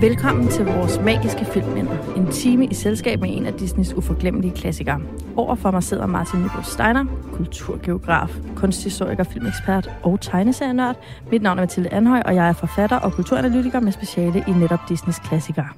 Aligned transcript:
Velkommen 0.00 0.48
til 0.48 0.64
vores 0.64 1.00
magiske 1.00 1.44
filmminder. 1.44 2.14
En 2.16 2.32
time 2.32 2.66
i 2.66 2.74
selskab 2.74 3.20
med 3.20 3.28
en 3.36 3.46
af 3.46 3.54
Disneys 3.54 3.94
uforglemmelige 3.94 4.54
klassikere. 4.54 5.00
Overfor 5.36 5.70
mig 5.70 5.82
sidder 5.82 6.06
Martin 6.06 6.40
Nico 6.40 6.62
Steiner, 6.62 7.04
kulturgeograf, 7.32 8.36
kunsthistoriker, 8.56 9.24
filmekspert 9.24 9.90
og 10.02 10.20
tegneserienørd. 10.20 10.96
Mit 11.30 11.42
navn 11.42 11.58
er 11.58 11.62
Mathilde 11.62 11.92
Anhøj, 11.92 12.22
og 12.26 12.34
jeg 12.34 12.48
er 12.48 12.52
forfatter 12.52 12.96
og 12.96 13.12
kulturanalytiker 13.12 13.80
med 13.80 13.92
speciale 13.92 14.44
i 14.48 14.50
netop 14.50 14.80
Disneys 14.88 15.18
klassikere. 15.18 15.68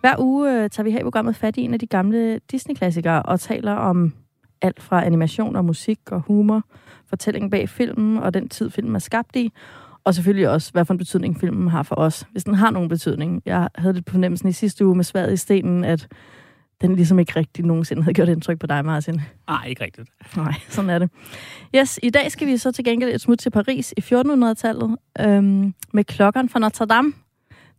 Hver 0.00 0.14
uge 0.18 0.62
øh, 0.62 0.70
tager 0.70 0.84
vi 0.84 0.90
her 0.90 1.00
i 1.00 1.02
programmet 1.02 1.36
fat 1.36 1.56
i 1.56 1.60
en 1.60 1.74
af 1.74 1.80
de 1.80 1.86
gamle 1.86 2.40
Disney-klassikere 2.50 3.22
og 3.22 3.40
taler 3.40 3.72
om 3.72 4.12
alt 4.62 4.82
fra 4.82 5.04
animation 5.04 5.56
og 5.56 5.64
musik 5.64 5.98
og 6.10 6.20
humor, 6.20 6.62
fortællingen 7.06 7.50
bag 7.50 7.68
filmen 7.68 8.18
og 8.18 8.34
den 8.34 8.48
tid, 8.48 8.70
filmen 8.70 8.94
er 8.94 8.98
skabt 8.98 9.36
i, 9.36 9.52
og 10.04 10.14
selvfølgelig 10.14 10.48
også, 10.48 10.72
hvad 10.72 10.84
for 10.84 10.94
en 10.94 10.98
betydning 10.98 11.40
filmen 11.40 11.68
har 11.68 11.82
for 11.82 11.94
os, 11.94 12.26
hvis 12.32 12.44
den 12.44 12.54
har 12.54 12.70
nogen 12.70 12.88
betydning. 12.88 13.42
Jeg 13.46 13.68
havde 13.74 13.94
det 13.94 14.04
på 14.04 14.10
fornemmelsen 14.10 14.48
i 14.48 14.52
sidste 14.52 14.86
uge 14.86 14.96
med 14.96 15.04
sværet 15.04 15.32
i 15.32 15.36
stenen, 15.36 15.84
at 15.84 16.08
den 16.80 16.96
ligesom 16.96 17.18
ikke 17.18 17.32
rigtig 17.36 17.64
nogensinde 17.64 18.02
havde 18.02 18.14
gjort 18.14 18.28
indtryk 18.28 18.58
på 18.58 18.66
dig, 18.66 18.84
Martin. 18.84 19.20
Nej, 19.48 19.66
ikke 19.66 19.84
rigtigt. 19.84 20.08
Nej, 20.36 20.54
sådan 20.68 20.90
er 20.90 20.98
det. 20.98 21.10
Yes, 21.76 22.00
i 22.02 22.10
dag 22.10 22.32
skal 22.32 22.46
vi 22.46 22.56
så 22.56 22.72
til 22.72 22.84
gengæld 22.84 23.14
et 23.14 23.20
smut 23.20 23.38
til 23.38 23.50
Paris 23.50 23.94
i 23.96 24.00
1400-tallet 24.00 24.96
øhm, 25.20 25.74
med 25.92 26.04
klokkeren 26.04 26.48
fra 26.48 26.58
Notre 26.58 26.86
Dame. 26.86 27.12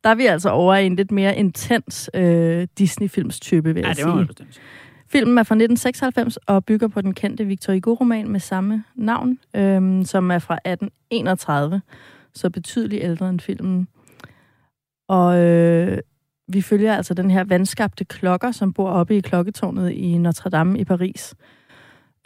Der 0.03 0.09
er 0.09 0.15
vi 0.15 0.25
altså 0.25 0.49
over 0.49 0.75
i 0.75 0.85
en 0.85 0.95
lidt 0.95 1.11
mere 1.11 1.35
intens 1.37 2.09
øh, 2.13 2.67
Disney-films 2.77 3.39
type, 3.39 3.73
vil 3.73 3.81
Ja, 3.81 3.87
jeg 3.87 3.95
det 3.97 4.05
var 4.05 4.17
sige. 4.17 4.27
bestemt. 4.27 4.61
Filmen 5.07 5.37
er 5.37 5.43
fra 5.43 5.55
1996 5.55 6.37
og 6.37 6.65
bygger 6.65 6.87
på 6.87 7.01
den 7.01 7.13
kendte 7.13 7.45
Victor 7.45 7.73
Hugo-roman 7.73 8.27
med 8.27 8.39
samme 8.39 8.83
navn, 8.95 9.37
øhm, 9.55 10.05
som 10.05 10.31
er 10.31 10.39
fra 10.39 10.53
1831, 10.65 11.81
så 12.33 12.49
betydeligt 12.49 13.03
ældre 13.03 13.29
end 13.29 13.39
filmen. 13.39 13.87
Og 15.09 15.39
øh, 15.39 15.97
vi 16.47 16.61
følger 16.61 16.95
altså 16.95 17.13
den 17.13 17.31
her 17.31 17.43
vandskabte 17.43 18.05
klokker, 18.05 18.51
som 18.51 18.73
bor 18.73 18.89
oppe 18.89 19.17
i 19.17 19.21
klokketårnet 19.21 19.91
i 19.91 20.17
Notre 20.17 20.49
Dame 20.49 20.79
i 20.79 20.83
Paris. 20.85 21.33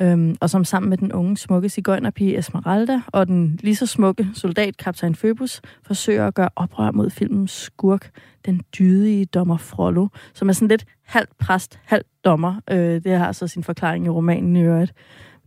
Øhm, 0.02 0.36
og 0.42 0.50
som 0.50 0.64
sammen 0.64 0.90
med 0.90 0.98
den 0.98 1.12
unge, 1.12 1.38
smukke 1.38 1.70
cigøjnerpige 1.70 2.38
Esmeralda 2.38 3.02
og 3.08 3.28
den 3.28 3.60
lige 3.64 3.76
så 3.76 3.86
smukke 3.86 4.28
soldat, 4.34 4.78
kaptajn 4.78 5.16
Phoebus, 5.16 5.62
forsøger 5.84 6.28
at 6.28 6.34
gøre 6.34 6.50
oprør 6.56 6.92
mod 6.92 7.10
filmens 7.10 7.52
skurk, 7.52 8.10
den 8.46 8.62
dydige 8.80 9.26
dommer 9.26 9.58
Frollo, 9.58 10.08
som 10.34 10.50
er 10.50 10.54
sådan 10.54 10.68
lidt 10.68 10.86
halvt 11.04 11.38
præst, 11.38 11.80
halvt 11.86 12.08
dommer. 12.26 12.62
Øh, 12.72 13.04
det 13.04 13.12
har 13.12 13.32
så 13.32 13.48
sin 13.48 13.64
forklaring 13.64 14.06
i 14.06 14.10
romanen 14.10 14.56
i 14.56 14.62
øvrigt. 14.62 14.94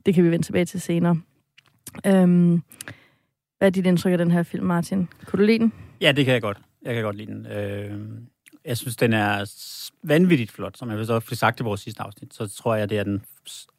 Det 0.06 0.14
kan 0.14 0.24
vi 0.24 0.30
vende 0.30 0.46
tilbage 0.46 0.64
til 0.64 0.80
senere. 0.80 1.20
Øhm, 2.06 2.62
hvad 3.58 3.68
er 3.68 3.70
dit 3.70 3.86
indtryk 3.86 4.12
af 4.12 4.18
den 4.18 4.30
her 4.30 4.42
film, 4.42 4.66
Martin? 4.66 5.08
Kunne 5.26 5.40
du 5.40 5.46
lide 5.46 5.58
den? 5.58 5.72
Ja, 6.00 6.12
det 6.12 6.24
kan 6.24 6.34
jeg 6.34 6.42
godt. 6.42 6.58
Jeg 6.82 6.94
kan 6.94 7.04
godt 7.04 7.16
lide 7.16 7.32
den. 7.32 7.46
Øh, 7.46 7.98
jeg 8.64 8.76
synes, 8.76 8.96
den 8.96 9.12
er 9.12 9.44
vanvittigt 10.02 10.52
flot. 10.52 10.78
Som 10.78 10.90
jeg 10.90 10.98
vist 10.98 11.10
også 11.10 11.28
fik 11.28 11.38
sagt 11.38 11.60
i 11.60 11.62
vores 11.62 11.80
sidste 11.80 12.02
afsnit, 12.02 12.34
så 12.34 12.46
tror 12.46 12.74
jeg, 12.74 12.90
det 12.90 12.98
er 12.98 13.02
den 13.04 13.24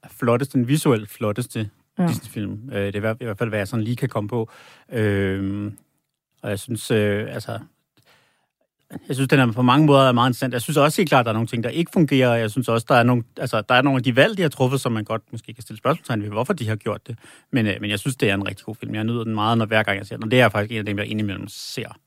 flotteste, 0.09 0.57
den 0.57 0.67
visuelt 0.67 1.09
flotteste 1.09 1.69
Ja. 1.99 2.07
Disney-film. 2.07 2.69
Øh, 2.71 2.81
det 2.85 2.95
er 2.95 2.97
i 2.97 2.99
hvert- 2.99 3.17
i 3.21 3.23
hvert 3.23 3.37
fald, 3.37 3.49
hvad 3.49 3.59
jeg 3.59 3.67
sådan 3.67 3.83
lige 3.83 3.95
kan 3.95 4.09
komme 4.09 4.27
på. 4.27 4.49
Øh, 4.91 5.71
og 6.41 6.49
jeg 6.49 6.59
synes, 6.59 6.91
øh, 6.91 7.33
altså... 7.33 7.59
Jeg 9.07 9.15
synes, 9.15 9.27
den 9.29 9.39
er 9.39 9.51
på 9.51 9.61
mange 9.61 9.85
måder 9.85 10.01
er 10.01 10.11
meget 10.11 10.29
interessant. 10.29 10.53
Jeg 10.53 10.61
synes 10.61 10.77
også 10.77 11.01
helt 11.01 11.09
klart, 11.09 11.25
der 11.25 11.31
er 11.31 11.33
nogle 11.33 11.47
ting, 11.47 11.63
der 11.63 11.69
ikke 11.69 11.91
fungerer. 11.93 12.35
Jeg 12.35 12.51
synes 12.51 12.67
også, 12.69 12.85
der 12.89 12.95
er 12.95 13.03
nogle, 13.03 13.23
altså, 13.37 13.61
der 13.61 13.75
er 13.75 13.81
nogle 13.81 13.97
af 13.97 14.03
de 14.03 14.15
valg, 14.15 14.37
de 14.37 14.41
har 14.41 14.49
truffet, 14.49 14.81
som 14.81 14.91
man 14.91 15.03
godt 15.03 15.21
måske 15.31 15.53
kan 15.53 15.61
stille 15.61 15.77
spørgsmålstegn 15.77 16.21
ved, 16.23 16.29
hvorfor 16.29 16.53
de 16.53 16.67
har 16.67 16.75
gjort 16.75 17.07
det. 17.07 17.17
Men, 17.51 17.67
øh, 17.67 17.77
men 17.81 17.89
jeg 17.89 17.99
synes, 17.99 18.15
det 18.15 18.29
er 18.29 18.33
en 18.33 18.47
rigtig 18.47 18.65
god 18.65 18.75
film. 18.75 18.95
Jeg 18.95 19.03
nyder 19.03 19.23
den 19.23 19.33
meget, 19.33 19.57
når 19.57 19.65
hver 19.65 19.83
gang 19.83 19.97
jeg 19.97 20.05
ser 20.07 20.15
den. 20.15 20.23
Og 20.23 20.31
det 20.31 20.41
er 20.41 20.49
faktisk 20.49 20.71
en 20.71 20.77
af 20.77 20.85
dem, 20.85 20.97
jeg 20.97 21.07
indimellem 21.07 21.47
ser. 21.47 21.97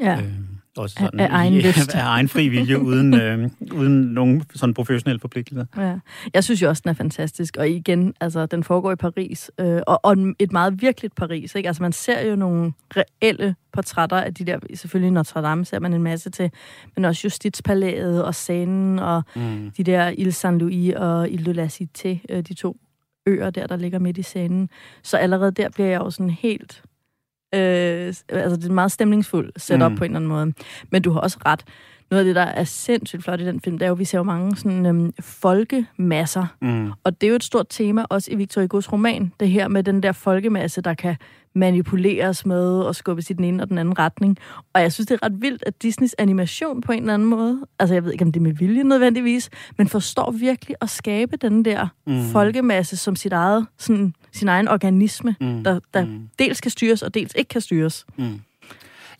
Ja. 0.00 0.20
Øh, 0.20 0.32
også 0.78 0.96
Af- 1.00 1.04
sådan, 1.04 1.20
af 1.26 1.28
egen 1.30 1.52
i- 1.54 1.60
lyst. 1.60 1.94
af 1.94 2.02
egen 2.04 2.28
fri 2.28 2.48
vilje, 2.48 2.80
uden, 2.80 3.14
øh, 3.14 3.50
uden 3.72 4.02
nogen 4.02 4.42
sådan 4.54 4.74
professionelle 4.74 5.20
forpligtelser. 5.20 5.64
Ja. 5.76 5.98
Jeg 6.34 6.44
synes 6.44 6.62
jo 6.62 6.68
også, 6.68 6.80
den 6.84 6.90
er 6.90 6.94
fantastisk. 6.94 7.56
Og 7.56 7.68
igen, 7.70 8.14
altså, 8.20 8.46
den 8.46 8.64
foregår 8.64 8.92
i 8.92 8.96
Paris. 8.96 9.50
Øh, 9.60 9.80
og, 9.86 10.00
og 10.04 10.16
et 10.38 10.52
meget 10.52 10.82
virkeligt 10.82 11.14
Paris. 11.14 11.54
Ikke? 11.54 11.66
Altså, 11.68 11.82
man 11.82 11.92
ser 11.92 12.26
jo 12.28 12.36
nogle 12.36 12.72
reelle 12.96 13.54
portrætter 13.72 14.16
af 14.16 14.34
de 14.34 14.44
der, 14.44 14.58
selvfølgelig 14.74 15.10
Notre 15.12 15.42
Dame 15.42 15.64
ser 15.64 15.80
man 15.80 15.92
en 15.92 16.02
masse 16.02 16.30
til, 16.30 16.50
men 16.96 17.04
også 17.04 17.20
Justitspalæet 17.24 18.24
og 18.24 18.34
scenen 18.34 18.98
og 18.98 19.22
Mm. 19.36 19.70
de 19.76 19.84
der 19.84 20.08
Ile 20.08 20.30
Saint-Louis 20.32 20.98
og 20.98 21.30
Ile 21.30 21.44
de 21.44 21.52
la 21.52 21.66
Cité, 21.66 22.08
øh, 22.28 22.42
de 22.42 22.54
to 22.54 22.76
øer 23.26 23.50
der, 23.50 23.66
der 23.66 23.76
ligger 23.76 23.98
midt 23.98 24.18
i 24.18 24.22
scenen. 24.22 24.68
Så 25.02 25.16
allerede 25.16 25.50
der 25.50 25.68
bliver 25.68 25.88
jeg 25.88 26.00
jo 26.00 26.10
sådan 26.10 26.30
helt... 26.30 26.82
Øh, 27.56 28.06
altså, 28.28 28.56
det 28.56 28.64
er 28.64 28.72
meget 28.72 28.92
stemningsfuld 28.92 29.52
setup. 29.56 29.90
Mm. 29.90 29.98
på 29.98 30.04
en 30.04 30.10
eller 30.10 30.16
anden 30.16 30.28
måde. 30.28 30.52
Men 30.90 31.02
du 31.02 31.10
har 31.10 31.20
også 31.20 31.38
ret. 31.46 31.64
Noget 32.10 32.20
af 32.20 32.24
det, 32.24 32.34
der 32.36 32.42
er 32.42 32.64
sindssygt 32.64 33.24
flot 33.24 33.40
i 33.40 33.44
den 33.46 33.60
film, 33.60 33.78
det 33.78 33.84
er 33.84 33.88
jo, 33.88 33.94
at 33.94 33.98
vi 33.98 34.04
ser 34.04 34.18
jo 34.18 34.22
mange 34.22 34.56
sådan, 34.56 34.86
øhm, 34.86 35.12
folkemasser. 35.20 36.46
Mm. 36.62 36.92
Og 37.04 37.20
det 37.20 37.26
er 37.26 37.30
jo 37.30 37.36
et 37.36 37.44
stort 37.44 37.66
tema 37.70 38.04
også 38.10 38.30
i 38.32 38.34
Victor 38.34 38.60
Hugos 38.60 38.92
roman. 38.92 39.32
Det 39.40 39.50
her 39.50 39.68
med 39.68 39.82
den 39.82 40.02
der 40.02 40.12
folkemasse, 40.12 40.80
der 40.80 40.94
kan 40.94 41.16
manipuleres 41.54 42.46
med 42.46 42.80
og 42.80 42.94
skubbes 42.94 43.30
i 43.30 43.32
den 43.32 43.44
ene 43.44 43.62
og 43.62 43.68
den 43.68 43.78
anden 43.78 43.98
retning. 43.98 44.38
Og 44.74 44.80
jeg 44.80 44.92
synes, 44.92 45.06
det 45.06 45.14
er 45.22 45.26
ret 45.26 45.42
vildt, 45.42 45.62
at 45.66 45.82
Disneys 45.82 46.14
animation 46.18 46.80
på 46.80 46.92
en 46.92 46.98
eller 47.00 47.14
anden 47.14 47.28
måde, 47.28 47.60
altså 47.78 47.94
jeg 47.94 48.04
ved 48.04 48.12
ikke, 48.12 48.24
om 48.24 48.32
det 48.32 48.40
er 48.40 48.44
med 48.44 48.52
vilje 48.52 48.82
nødvendigvis, 48.84 49.50
men 49.78 49.88
forstår 49.88 50.30
virkelig 50.30 50.76
at 50.80 50.90
skabe 50.90 51.36
den 51.36 51.64
der 51.64 51.88
mm. 52.06 52.24
Folkemasse 52.32 52.96
som 52.96 53.16
sit 53.16 53.32
eget, 53.32 53.66
sådan, 53.78 54.14
sin 54.32 54.48
egen 54.48 54.68
organisme, 54.68 55.36
Mm. 55.40 55.64
der, 55.64 55.80
der 55.94 56.04
Mm. 56.04 56.28
dels 56.38 56.60
kan 56.60 56.70
styres 56.70 57.02
og 57.02 57.14
dels 57.14 57.32
ikke 57.36 57.48
kan 57.48 57.60
styres. 57.60 58.06
Mm. 58.18 58.40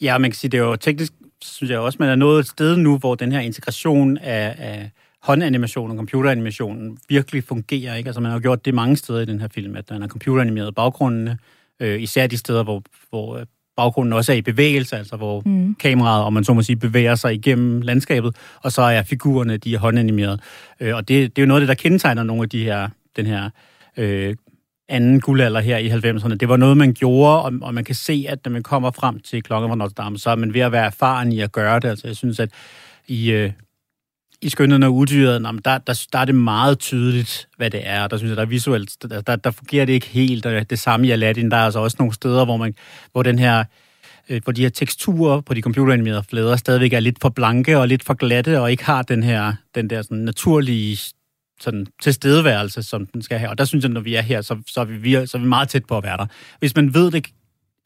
Ja, 0.01 0.19
man 0.19 0.31
kan 0.31 0.37
sige, 0.37 0.51
det 0.51 0.59
er 0.61 0.65
jo 0.65 0.77
teknisk, 0.77 1.13
synes 1.45 1.71
jeg 1.71 1.79
også, 1.79 1.97
man 2.01 2.09
er 2.09 2.15
nået 2.15 2.41
et 2.41 2.47
sted 2.47 2.77
nu, 2.77 2.99
hvor 2.99 3.15
den 3.15 3.33
her 3.33 3.41
integration 3.41 4.19
af, 4.19 4.55
af 4.59 4.91
håndanimation 5.23 5.91
og 5.91 5.97
computeranimation 5.97 6.99
virkelig 7.09 7.45
fungerer. 7.45 7.95
Ikke? 7.95 8.09
Altså, 8.09 8.21
man 8.21 8.31
har 8.31 8.39
jo 8.39 8.43
gjort 8.43 8.65
det 8.65 8.75
mange 8.75 8.97
steder 8.97 9.21
i 9.21 9.25
den 9.25 9.41
her 9.41 9.49
film, 9.49 9.77
at 9.77 9.91
man 9.91 10.01
har 10.01 10.09
computeranimeret 10.09 10.75
baggrundene, 10.75 11.39
øh, 11.81 12.03
især 12.03 12.27
de 12.27 12.37
steder, 12.37 12.63
hvor, 12.63 12.83
hvor 13.11 13.37
øh, 13.37 13.47
baggrunden 13.77 14.13
også 14.13 14.33
er 14.33 14.37
i 14.37 14.43
bevægelse, 14.43 14.97
altså 14.97 15.17
hvor 15.17 15.43
mm. 15.47 15.75
kameraet, 15.75 16.25
om 16.25 16.33
man 16.33 16.45
så 16.45 16.53
må 16.53 16.63
sige, 16.63 16.77
bevæger 16.77 17.15
sig 17.15 17.35
igennem 17.35 17.81
landskabet, 17.81 18.37
og 18.63 18.73
så 18.73 18.83
er 18.83 19.03
figurerne, 19.03 19.57
de 19.57 19.75
er 19.75 19.79
håndanimeret. 19.79 20.41
Øh, 20.81 20.95
og 20.95 21.09
det, 21.09 21.37
det 21.37 21.43
er 21.43 21.47
jo 21.47 21.49
noget 21.49 21.61
af 21.61 21.67
det, 21.67 21.69
der 21.69 21.83
kendetegner 21.83 22.23
nogle 22.23 22.43
af 22.43 22.49
de 22.49 22.65
her, 22.65 22.89
den 23.17 23.27
her 23.27 23.51
øh, 23.97 24.37
anden 24.89 25.21
guldalder 25.21 25.61
her 25.61 25.79
i 25.79 25.89
90'erne. 25.89 26.35
Det 26.35 26.49
var 26.49 26.57
noget, 26.57 26.77
man 26.77 26.95
gjorde, 26.95 27.43
og, 27.43 27.53
og 27.63 27.75
man 27.75 27.85
kan 27.85 27.95
se, 27.95 28.27
at 28.29 28.39
når 28.45 28.53
man 28.53 28.63
kommer 28.63 28.91
frem 28.91 29.21
til 29.21 29.43
klokken 29.43 29.71
fra 29.71 29.77
Notre 29.77 29.95
Dame, 29.97 30.19
så 30.19 30.31
er 30.31 30.37
man 30.37 30.55
ved 30.55 30.61
at 30.61 30.73
være 30.73 30.87
erfaren 30.87 31.33
i 31.33 31.41
at 31.41 31.53
gøre 31.53 31.81
det. 31.81 31.89
Altså, 31.89 32.07
jeg 32.07 32.17
synes, 32.17 32.41
at 32.41 32.51
i, 33.09 33.31
øh, 33.31 33.53
i 34.43 34.49
Skønheden 34.49 34.83
og 34.83 34.95
Udyret, 34.95 35.43
nå, 35.43 35.53
men 35.53 35.61
der, 35.65 35.79
der, 35.79 36.07
der 36.13 36.19
er 36.19 36.25
det 36.25 36.35
meget 36.35 36.79
tydeligt, 36.79 37.49
hvad 37.57 37.71
det 37.71 37.81
er. 37.85 38.07
Der 38.07 38.17
synes 38.17 38.29
jeg, 38.29 38.37
der 38.37 38.43
er 38.43 38.47
visuelt, 38.47 39.03
der, 39.03 39.21
der, 39.21 39.37
der 39.37 39.51
fungerer 39.51 39.85
det 39.85 39.93
ikke 39.93 40.07
helt. 40.07 40.47
Og 40.47 40.71
det 40.71 40.79
samme 40.79 41.07
i 41.07 41.11
Aladdin, 41.11 41.51
der 41.51 41.57
er 41.57 41.65
altså 41.65 41.79
også 41.79 41.97
nogle 41.99 42.15
steder, 42.15 42.45
hvor, 42.45 42.57
man, 42.57 42.75
hvor 43.13 43.23
den 43.23 43.39
her 43.39 43.65
øh, 44.29 44.41
hvor 44.45 44.53
de 44.53 44.63
her 44.63 44.69
teksturer 44.69 45.41
på 45.41 45.55
de 45.55 45.61
computeranimerede 45.61 46.23
flader 46.31 46.57
stadigvæk 46.57 46.93
er 46.93 47.01
lidt 47.01 47.21
for 47.21 47.29
blanke 47.29 47.79
og 47.79 47.89
lidt 47.89 48.05
for 48.05 48.15
glatte, 48.15 48.61
og 48.61 48.71
ikke 48.71 48.85
har 48.85 49.03
den 49.03 49.23
her 49.23 49.55
den 49.75 49.91
der 49.91 50.03
sådan 50.03 50.19
naturlige 50.19 50.99
sådan 51.61 51.87
tilstedeværelse, 52.03 52.83
som 52.83 53.07
den 53.07 53.23
skal 53.23 53.39
have. 53.39 53.51
Og 53.51 53.59
der 53.59 53.65
synes 53.65 53.83
jeg, 53.85 53.91
når 53.93 54.01
vi 54.01 54.15
er 54.15 54.23
her, 54.23 54.41
så, 54.41 54.63
så, 54.67 54.81
er 54.81 54.85
vi, 54.85 54.97
vi- 54.97 55.27
så 55.27 55.37
er 55.37 55.41
vi 55.43 55.49
meget 55.49 55.69
tæt 55.69 55.85
på 55.85 55.97
at 55.97 56.05
være 56.05 56.17
der. 56.17 56.27
Hvis 56.59 56.77
man 56.77 56.95
ved 56.95 57.11
det, 57.11 57.27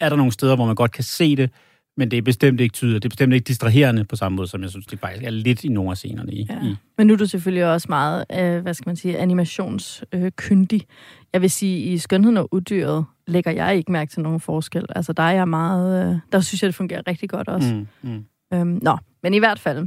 er 0.01 0.09
der 0.09 0.17
nogle 0.17 0.33
steder, 0.33 0.57
hvor 0.57 0.67
man 0.67 0.75
godt 0.75 0.93
kan 0.93 1.05
se 1.05 1.37
det, 1.37 1.51
men 1.97 2.11
det 2.11 2.17
er 2.17 2.23
bestemt 2.23 2.61
ikke 2.61 2.73
tydeligt. 2.73 3.03
Det 3.03 3.09
er 3.09 3.11
bestemt 3.11 3.35
ikke 3.35 3.45
distraherende 3.45 4.05
på 4.05 4.17
samme 4.17 4.37
måde, 4.37 4.49
som 4.49 4.63
jeg 4.63 4.71
synes, 4.71 4.87
det 4.87 4.99
faktisk 5.01 5.25
er 5.25 5.31
lidt 5.31 5.65
i 5.65 5.69
nogle 5.69 5.91
af 5.91 5.97
scenerne 5.97 6.33
i. 6.33 6.47
Ja. 6.51 6.65
i. 6.65 6.75
Men 6.99 7.07
nu 7.07 7.13
er 7.13 7.17
du 7.17 7.27
selvfølgelig 7.27 7.67
også 7.67 7.87
meget, 7.89 8.25
øh, 8.33 8.63
hvad 8.63 8.75
skal 8.75 8.89
man 8.89 8.97
sige, 8.97 9.19
animationskyndig. 9.19 10.81
Øh, 10.83 10.87
jeg 11.33 11.43
vil 11.43 11.51
sige, 11.51 11.79
i 11.79 11.99
Skønheden 11.99 12.37
og 12.37 12.49
Udyret 12.55 13.05
lægger 13.27 13.51
jeg 13.51 13.77
ikke 13.77 13.93
mærke 13.93 14.11
til 14.13 14.23
nogen 14.23 14.41
forskel. 14.41 14.87
Altså, 14.89 15.13
der 15.13 15.23
er 15.23 15.31
jeg 15.33 15.49
meget... 15.49 16.11
Øh, 16.15 16.19
der 16.33 16.41
synes 16.41 16.63
jeg, 16.63 16.67
det 16.67 16.75
fungerer 16.75 17.03
rigtig 17.07 17.29
godt 17.31 17.49
også. 17.49 17.75
Mm, 17.75 17.87
mm. 18.11 18.25
Øhm, 18.55 18.79
nå, 18.83 18.99
men 19.23 19.35
i 19.35 19.39
hvert 19.39 19.59
fald, 19.59 19.79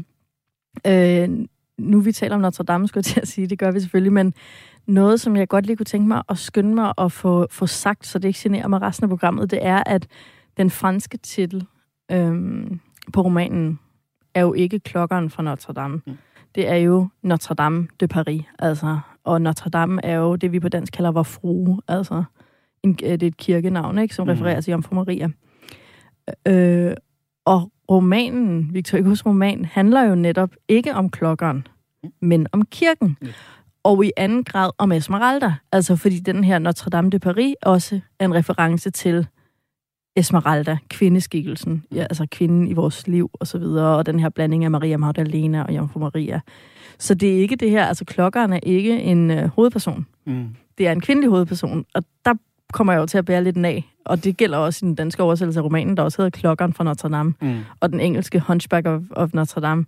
øh, 0.88 1.30
nu 1.78 2.00
vi 2.00 2.12
taler 2.12 2.36
om 2.36 2.42
Notre 2.42 2.64
Dame, 2.64 2.88
skulle 2.88 3.00
jeg 3.00 3.06
til 3.06 3.20
at 3.22 3.28
sige, 3.28 3.48
det 3.48 3.60
gør 3.60 3.72
vi 3.72 3.80
selvfølgelig, 3.80 4.14
men 4.14 4.34
noget, 4.88 5.22
som 5.22 5.36
jeg 5.36 5.48
godt 5.48 5.66
lige 5.66 5.78
kunne 5.78 5.86
tænke 5.86 6.08
mig 6.08 6.24
at 6.30 6.38
skynde 6.38 6.76
mig 6.76 6.94
at 6.98 7.12
få, 7.12 7.48
få 7.52 7.68
sagt, 7.68 8.06
så 8.08 8.20
det 8.20 8.28
ikke 8.28 8.40
generer 8.44 8.68
mig 8.68 8.82
resten 8.82 9.04
af 9.04 9.10
programmet, 9.10 9.52
det 9.52 9.60
er, 9.66 9.84
at 9.86 10.08
den 10.58 10.70
franske 10.70 11.18
titel 11.18 11.66
øh, 12.12 12.66
på 13.14 13.22
romanen 13.22 13.80
er 14.36 14.42
jo 14.42 14.54
ikke 14.54 14.80
klokkeren 14.80 15.30
fra 15.30 15.44
Notre 15.44 15.74
Dame. 15.74 16.02
Mm. 16.08 16.14
Det 16.56 16.68
er 16.70 16.76
jo 16.76 17.08
Notre 17.24 17.56
Dame 17.56 17.88
de 18.00 18.08
Paris, 18.08 18.44
altså. 18.60 19.00
Og 19.24 19.42
Notre 19.42 19.70
Dame 19.70 20.06
er 20.06 20.16
jo 20.16 20.36
det, 20.36 20.52
vi 20.52 20.60
på 20.60 20.70
dansk 20.70 20.94
kalder 20.94 21.12
vor 21.12 21.24
frue, 21.24 21.82
altså. 21.88 22.24
En, 22.84 22.98
øh, 23.04 23.12
det 23.12 23.24
er 23.24 23.28
et 23.28 23.38
kirkenavn, 23.38 23.98
ikke, 23.98 24.16
som 24.16 24.28
Mm. 24.28 24.32
refererer 24.34 24.62
til 24.62 24.72
Jomfru 24.72 24.96
Maria. 24.96 25.30
Øh, 26.48 26.94
og 27.46 27.72
romanen, 27.92 28.74
Victor 28.74 28.98
Hugo's 28.98 29.26
roman, 29.26 29.66
handler 29.66 30.02
jo 30.04 30.16
netop 30.16 30.50
ikke 30.68 30.94
om 30.94 31.10
klokkeren, 31.10 31.68
men 32.22 32.48
om 32.52 32.66
kirken. 32.66 33.18
Ja. 33.22 33.28
og 33.84 34.06
i 34.06 34.12
anden 34.18 34.44
grad 34.44 34.72
om 34.78 34.92
Esmeralda. 34.92 35.54
Altså 35.72 35.96
fordi 35.96 36.20
den 36.20 36.44
her 36.44 36.60
Notre 36.60 36.90
Dame 36.90 37.10
de 37.10 37.20
Paris 37.20 37.56
også 37.62 38.00
er 38.20 38.26
en 38.26 38.34
reference 38.36 38.90
til 38.90 39.28
Esmeralda, 40.16 40.78
kvindeskikkelsen, 40.90 41.84
ja, 41.92 42.02
altså 42.02 42.28
kvinden 42.32 42.68
i 42.68 42.74
vores 42.74 43.08
liv 43.08 43.30
og 43.34 43.48
så 43.48 43.58
videre, 43.58 43.98
og 43.98 44.06
den 44.06 44.20
her 44.20 44.30
blanding 44.30 44.64
af 44.64 44.72
Maria 44.72 44.98
Magdalena 44.98 45.64
og 45.64 45.76
Jomfru 45.76 46.00
Maria. 46.00 46.42
Så 47.00 47.14
det 47.14 47.36
er 47.36 47.38
ikke 47.38 47.56
det 47.56 47.70
her, 47.70 47.86
altså 47.86 48.06
klokkeren 48.06 48.54
er 48.54 48.60
ikke 48.64 49.02
en 49.02 49.32
øh, 49.32 49.48
hovedperson. 49.48 50.06
Mm. 50.26 50.48
Det 50.78 50.88
er 50.88 50.92
en 50.92 51.02
kvindelig 51.02 51.30
hovedperson, 51.30 51.86
og 51.94 52.04
der 52.26 52.34
kommer 52.74 52.94
jeg 52.94 53.00
jo 53.00 53.06
til 53.06 53.18
at 53.18 53.26
bære 53.26 53.44
lidt 53.44 53.66
af. 53.66 53.84
Og 54.06 54.24
det 54.24 54.38
gælder 54.38 54.58
også 54.58 54.86
i 54.86 54.88
den 54.88 54.96
danske 54.96 55.24
oversættelse 55.24 55.60
af 55.60 55.64
romanen, 55.64 55.98
der 55.98 56.04
også 56.04 56.18
hedder 56.22 56.30
Klokkeren 56.40 56.74
fra 56.74 56.84
Notre 56.84 57.10
Dame, 57.10 57.34
Mm. 57.42 57.60
og 57.80 57.90
den 57.92 58.00
engelske 58.00 58.40
Hunchback 58.40 58.88
of, 58.88 59.02
of 59.12 59.34
Notre 59.34 59.62
Dame. 59.62 59.86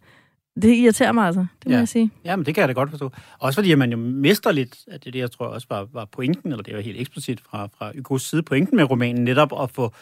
Det 0.62 0.76
irriterer 0.76 1.12
mig 1.12 1.26
altså, 1.26 1.40
det 1.40 1.66
må 1.66 1.72
Ja. 1.72 1.78
jeg 1.78 1.88
sige. 1.88 2.12
Ja, 2.26 2.36
men 2.36 2.46
det 2.46 2.56
kan 2.56 2.62
jeg 2.62 2.68
da 2.68 2.74
godt 2.74 2.90
forstå. 2.90 3.12
Også 3.40 3.58
fordi, 3.58 3.72
at 3.72 3.78
man 3.78 3.92
jo 3.92 3.98
mister 3.98 4.52
lidt, 4.52 4.78
at 4.92 5.04
det 5.06 5.14
det, 5.14 5.20
jeg 5.20 5.32
tror 5.32 5.46
også 5.46 5.68
var, 5.70 5.88
var 5.94 6.06
pointen, 6.06 6.52
eller 6.52 6.64
det 6.64 6.76
var 6.76 6.82
helt 6.82 7.00
eksplicit 7.02 7.42
fra, 7.50 7.68
fra 7.78 7.92
Hugos 7.96 8.22
side, 8.30 8.44
pointen 8.44 8.76
med 8.78 8.90
romanen, 8.92 9.24
netop 9.24 9.54
at 9.62 9.72
få 9.72 9.94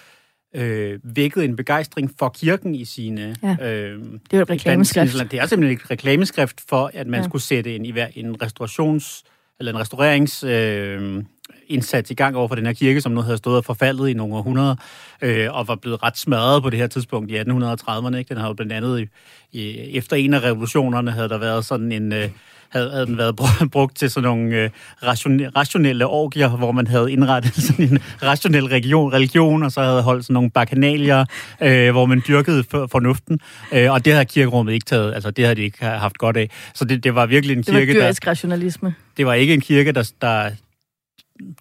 øh, 0.55 0.99
vækket 1.03 1.43
en 1.45 1.55
begejstring 1.55 2.11
for 2.19 2.29
kirken 2.29 2.75
i 2.75 2.85
sine... 2.85 3.35
Ja. 3.43 3.49
Øh, 3.61 3.99
Det 3.99 4.33
er 4.33 4.37
jo 4.37 4.41
et 4.41 4.49
reklameskrift. 4.49 5.31
Det 5.31 5.39
er 5.39 5.45
simpelthen 5.45 5.77
et 5.77 5.91
reklameskrift 5.91 6.61
for, 6.69 6.91
at 6.93 7.07
man 7.07 7.19
Ja. 7.19 7.27
skulle 7.27 7.41
sætte 7.41 7.75
en, 7.75 7.85
en 8.15 8.35
restaurations- 8.43 9.23
eller 9.59 9.71
en 9.73 9.79
restaurerings... 9.79 10.43
Øh, 10.43 11.23
indsats 11.67 12.11
i 12.11 12.13
gang 12.13 12.35
over 12.35 12.47
for 12.47 12.55
den 12.55 12.65
her 12.65 12.73
kirke, 12.73 13.01
som 13.01 13.11
nu 13.11 13.21
havde 13.21 13.37
stået 13.37 13.57
og 13.57 13.65
forfaldet 13.65 14.09
i 14.09 14.13
nogle 14.13 14.35
århundreder, 14.35 14.75
øh, 15.21 15.47
og 15.55 15.67
var 15.67 15.75
blevet 15.75 16.03
ret 16.03 16.17
smadret 16.17 16.63
på 16.63 16.69
det 16.69 16.79
her 16.79 16.87
tidspunkt 16.87 17.31
i 17.31 17.35
1830'erne. 17.39 18.15
Ikke? 18.15 18.29
Den 18.29 18.37
har 18.37 18.47
jo 18.47 18.53
blandt 18.53 18.73
andet, 18.73 18.99
i, 19.51 19.59
i, 19.59 19.97
efter 19.97 20.15
en 20.15 20.33
af 20.33 20.43
revolutionerne, 20.43 21.11
havde 21.11 21.29
der 21.29 21.37
været 21.37 21.65
sådan 21.65 21.91
en... 21.91 22.13
Øh, 22.13 22.29
havde, 22.69 22.91
havde 22.91 23.05
den 23.05 23.17
været 23.17 23.41
br- 23.41 23.67
brugt 23.67 23.97
til 23.97 24.09
sådan 24.09 24.29
nogle 24.29 24.55
øh, 24.55 24.69
ratione- 25.03 25.49
rationelle 25.55 26.07
orgier, 26.07 26.49
hvor 26.49 26.71
man 26.71 26.87
havde 26.87 27.11
indrettet 27.11 27.55
sådan 27.55 27.91
en 27.91 27.99
rationel 28.23 28.65
religion, 28.65 29.13
religion 29.13 29.63
og 29.63 29.71
så 29.71 29.81
havde 29.81 30.01
holdt 30.01 30.25
sådan 30.25 30.33
nogle 30.33 30.49
bakanalier, 30.49 31.25
øh, 31.61 31.91
hvor 31.91 32.05
man 32.05 32.21
dyrkede 32.27 32.63
for, 32.71 32.87
fornuften. 32.91 33.39
Øh, 33.73 33.91
og 33.91 34.05
det 34.05 34.13
har 34.13 34.23
kirkerummet 34.23 34.73
ikke 34.73 34.85
taget, 34.85 35.13
altså 35.13 35.31
det 35.31 35.45
har 35.45 35.53
de 35.53 35.61
ikke 35.61 35.85
haft 35.85 36.17
godt 36.17 36.37
af. 36.37 36.49
Så 36.73 36.85
det, 36.85 37.03
det 37.03 37.15
var 37.15 37.25
virkelig 37.25 37.57
en 37.57 37.63
Det 37.63 37.73
var 37.73 37.79
kirke, 37.79 37.93
der, 37.93 38.05
dyrisk 38.05 38.27
rationalisme. 38.27 38.93
det 39.17 39.25
var 39.25 39.33
ikke 39.33 39.53
en 39.53 39.61
kirke, 39.61 39.91
der, 39.91 40.11
der, 40.21 40.49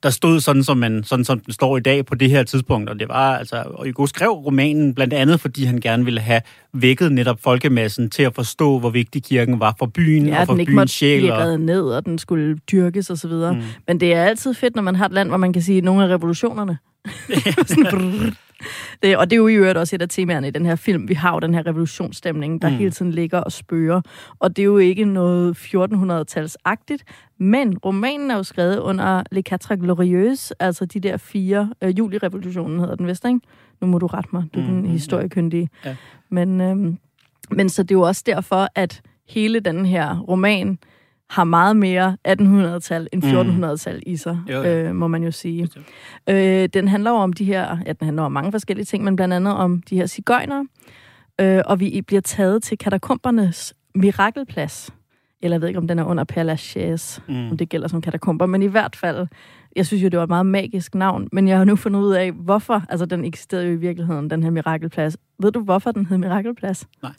der 0.03 0.11
stod 0.11 0.41
sådan 0.41 0.65
som, 0.65 0.77
man, 0.77 1.05
sådan, 1.05 1.25
som 1.25 1.41
den 1.41 1.53
står 1.53 1.77
i 1.77 1.81
dag 1.81 2.07
på 2.07 2.15
det 2.15 2.31
her 2.31 2.43
tidspunkt. 2.43 2.91
Og 2.91 2.99
det 2.99 3.09
var 3.09 3.37
altså, 3.37 3.57
og 3.67 3.87
Hugo 3.87 4.07
skrev 4.07 4.31
romanen 4.31 4.95
blandt 4.95 5.15
andet, 5.15 5.41
fordi 5.41 5.65
han 5.65 5.81
gerne 5.81 6.05
ville 6.05 6.21
have 6.21 6.41
vækket 6.73 7.13
netop 7.13 7.41
folkemassen 7.41 8.11
til 8.11 8.23
at 8.23 8.35
forstå, 8.35 8.79
hvor 8.79 8.91
vigtig 8.91 9.23
kirken 9.23 9.61
var 9.61 9.75
for 9.79 9.87
byen 9.87 10.27
Ja, 10.27 10.41
og 10.41 10.47
for 10.47 10.53
den 10.53 10.61
ikke 10.61 10.73
byens 10.73 10.91
sjæl. 10.91 11.31
Og, 11.31 11.61
ned, 11.61 11.83
og 11.83 12.05
den 12.05 12.19
skulle 12.19 12.59
dyrkes 12.73 13.11
og 13.11 13.19
så 13.19 13.29
videre. 13.29 13.53
Mm. 13.53 13.63
Men 13.87 14.01
det 14.01 14.15
er 14.15 14.25
altid 14.25 14.55
fedt, 14.55 14.77
når 14.77 14.83
man 14.83 14.97
har 14.97 15.07
et 15.07 15.13
land, 15.13 15.29
hvor 15.29 15.37
man 15.37 15.53
kan 15.53 15.63
sige, 15.63 15.79
at 15.79 15.85
nogle 15.85 16.05
af 16.05 16.09
revolutionerne. 16.09 16.79
Sådan 17.67 17.87
brrr. 17.91 18.33
det, 19.03 19.17
og 19.17 19.31
det 19.31 19.37
er 19.37 19.39
jo 19.39 19.49
i 19.49 19.55
øvrigt 19.55 19.79
også 19.79 19.97
et 19.97 20.03
af 20.03 20.09
temaerne 20.09 20.49
i 20.49 20.51
den 20.51 20.67
her 20.67 20.77
film. 20.77 21.09
Vi 21.09 21.15
har 21.15 21.33
jo 21.33 21.39
den 21.39 21.55
her 21.55 21.67
revolutionsstemning, 21.67 22.63
der. 22.63 22.69
Mm. 22.69 22.75
hele 22.75 22.91
tiden 22.91 23.13
ligger 23.13 23.39
og 23.39 23.53
spørger. 23.53 24.01
Og 24.39 24.57
det 24.57 24.63
er 24.63 24.67
jo 24.67 24.79
ikke 24.79 25.05
noget 25.05 25.57
1400-talsagtigt, 25.57 27.03
men 27.43 27.79
romanen 27.79 28.31
er 28.31 28.37
jo 28.37 28.43
skrevet 28.43 28.79
under 28.79 29.23
Les 29.33 29.45
Quatre 29.49 29.77
Glorieuses, 29.77 30.51
altså 30.61 30.85
de 30.87 31.01
der 31.01 31.17
fire, 31.17 31.73
øh, 31.83 31.99
julirevolutionen 31.99 32.81
hedder 32.81 32.95
den 32.95 33.07
vist, 33.07 33.25
ikke? 33.25 33.41
Nu 33.81 33.87
må 33.87 33.99
du 33.99 34.07
rette 34.07 34.29
mig, 34.33 34.45
du 34.55 34.61
er 34.61 34.65
den 34.65 34.77
Mhm, 34.77 34.85
ja. 34.85 34.91
historiekyndige. 34.91 35.69
Ja. 35.85 35.97
Men, 36.31 36.61
øhm, 36.61 36.99
men 37.51 37.69
så 37.69 37.83
det 37.83 37.91
er 37.91 37.95
jo 37.99 38.03
også 38.03 38.23
derfor, 38.27 38.69
at 38.75 39.03
hele 39.29 39.61
den 39.61 39.87
her 39.87 40.19
roman 40.19 40.79
har 41.31 41.45
meget 41.45 41.77
mere 41.77 42.17
1800-tal 42.29 43.09
end 43.13 43.23
Mm. 43.23 43.31
1400-tal 43.31 44.03
i 44.07 44.17
sig, 44.17 44.39
Jo, 44.51 44.55
jo. 44.57 44.65
øh, 44.65 44.95
må 44.95 45.09
man 45.09 45.23
jo 45.25 45.31
sige. 45.31 45.69
Øh, 46.31 46.69
den 46.75 46.89
handler 46.89 47.11
jo 47.11 47.17
om 47.17 47.33
de 47.33 47.45
her, 47.45 47.77
ja, 47.87 47.93
den 47.93 48.05
handler 48.05 48.23
om 48.23 48.33
mange 48.33 48.51
forskellige 48.53 48.85
ting, 48.85 49.05
men 49.05 49.17
blandt 49.17 49.35
andet 49.35 49.55
om 49.55 49.83
de 49.91 49.97
her 49.97 50.07
cigøjnere, 50.07 50.67
øh, 51.41 51.63
og 51.67 51.81
vi 51.81 52.03
bliver 52.07 52.21
taget 52.23 52.63
til 52.63 52.79
katakombernes 52.79 53.75
mirakelplads. 53.95 54.91
Eller 55.43 55.55
jeg 55.55 55.61
ved 55.61 55.69
ikke, 55.69 55.79
om 55.79 55.89
den 55.89 55.99
er 55.99 56.05
under 56.05 56.25
Père 56.33 56.43
Lachaise, 56.43 57.23
mm. 57.29 57.51
om 57.51 57.57
det 57.57 57.69
gælder 57.69 57.89
som 57.89 58.01
katakomber, 58.01 58.47
men 58.47 58.63
i 58.63 58.67
hvert 58.67 58.97
fald, 58.97 59.27
jeg 59.77 59.87
synes 59.87 60.03
jo, 60.03 60.09
det 60.09 60.17
var 60.17 60.23
et 60.23 60.29
meget 60.29 60.47
magisk 60.47 60.95
navn, 60.95 61.29
men 61.33 61.49
jeg 61.49 61.59
har 61.59 61.65
nu 61.65 61.77
fundet 61.77 62.01
ud 62.01 62.13
af, 62.13 62.33
hvorfor, 62.33 62.83
altså 62.89 63.07
den 63.07 63.25
eksisterede 63.25 63.67
jo 63.67 63.73
i 63.73 63.77
virkeligheden, 63.77 64.31
den 64.31 64.43
her 64.43 64.51
mirakelplads. 64.51 65.17
Ved 65.39 65.53
du, 65.53 65.61
hvorfor 65.61 65.93
den 65.93 66.07
hed 66.07 66.19
mirakelplads? 66.19 66.87
Nej. 67.03 67.13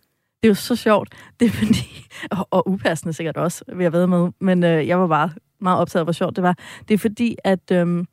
Det 0.43 0.47
er 0.47 0.51
jo 0.51 0.55
så 0.55 0.75
sjovt. 0.75 1.09
Det 1.39 1.45
er 1.45 1.49
fordi, 1.49 2.07
og, 2.37 2.47
og 2.51 2.69
upassende 2.69 3.13
sikkert 3.13 3.37
også, 3.37 3.63
vil 3.75 3.83
jeg 3.83 3.93
ved 3.93 4.07
med, 4.07 4.29
men 4.39 4.63
øh, 4.63 4.87
jeg 4.87 4.99
var 4.99 5.07
bare 5.07 5.29
meget 5.59 5.79
optaget 5.79 6.01
af, 6.01 6.05
hvor 6.05 6.13
sjovt 6.13 6.35
det 6.35 6.43
var. 6.43 6.57
Det 6.87 6.93
er 6.93 6.97
fordi, 6.97 7.35
at 7.43 7.71
øhm, 7.71 8.07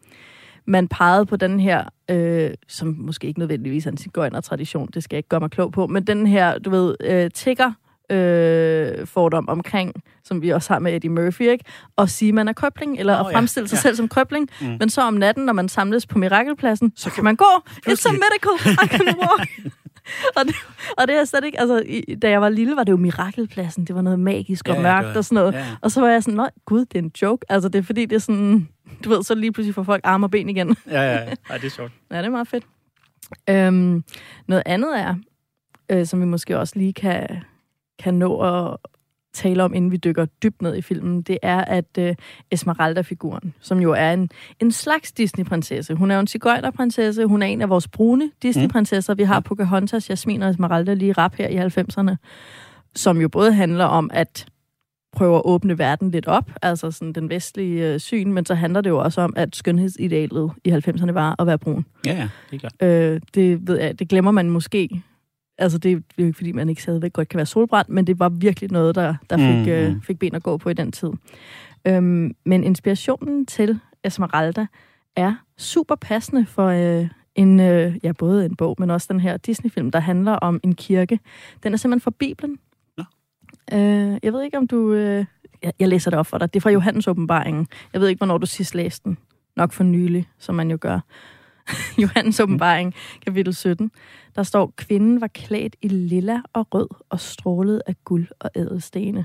man 0.66 0.88
pegede 0.88 1.26
på 1.26 1.36
den 1.36 1.60
her, 1.60 1.84
øh, 2.10 2.50
som 2.68 2.96
måske 2.98 3.26
ikke 3.26 3.38
nødvendigvis 3.38 3.86
er 3.86 3.90
en 3.90 3.96
cigøjner-tradition, 3.96 4.88
det 4.94 5.04
skal 5.04 5.16
jeg 5.16 5.18
ikke 5.18 5.28
gøre 5.28 5.40
mig 5.40 5.50
klog 5.50 5.72
på, 5.72 5.86
men 5.86 6.06
den 6.06 6.26
her, 6.26 6.58
du 6.58 6.70
ved, 6.70 6.96
øh, 7.00 7.30
tigger 7.30 7.72
øh, 8.10 9.06
fordom 9.06 9.48
omkring, 9.48 9.92
som 10.24 10.42
vi 10.42 10.50
også 10.50 10.72
har 10.72 10.80
med 10.80 10.94
Eddie 10.94 11.10
Murphy, 11.10 11.42
ikke? 11.42 11.64
Og 11.96 12.10
sige, 12.10 12.28
at 12.28 12.34
man 12.34 12.48
er 12.48 12.52
krøbling, 12.52 12.98
eller 12.98 13.14
Åh, 13.14 13.20
at 13.20 13.26
ja, 13.32 13.36
fremstille 13.36 13.68
sig 13.68 13.76
ja. 13.76 13.80
selv 13.80 13.96
som 13.96 14.08
krøbling. 14.08 14.48
Mm. 14.60 14.66
Men 14.66 14.90
så 14.90 15.02
om 15.02 15.14
natten, 15.14 15.44
når 15.44 15.52
man 15.52 15.68
samles 15.68 16.06
på 16.06 16.18
Mirakelpladsen, 16.18 16.92
så 16.96 17.10
kan 17.10 17.24
man 17.24 17.36
gå. 17.36 17.62
It's 17.88 18.08
a 18.08 18.12
miracle, 18.12 18.72
I 18.84 18.88
can 18.88 19.06
walk. 19.06 19.48
og, 20.36 20.44
det, 20.46 20.54
og 20.98 21.08
det 21.08 21.16
er 21.16 21.24
slet 21.24 21.44
ikke, 21.44 21.60
altså, 21.60 21.82
i, 21.86 22.14
da 22.14 22.30
jeg 22.30 22.40
var 22.40 22.48
lille, 22.48 22.76
var 22.76 22.84
det 22.84 22.92
jo 22.92 22.96
Mirakelpladsen. 22.96 23.84
Det 23.84 23.94
var 23.94 24.02
noget 24.02 24.18
magisk 24.18 24.68
og 24.68 24.74
Ja, 24.74 24.80
ja, 24.80 25.02
mørkt 25.02 25.16
og 25.16 25.24
sådan 25.24 25.34
noget. 25.34 25.54
Ja. 25.54 25.66
Og 25.80 25.90
så 25.90 26.00
var 26.00 26.08
jeg 26.08 26.22
sådan, 26.22 26.36
nej, 26.36 26.50
gud, 26.64 26.80
det 26.80 26.98
er 26.98 27.02
en 27.02 27.12
joke. 27.22 27.52
Altså, 27.52 27.68
det 27.68 27.78
er 27.78 27.82
fordi, 27.82 28.06
det 28.06 28.16
er 28.16 28.20
sådan, 28.20 28.68
du 29.04 29.08
ved, 29.08 29.22
så 29.22 29.34
lige 29.34 29.52
pludselig 29.52 29.74
får 29.74 29.82
folk 29.82 30.00
arme 30.04 30.26
og 30.26 30.30
ben 30.30 30.48
igen. 30.48 30.76
Ja, 30.90 31.02
ja, 31.02 31.12
ja. 31.12 31.34
Ej, 31.50 31.56
det 31.56 31.64
er 31.64 31.70
sjovt. 31.70 31.92
Ja, 32.10 32.18
det 32.18 32.26
er 32.26 32.30
meget 32.30 32.48
fedt. 32.48 32.64
Øhm, 33.50 34.04
noget 34.48 34.62
andet 34.66 35.00
er, 35.00 35.14
øh, 35.90 36.06
som 36.06 36.20
vi 36.20 36.24
måske 36.24 36.58
også 36.58 36.72
lige 36.76 36.92
kan, 36.92 37.26
kan 38.02 38.14
nå 38.14 38.40
at 38.40 38.76
tale 39.32 39.64
om, 39.64 39.74
inden 39.74 39.90
vi 39.90 39.96
dykker 39.96 40.24
dybt 40.42 40.62
ned 40.62 40.76
i 40.76 40.82
filmen, 40.82 41.22
det 41.22 41.38
er, 41.42 41.64
at 41.64 41.98
øh, 41.98 42.14
Esmeralda-figuren, 42.50 43.54
som 43.60 43.80
jo 43.80 43.92
er 43.92 44.12
en, 44.12 44.30
en 44.60 44.72
slags 44.72 45.12
Disney-prinsesse. 45.12 45.94
Hun 45.94 46.10
er 46.10 46.14
jo 46.14 46.20
en 46.20 46.26
cigøjner-prinsesse. 46.26 47.24
Hun 47.24 47.42
er 47.42 47.46
en 47.46 47.62
af 47.62 47.68
vores 47.68 47.88
brune 47.88 48.30
Disney-prinsesser. 48.42 49.14
Vi 49.14 49.22
har 49.22 49.40
Pocahontas, 49.40 50.10
Jasmin 50.10 50.42
og 50.42 50.50
Esmeralda 50.50 50.94
lige 50.94 51.12
rap 51.12 51.34
her 51.34 51.48
i 51.48 51.56
90'erne, 51.56 52.16
som 52.94 53.20
jo 53.20 53.28
både 53.28 53.52
handler 53.52 53.84
om 53.84 54.10
at 54.12 54.46
prøve 55.12 55.36
at 55.36 55.42
åbne 55.44 55.78
verden 55.78 56.10
lidt 56.10 56.26
op, 56.26 56.50
altså 56.62 56.90
sådan 56.90 57.12
den 57.12 57.30
vestlige 57.30 57.92
øh, 57.92 58.00
syn, 58.00 58.32
men 58.32 58.46
så 58.46 58.54
handler 58.54 58.80
det 58.80 58.90
jo 58.90 58.98
også 58.98 59.20
om, 59.20 59.32
at 59.36 59.56
skønhedsidealet 59.56 60.52
i 60.64 60.70
90'erne 60.70 61.12
var 61.12 61.34
at 61.38 61.46
være 61.46 61.58
brun. 61.58 61.86
Ja, 62.06 62.12
ja, 62.12 62.28
det 62.50 62.56
er 62.64 62.68
klart. 62.68 62.90
Øh, 62.90 63.20
det, 63.34 63.68
ved 63.68 63.80
jeg, 63.80 63.98
det 63.98 64.08
glemmer 64.08 64.30
man 64.30 64.50
måske. 64.50 65.02
Altså, 65.60 65.78
det 65.78 65.90
er 65.90 66.00
jo 66.18 66.24
ikke, 66.26 66.36
fordi 66.36 66.52
man 66.52 66.68
ikke 66.68 66.82
stadigvæk 66.82 67.12
godt 67.12 67.28
kan 67.28 67.36
være 67.36 67.46
solbrændt, 67.46 67.90
men 67.90 68.06
det 68.06 68.18
var 68.18 68.28
virkelig 68.28 68.70
noget, 68.72 68.94
der, 68.94 69.14
der 69.30 69.36
fik, 69.36 69.66
Mm, 69.66 69.72
øh, 69.72 70.02
fik 70.02 70.18
ben 70.18 70.34
at 70.34 70.42
gå 70.42 70.56
på 70.56 70.68
i 70.68 70.74
den 70.74 70.92
tid. 70.92 71.10
Øhm, 71.84 72.34
men 72.46 72.64
inspirationen 72.64 73.46
til 73.46 73.80
Esmeralda 74.04 74.66
er 75.16 75.34
super 75.58 75.94
passende 75.94 76.46
for 76.46 76.66
øh, 76.66 77.08
en, 77.34 77.60
øh, 77.60 77.94
ja, 78.02 78.12
både 78.12 78.46
en 78.46 78.56
bog, 78.56 78.76
men 78.78 78.90
også 78.90 79.06
den 79.10 79.20
her 79.20 79.36
Disney-film, 79.36 79.90
der 79.90 80.00
handler 80.00 80.32
om 80.32 80.60
en 80.62 80.74
kirke. 80.74 81.18
Den 81.62 81.72
er 81.72 81.76
simpelthen 81.76 82.00
fra 82.00 82.10
Bibelen. 82.18 82.58
Nå. 82.96 83.04
Øh, 83.72 84.18
jeg 84.22 84.32
ved 84.32 84.42
ikke, 84.42 84.58
om 84.58 84.66
du... 84.66 84.92
Øh, 84.92 85.24
jeg, 85.62 85.72
jeg 85.78 85.88
læser 85.88 86.10
det 86.10 86.18
op 86.18 86.26
for 86.26 86.38
dig. 86.38 86.54
Det 86.54 86.58
er 86.58 86.62
fra 86.62 86.70
Johannes 86.70 87.08
åbenbaringen. 87.08 87.66
Jeg 87.92 88.00
ved 88.00 88.08
ikke, 88.08 88.18
hvornår 88.18 88.38
du 88.38 88.46
sidst 88.46 88.74
læste 88.74 89.08
den. 89.08 89.18
Nok 89.56 89.72
for 89.72 89.84
nylig, 89.84 90.28
som 90.38 90.54
man 90.54 90.70
jo 90.70 90.78
gør. 90.80 91.00
Johannes 92.02 92.40
åbenbaring, 92.40 92.94
kapitel 93.26 93.54
17. 93.54 93.90
Der 94.36 94.42
står, 94.42 94.72
kvinden 94.76 95.20
var 95.20 95.26
klædt 95.26 95.76
i 95.82 95.88
lilla 95.88 96.40
og 96.52 96.66
rød 96.74 96.88
og 97.10 97.20
strålede 97.20 97.82
af 97.86 97.94
guld 98.04 98.26
og 98.40 98.50
ædelstene. 98.56 99.24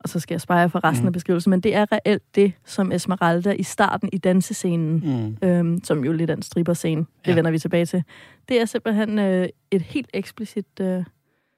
Og 0.00 0.08
så 0.08 0.20
skal 0.20 0.34
jeg 0.34 0.40
spare 0.40 0.70
for 0.70 0.84
resten 0.84 1.04
Mm. 1.04 1.06
af 1.06 1.12
beskrivelsen, 1.12 1.50
men 1.50 1.60
det 1.60 1.74
er 1.74 1.92
reelt 1.92 2.22
det, 2.34 2.52
som 2.64 2.92
Esmeralda 2.92 3.50
i 3.52 3.62
starten 3.62 4.08
i 4.12 4.18
dansescenen, 4.18 5.02
Mm. 5.42 5.48
øhm, 5.48 5.80
som 5.84 6.04
jo 6.04 6.12
lidt 6.12 6.30
er 6.30 6.36
en 6.36 6.42
stripperscene, 6.42 7.00
det 7.24 7.30
Ja. 7.30 7.34
vender 7.34 7.50
vi 7.50 7.58
tilbage 7.58 7.86
til. 7.86 8.02
Det 8.48 8.60
er 8.60 8.64
simpelthen 8.64 9.18
øh, 9.18 9.48
et 9.70 9.82
helt 9.82 10.10
eksplicit... 10.14 10.66
Øh, 10.80 11.04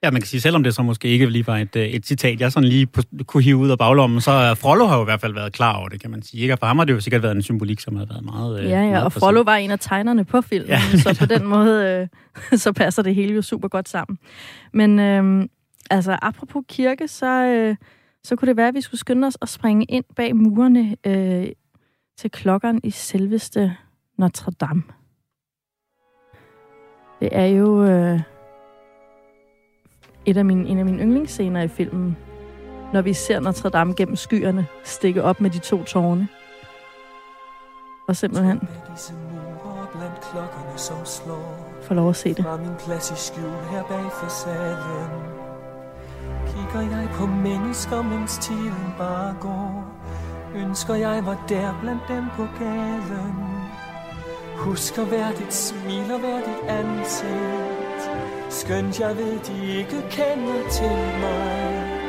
Ja, 0.02 0.11
man 0.11 0.21
kan 0.21 0.26
sige, 0.26 0.40
selvom 0.40 0.62
det 0.62 0.75
så 0.75 0.83
måske 0.83 1.09
ikke 1.09 1.26
lige 1.26 1.47
var 1.47 1.57
et, 1.59 1.76
øh, 1.76 1.87
et 1.87 2.07
citat, 2.07 2.40
jeg 2.40 2.52
sådan 2.52 2.69
lige 2.69 2.87
på, 2.87 3.02
kunne 3.26 3.42
hive 3.42 3.57
ud 3.57 3.71
af 3.71 3.78
baglommen, 3.78 4.21
så 4.21 4.54
Frollo 4.54 4.87
har 4.87 4.97
jo 4.97 5.02
i 5.02 5.04
hvert 5.04 5.21
fald 5.21 5.35
været 5.35 5.52
klar 5.52 5.76
over 5.76 5.88
det, 5.88 6.00
kan 6.00 6.11
man 6.11 6.23
sige. 6.23 6.42
Ikke? 6.42 6.54
Og 6.54 6.59
for 6.59 6.66
ham 6.66 6.78
har 6.78 6.85
det 6.85 6.92
jo 6.92 7.00
sikkert 7.00 7.23
været 7.23 7.37
en 7.37 7.42
symbolik, 7.42 7.80
som 7.80 7.97
har 7.97 8.04
været 8.04 8.25
meget... 8.25 8.61
øh, 8.61 8.71
ja, 8.71 8.80
ja, 8.83 8.90
meget 8.90 9.04
og. 9.04 9.12
Frollo 9.12 9.40
var 9.40 9.57
en 9.57 9.71
af 9.71 9.78
tegnerne 9.78 10.25
på 10.25 10.40
filmen. 10.40 10.69
Ja. 10.69 10.80
så 10.97 11.16
på 11.19 11.26
den 11.26 11.47
måde, 11.47 12.09
øh, 12.52 12.59
så 12.64 12.73
passer 12.73 13.02
det 13.02 13.14
hele 13.14 13.35
jo 13.35 13.42
super 13.42 13.69
godt 13.69 13.88
sammen. 13.88 14.19
Men 14.73 14.99
øh, 14.99 15.49
altså, 15.90 16.19
apropos 16.23 16.64
kirke, 16.69 17.09
så, 17.09 17.45
øh, 17.45 17.76
så 18.25 18.37
kunne 18.37 18.49
det 18.49 18.57
være, 18.57 18.69
at 18.69 18.75
vi 18.75 18.80
skulle 18.80 18.99
skynde 18.99 19.26
os 19.26 19.38
at 19.42 19.49
springe 19.49 19.85
ind 19.85 20.04
bag 20.16 20.37
murene 20.37 20.97
øh, 21.07 21.47
til 22.19 22.30
klokkeren 22.30 22.80
i 22.85 22.90
selveste 22.90 23.76
Notre 24.19 24.52
Dame. 24.61 24.83
Det 27.21 27.28
er 27.33 27.47
jo 27.47 27.85
øh, 27.85 28.21
et 30.27 30.37
af 30.37 30.45
mine, 30.45 30.69
en 30.69 30.79
af 30.79 30.85
mine 30.85 31.03
yndlingsscener 31.03 31.62
i 31.62 31.69
filmen. 31.69 32.17
når 32.93 33.03
vi 33.03 33.12
ser 33.12 33.41
Notre 33.41 33.71
Dame 33.71 33.95
gennem 33.95 34.17
skyerne 34.17 34.67
stikke 34.85 35.23
op 35.23 35.41
med 35.41 35.50
de 35.50 35.59
to 35.59 35.85
tårne. 35.85 36.29
Og 38.09 38.17
simpelthen 38.17 38.61
får 38.91 40.77
som 40.77 40.97
slår 41.05 41.95
lov 41.95 42.09
at 42.09 42.17
se 42.17 42.35
det. 42.35 42.45
Fra 42.45 42.57
min 42.57 42.75
plads 42.79 43.11
i 43.11 43.15
skjul 43.17 43.61
her 43.71 43.83
bag 43.83 44.12
facaden 44.12 45.11
Kigger 46.47 46.99
jeg 46.99 47.09
på 47.15 47.27
mennesker, 47.27 48.03
mens 48.03 48.39
tiden 48.39 48.95
bare 48.99 49.35
går 49.41 49.85
Ønsker 50.57 50.95
jeg 50.95 51.27
var 51.27 51.45
der 51.49 51.79
blandt 51.81 52.03
dem 52.09 52.25
på 52.37 52.47
gaden 52.59 53.35
Husker 54.57 55.05
hver 55.05 55.33
dit 55.33 55.55
smil 55.55 56.12
og 56.12 56.21
hver 56.21 56.37
dit 56.37 56.69
ansigt 56.69 57.80
Skønt 58.50 59.00
jeg 59.00 59.16
ved, 59.16 59.38
de 59.38 59.78
ikke 59.78 60.02
kender 60.11 60.71
til 60.71 60.99
mig. 61.21 62.00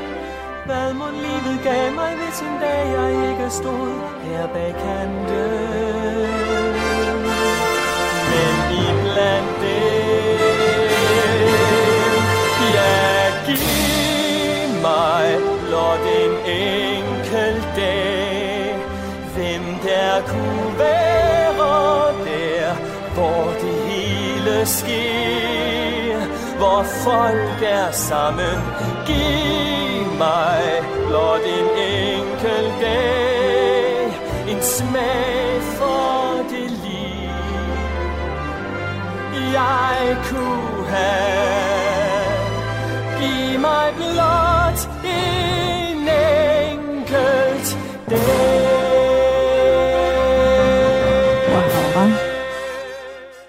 Hvad 0.66 0.94
må 0.94 1.06
livet 1.10 1.60
gav 1.64 1.94
mig, 1.94 2.16
hvis 2.16 2.40
en 2.40 2.60
dag 2.62 2.92
jeg 2.98 3.30
ikke 3.30 3.50
stod 3.50 3.92
her 4.24 4.48
bag 4.48 4.76
kanten 4.84 5.52
Men 8.32 8.56
iblandt 8.84 9.54
dem 9.62 10.52
Ja, 12.74 13.34
giv 13.46 14.82
mig 14.82 15.26
blot 15.68 16.06
en 16.22 16.34
enkelt 16.52 17.68
dag. 17.76 18.76
Hvem 19.36 19.64
der 19.84 20.22
kunne 20.28 20.80
være 20.80 21.42
der 22.26 22.76
Hvor 23.14 23.54
det 23.62 23.92
hele 23.92 24.66
sker 24.66 25.81
hvor 26.62 26.84
folk 26.84 27.62
er 27.64 27.92
sammen 27.92 28.58
Giv 29.08 30.18
mig 30.18 30.62
blot 31.08 31.46
en 31.58 31.68
enkelt 32.18 32.74
dag 32.82 34.06
En 34.52 34.62
smag 34.62 35.62
for 35.62 36.44
det 36.50 36.72
liv 36.72 37.12
jeg 39.54 40.18
kunne 40.30 40.88
have. 40.88 42.26
Giv 43.20 43.60
mig 43.60 43.94
blot 43.96 44.80
en 45.04 46.10
enkelt 46.72 47.78
dag. 48.10 48.72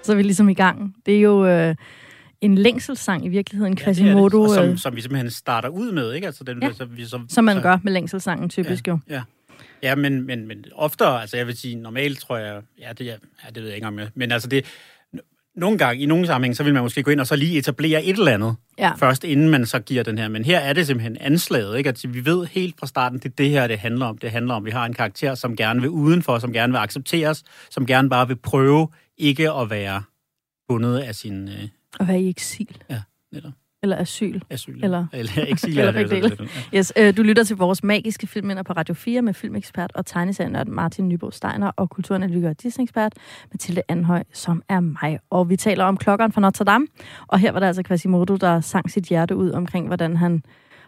Så 0.03 0.13
er 0.13 0.17
vi 0.17 0.23
ligesom 0.23 0.49
i 0.49 0.55
gang. 0.55 0.97
Det 1.07 1.17
er 1.17 1.21
jo 1.21 1.47
øh, 1.47 1.75
en 2.43 2.59
længselssang 2.59 3.25
i 3.25 3.29
virkeligheden, 3.29 3.73
Ja, 3.73 3.85
det 3.91 3.97
det. 3.97 4.05
Quasimodo, 4.05 4.43
Og 4.43 4.51
som, 4.51 4.69
øh, 4.69 4.79
som 4.79 4.97
vi 4.97 5.01
simpelthen 5.01 5.31
starter 5.31 5.69
ud 5.69 5.93
med, 5.93 6.13
ikke? 6.13 6.27
Altså, 6.27 6.45
den, 6.45 6.63
Ja. 6.63 6.73
så, 6.73 6.85
vi, 6.85 7.05
så, 7.05 7.21
som 7.29 7.45
man 7.45 7.57
så, 7.57 7.63
gør 7.63 7.79
med 7.83 7.93
længselssangen 7.93 8.49
typisk 8.49 8.89
jo. 8.89 8.99
Ja. 9.11 9.23
Ja, 9.83 9.95
men, 9.95 10.27
men, 10.27 10.49
men 10.49 10.65
oftere, 10.75 11.21
altså 11.21 11.37
jeg 11.37 11.47
vil 11.47 11.57
sige, 11.57 11.75
normalt 11.75 12.19
tror 12.21 12.37
jeg, 12.37 12.63
ja, 12.81 12.93
det, 12.99 13.05
ja, 13.07 13.15
det 13.55 13.57
ved 13.57 13.67
jeg 13.67 13.75
ikke 13.75 13.87
om 13.87 13.99
jeg, 13.99 14.09
men 14.15 14.33
altså 14.33 14.49
det, 14.49 14.65
nogle 15.57 15.79
gange, 15.79 16.03
i 16.03 16.07
nogle 16.07 16.27
sammenhæng, 16.27 16.57
så 16.57 16.63
vil 16.65 16.75
man 16.75 16.83
måske 16.83 17.03
gå 17.03 17.11
ind 17.11 17.21
og 17.21 17.27
så 17.27 17.37
lige 17.37 17.59
etablere 17.59 18.05
et 18.05 18.17
eller 18.19 18.33
andet, 18.33 18.57
Ja. 18.79 18.93
først 18.95 19.25
inden 19.25 19.49
man 19.51 19.67
så 19.67 19.79
giver 19.81 20.03
den 20.03 20.19
her. 20.19 20.29
Men 20.29 20.45
her 20.45 20.59
er 20.59 20.73
det 20.73 20.87
simpelthen 20.87 21.17
anslaget, 21.21 21.79
ikke? 21.79 21.89
At 21.89 22.05
vi 22.15 22.25
ved 22.25 22.47
helt 22.47 22.75
fra 22.79 22.87
starten, 22.87 23.19
det 23.19 23.25
er 23.25 23.35
det 23.39 23.49
her, 23.51 23.67
det 23.67 23.79
handler 23.79 24.07
om. 24.07 24.19
Det 24.19 24.31
handler 24.31 24.55
om, 24.55 24.63
at 24.63 24.67
vi 24.67 24.71
har 24.71 24.87
en 24.87 24.93
karakter, 24.95 25.35
som 25.35 25.57
gerne 25.57 25.81
vil 25.81 25.91
udenfor, 25.91 26.39
som 26.39 26.53
gerne 26.53 26.73
vil 26.73 26.79
accepteres, 26.79 27.45
som 27.71 27.87
gerne 27.87 28.11
bare 28.11 28.29
vil 28.29 28.37
prøve 28.37 28.89
ikke 29.19 29.51
at 29.53 29.71
være 29.71 30.03
bundet 30.69 30.99
af 30.99 31.15
sin 31.15 31.49
øh, 31.49 31.69
At 32.01 32.09
være 32.09 32.21
i 32.21 32.29
eksil. 32.29 32.79
Ja, 32.91 33.01
netop. 33.33 33.53
Eller 33.85 33.97
asyl. 33.97 34.41
asyl. 34.51 34.85
Eller- 34.85 35.07
eller 35.13 35.33
eksil. 35.49 35.79
Eller 35.79 35.93
er 35.93 36.09
begge 36.09 36.47
ja. 36.75 36.79
Yes, 36.79 36.93
øh, 36.99 37.17
du 37.17 37.23
lytter 37.23 37.45
til 37.45 37.57
vores 37.57 37.83
magiske 37.85 38.27
filmminder 38.27 38.63
på 38.63 38.73
Radio 38.73 38.95
4 38.95 39.23
med 39.23 39.35
filmekspert 39.35 39.93
og 39.95 40.07
tegneserienørd 40.07 40.67
Martin 40.67 41.09
Nybo 41.09 41.31
Steiner 41.31 41.71
og 41.77 41.91
kulturanalytiker 41.91 42.49
og 42.51 42.63
Disney-ekspert 42.63 43.13
Mathilde 43.53 43.83
Anhøj, 43.89 44.23
som 44.33 44.63
er 44.69 44.81
mig. 44.81 45.19
Og 45.31 45.49
vi 45.51 45.57
taler 45.57 45.85
om 45.85 45.97
klokkeren 45.97 46.33
fra 46.33 46.41
Notre 46.41 46.65
Dame, 46.65 46.87
og 47.27 47.39
her 47.39 47.53
var 47.53 47.61
der 47.61 47.67
altså 47.67 47.83
Quasimodo, 47.83 48.37
der 48.37 48.61
sang 48.61 48.91
sit 48.91 49.05
hjerte 49.05 49.37
ud 49.37 49.51
omkring, 49.51 49.87
hvordan 49.87 50.17
han 50.17 50.43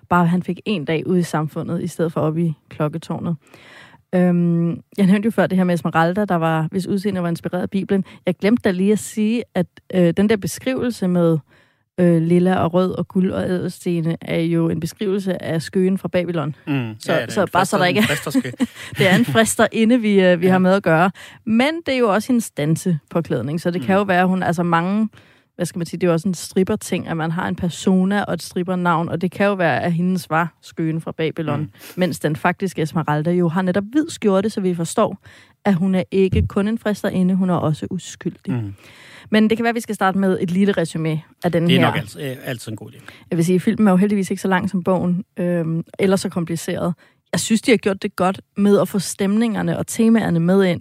bare 0.08 0.26
han 0.26 0.42
fik 0.42 0.60
en 0.64 0.84
dag 0.84 1.06
ude 1.06 1.18
i 1.18 1.22
samfundet, 1.22 1.82
i 1.82 1.86
stedet 1.86 2.12
for 2.12 2.20
op 2.20 2.38
i 2.38 2.52
klokketårnet. 2.68 3.36
Øhm, 4.14 4.68
jeg 4.98 5.06
nævnte 5.06 5.26
jo 5.26 5.30
før 5.30 5.46
det 5.46 5.58
her 5.58 5.64
med 5.64 5.74
Esmeralda, 5.74 6.24
der 6.24 6.34
var, 6.36 6.68
hvis 6.70 6.86
udseende 6.86 7.22
var 7.22 7.28
inspireret 7.28 7.62
af 7.62 7.70
Bibelen. 7.70 8.04
Jeg 8.26 8.34
glemte 8.40 8.60
da 8.64 8.70
lige 8.70 8.92
at 8.92 8.98
sige, 8.98 9.42
at 9.54 9.66
øh, 9.94 10.14
den 10.16 10.28
der 10.28 10.36
beskrivelse 10.36 11.08
med 11.08 11.38
øh, 12.00 12.22
lilla 12.22 12.56
og 12.56 12.74
rød 12.74 12.92
og 12.98 13.08
guld 13.08 13.32
og 13.32 13.42
ædelstene 13.48 14.16
er 14.20 14.40
jo 14.40 14.68
en 14.68 14.80
beskrivelse 14.80 15.42
af 15.42 15.62
skøen 15.62 15.98
fra 15.98 16.08
Babylon. 16.08 16.54
Mm, 16.66 16.94
Så- 16.98 17.12
ja, 17.12 17.28
så 17.28 17.42
en 17.42 17.48
bare 17.52 17.64
så 17.66 17.78
der 17.78 18.02
frister- 18.02 18.36
ikke-. 18.46 18.66
Det 18.98 19.10
er 19.10 19.16
en 19.16 19.24
frister 19.24 19.66
inde, 19.72 20.00
vi, 20.00 20.20
øh, 20.20 20.40
vi 20.40 20.46
Ja. 20.46 20.52
har 20.52 20.58
med 20.58 20.72
at 20.72 20.82
gøre. 20.82 21.10
Men 21.46 21.70
det 21.86 21.94
er 21.94 21.98
jo 21.98 22.08
også 22.12 22.28
hendes 22.28 22.50
dansepåklædning, 22.50 23.60
så 23.60 23.70
det 23.70 23.80
mm. 23.80 23.86
kan 23.86 23.96
jo 23.96 24.02
være, 24.02 24.20
at 24.20 24.28
hun 24.28 24.42
altså 24.42 24.62
mange, 24.62 25.08
hvad 25.56 25.66
skal 25.66 25.78
man 25.78 25.86
sige, 25.86 26.00
det 26.00 26.06
er 26.06 26.08
jo 26.08 26.12
også 26.12 26.28
en 26.28 26.34
stripper-ting, 26.34 27.08
at 27.08 27.16
man 27.16 27.30
har 27.30 27.48
en 27.48 27.56
persona 27.56 28.22
og 28.22 28.34
et 28.34 28.42
stripper-navn, 28.42 29.08
og 29.08 29.20
det 29.20 29.30
kan 29.30 29.46
jo 29.46 29.54
være, 29.54 29.82
at 29.82 29.92
hendes 29.92 30.30
var 30.30 30.54
skøen 30.62 31.00
fra 31.00 31.12
Babylon, 31.12 31.60
mm. 31.60 31.70
mens 31.96 32.20
den 32.20 32.36
faktiske 32.36 32.82
Esmeralda 32.82 33.30
jo 33.30 33.48
har 33.48 33.62
netop 33.62 33.84
hvid 33.92 34.08
skjorte, 34.08 34.50
så 34.50 34.60
vi 34.60 34.74
forstår, 34.74 35.18
at 35.64 35.74
hun 35.74 35.94
er 35.94 36.02
ikke 36.10 36.46
kun 36.46 36.68
en 36.68 36.78
fristerinde, 36.78 37.34
hun 37.34 37.50
er 37.50 37.54
også 37.54 37.86
uskyldig. 37.90 38.52
Mm. 38.54 38.74
Men 39.30 39.50
det 39.50 39.58
kan 39.58 39.64
være, 39.64 39.68
at 39.70 39.74
vi 39.74 39.80
skal 39.80 39.94
starte 39.94 40.18
med 40.18 40.38
et 40.40 40.50
lille 40.50 40.72
resume 40.72 41.22
af 41.44 41.52
den 41.52 41.62
Det 41.66 41.74
er 41.74 41.78
her. 41.80 41.86
nok 41.86 41.96
altid, 41.96 42.20
øh, 42.22 42.36
altid 42.44 42.72
en 42.72 42.76
god 42.76 42.90
idé. 42.90 42.98
Jeg 43.30 43.36
vil 43.36 43.44
sige, 43.44 43.56
at 43.56 43.62
filmen 43.62 43.86
er 43.88 43.92
jo 43.92 43.96
heldigvis 43.96 44.30
ikke 44.30 44.42
så 44.42 44.48
lang 44.48 44.70
som 44.70 44.82
bogen, 44.84 45.24
øhm, 45.36 45.84
eller 45.98 46.16
så 46.16 46.28
kompliceret. 46.28 46.94
Jeg 47.32 47.40
synes, 47.40 47.62
de 47.62 47.70
har 47.70 47.76
gjort 47.76 48.02
det 48.02 48.16
godt 48.16 48.40
med 48.56 48.80
at 48.80 48.88
få 48.88 48.98
stemningerne 48.98 49.78
og 49.78 49.86
temaerne 49.86 50.40
med 50.40 50.64
ind, 50.64 50.80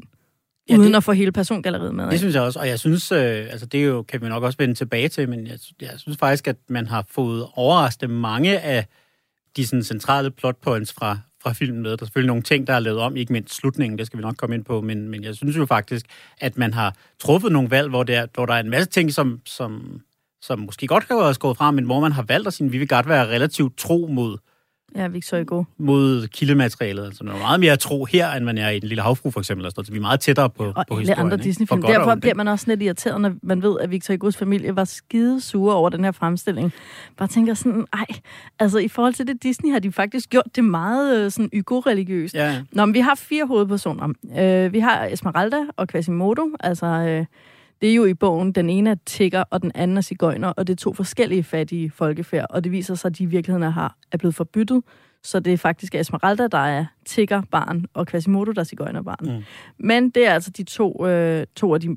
Ja, 0.70 0.78
uden 0.78 0.88
det- 0.92 0.98
at 0.98 1.04
få 1.04 1.12
hele 1.12 1.32
persongalleriet 1.32 1.96
med. 1.96 2.04
Det 2.06 2.12
Ikke? 2.12 2.20
synes 2.20 2.36
jeg 2.36 2.44
også, 2.44 2.60
og 2.60 2.68
jeg 2.68 2.80
synes, 2.80 3.12
øh, 3.12 3.20
altså 3.52 3.66
det 3.66 3.80
er 3.80 3.86
jo, 3.86 4.02
kan 4.04 4.22
vi 4.22 4.28
nok 4.30 4.44
også 4.44 4.58
vende 4.58 4.76
tilbage 4.76 5.10
til, 5.10 5.30
men 5.30 5.48
jeg, 5.48 5.60
jeg 5.82 5.90
synes 5.98 6.18
faktisk, 6.18 6.48
at 6.48 6.56
man 6.70 6.88
har 6.88 7.06
fået 7.12 7.48
overrasket 7.56 8.10
mange 8.10 8.60
af 8.60 8.86
de 9.58 9.68
sådan, 9.68 9.84
centrale 9.84 10.32
plotpoints 10.32 10.94
fra, 10.94 11.18
fra 11.44 11.54
filmen 11.54 11.82
med. 11.82 11.92
Der 11.92 11.98
er 12.02 12.06
selvfølgelig 12.06 12.28
nogle 12.28 12.44
ting, 12.44 12.68
der 12.68 12.74
er 12.74 12.80
lavet 12.80 13.00
om, 13.00 13.16
ikke 13.16 13.34
mindst 13.34 13.56
slutningen, 13.56 13.98
det 13.98 14.08
skal 14.08 14.18
vi 14.18 14.22
nok 14.22 14.36
komme 14.38 14.56
ind 14.56 14.66
på, 14.66 14.82
men, 14.82 15.10
men 15.10 15.24
jeg 15.24 15.36
synes 15.36 15.58
jo 15.58 15.66
faktisk, 15.66 16.06
at 16.38 16.58
man 16.58 16.74
har 16.74 16.96
truffet 17.20 17.52
nogle 17.52 17.70
valg, 17.70 17.90
hvor, 17.90 18.04
det 18.04 18.16
er, 18.16 18.26
hvor 18.34 18.46
der 18.46 18.54
er 18.54 18.60
en 18.60 18.70
masse 18.70 18.90
ting, 18.90 19.14
som, 19.14 19.42
som, 19.46 20.02
som 20.42 20.60
måske 20.60 20.88
godt 20.88 21.08
kan 21.08 21.18
være 21.18 21.34
skåret 21.34 21.58
frem, 21.58 21.76
men 21.76 21.84
hvor 21.86 22.00
man 22.00 22.12
har 22.12 22.22
valgt 22.24 22.48
at 22.48 22.54
sige, 22.54 22.66
at 22.68 22.74
vi 22.74 22.78
vil 22.78 22.88
godt 22.88 23.08
være 23.10 23.28
relativt 23.28 23.78
tro 23.78 24.08
mod, 24.12 24.38
Ja, 24.96 25.08
Victor 25.08 25.38
Hugo. 25.38 25.64
mod 25.78 26.28
kildematerialet. 26.28 27.06
Altså, 27.06 27.24
man 27.24 27.36
er 27.36 27.40
meget 27.40 27.60
mere 27.60 27.78
tro 27.78 28.06
her, 28.06 28.32
end 28.32 28.46
man 28.46 28.58
er 28.58 28.70
i 28.70 28.80
Den 28.80 28.88
Lille 28.90 29.02
Havfru, 29.02 29.32
for 29.32 29.40
eksempel. 29.40 29.66
Altså, 29.66 29.92
vi 29.92 29.98
er 29.98 30.02
meget 30.02 30.20
tættere 30.20 30.50
på, 30.50 30.64
Og 30.76 30.86
på 30.90 30.96
historien. 31.00 31.26
andre? 31.26 31.38
Disney-film. 31.38 31.82
Derfor 31.82 32.16
bliver 32.16 32.36
man 32.36 32.48
også 32.48 32.66
lidt 32.68 32.82
irriteret, 32.82 33.22
når 33.22 33.34
man 33.44 33.62
ved, 33.64 33.76
at 33.82 33.92
Victor 33.92 34.14
Hugos 34.14 34.38
familie 34.38 34.76
var 34.76 34.84
skide 34.84 35.42
sure 35.42 35.76
over 35.76 35.90
den 35.90 36.04
her 36.04 36.12
fremstilling. 36.12 36.74
Bare 37.18 37.28
tænker 37.28 37.54
sådan, 37.54 37.86
ej, 37.94 38.06
altså 38.60 38.78
i 38.78 38.88
forhold 38.88 39.14
til 39.14 39.28
det 39.28 39.44
Disney 39.44 39.72
har 39.72 39.80
de 39.80 39.92
faktisk 39.92 40.30
gjort 40.30 40.48
det 40.56 40.64
meget 40.64 41.26
øh, 41.26 41.32
sådan 41.32 41.50
ygo-religiøst. 41.54 42.34
Ja. 42.36 42.62
Nå, 42.72 42.86
men 42.86 42.94
vi 42.94 43.00
har 43.00 43.16
fire 43.16 43.46
hovedpersoner. 43.48 44.10
Øh, 44.40 44.74
vi 44.74 44.80
har 44.80 45.06
Esmeralda 45.06 45.58
og 45.78 45.88
Quasimodo. 45.88 46.50
Altså, 46.60 46.86
øh, 46.86 47.26
det 47.84 47.92
er 47.92 47.96
jo 47.96 48.06
i 48.06 48.14
bogen, 48.14 48.52
den 48.52 48.70
ene 48.70 48.90
er 48.90 48.96
tigger, 49.06 49.44
og 49.50 49.62
den 49.62 49.72
anden 49.76 49.98
er 49.98 50.02
cigøjner, 50.02 50.48
og 50.48 50.68
det 50.68 50.74
er 50.74 50.78
to 50.78 50.94
forskellige 50.94 51.44
fattige 51.44 51.90
folkefærd, 51.92 52.48
og 52.50 52.64
det 52.64 52.72
viser 52.72 52.96
sig, 52.96 53.10
at 53.10 53.18
de 53.18 53.24
i 53.24 53.26
virkeligheden 53.26 53.72
har, 53.72 53.98
er 54.12 54.18
blevet 54.18 54.36
forbyttet, 54.36 54.84
så 55.24 55.40
det 55.40 55.54
er 55.54 55.58
faktisk 55.58 55.96
Esmeralda, 55.96 56.48
der 56.48 56.58
er 56.58 56.86
tiggerbarn, 57.06 57.86
og 57.94 58.08
Quasimodo, 58.08 58.52
der 58.52 58.60
er 58.60 58.66
cigøjnerbarn. 58.66 59.36
Mm. 59.38 59.44
Men 59.78 60.10
det 60.10 60.28
er 60.28 60.34
altså 60.34 60.52
de 60.52 60.64
to, 60.64 61.08
øh, 61.08 61.46
to 61.56 61.74
af 61.74 61.82
de, 61.82 61.88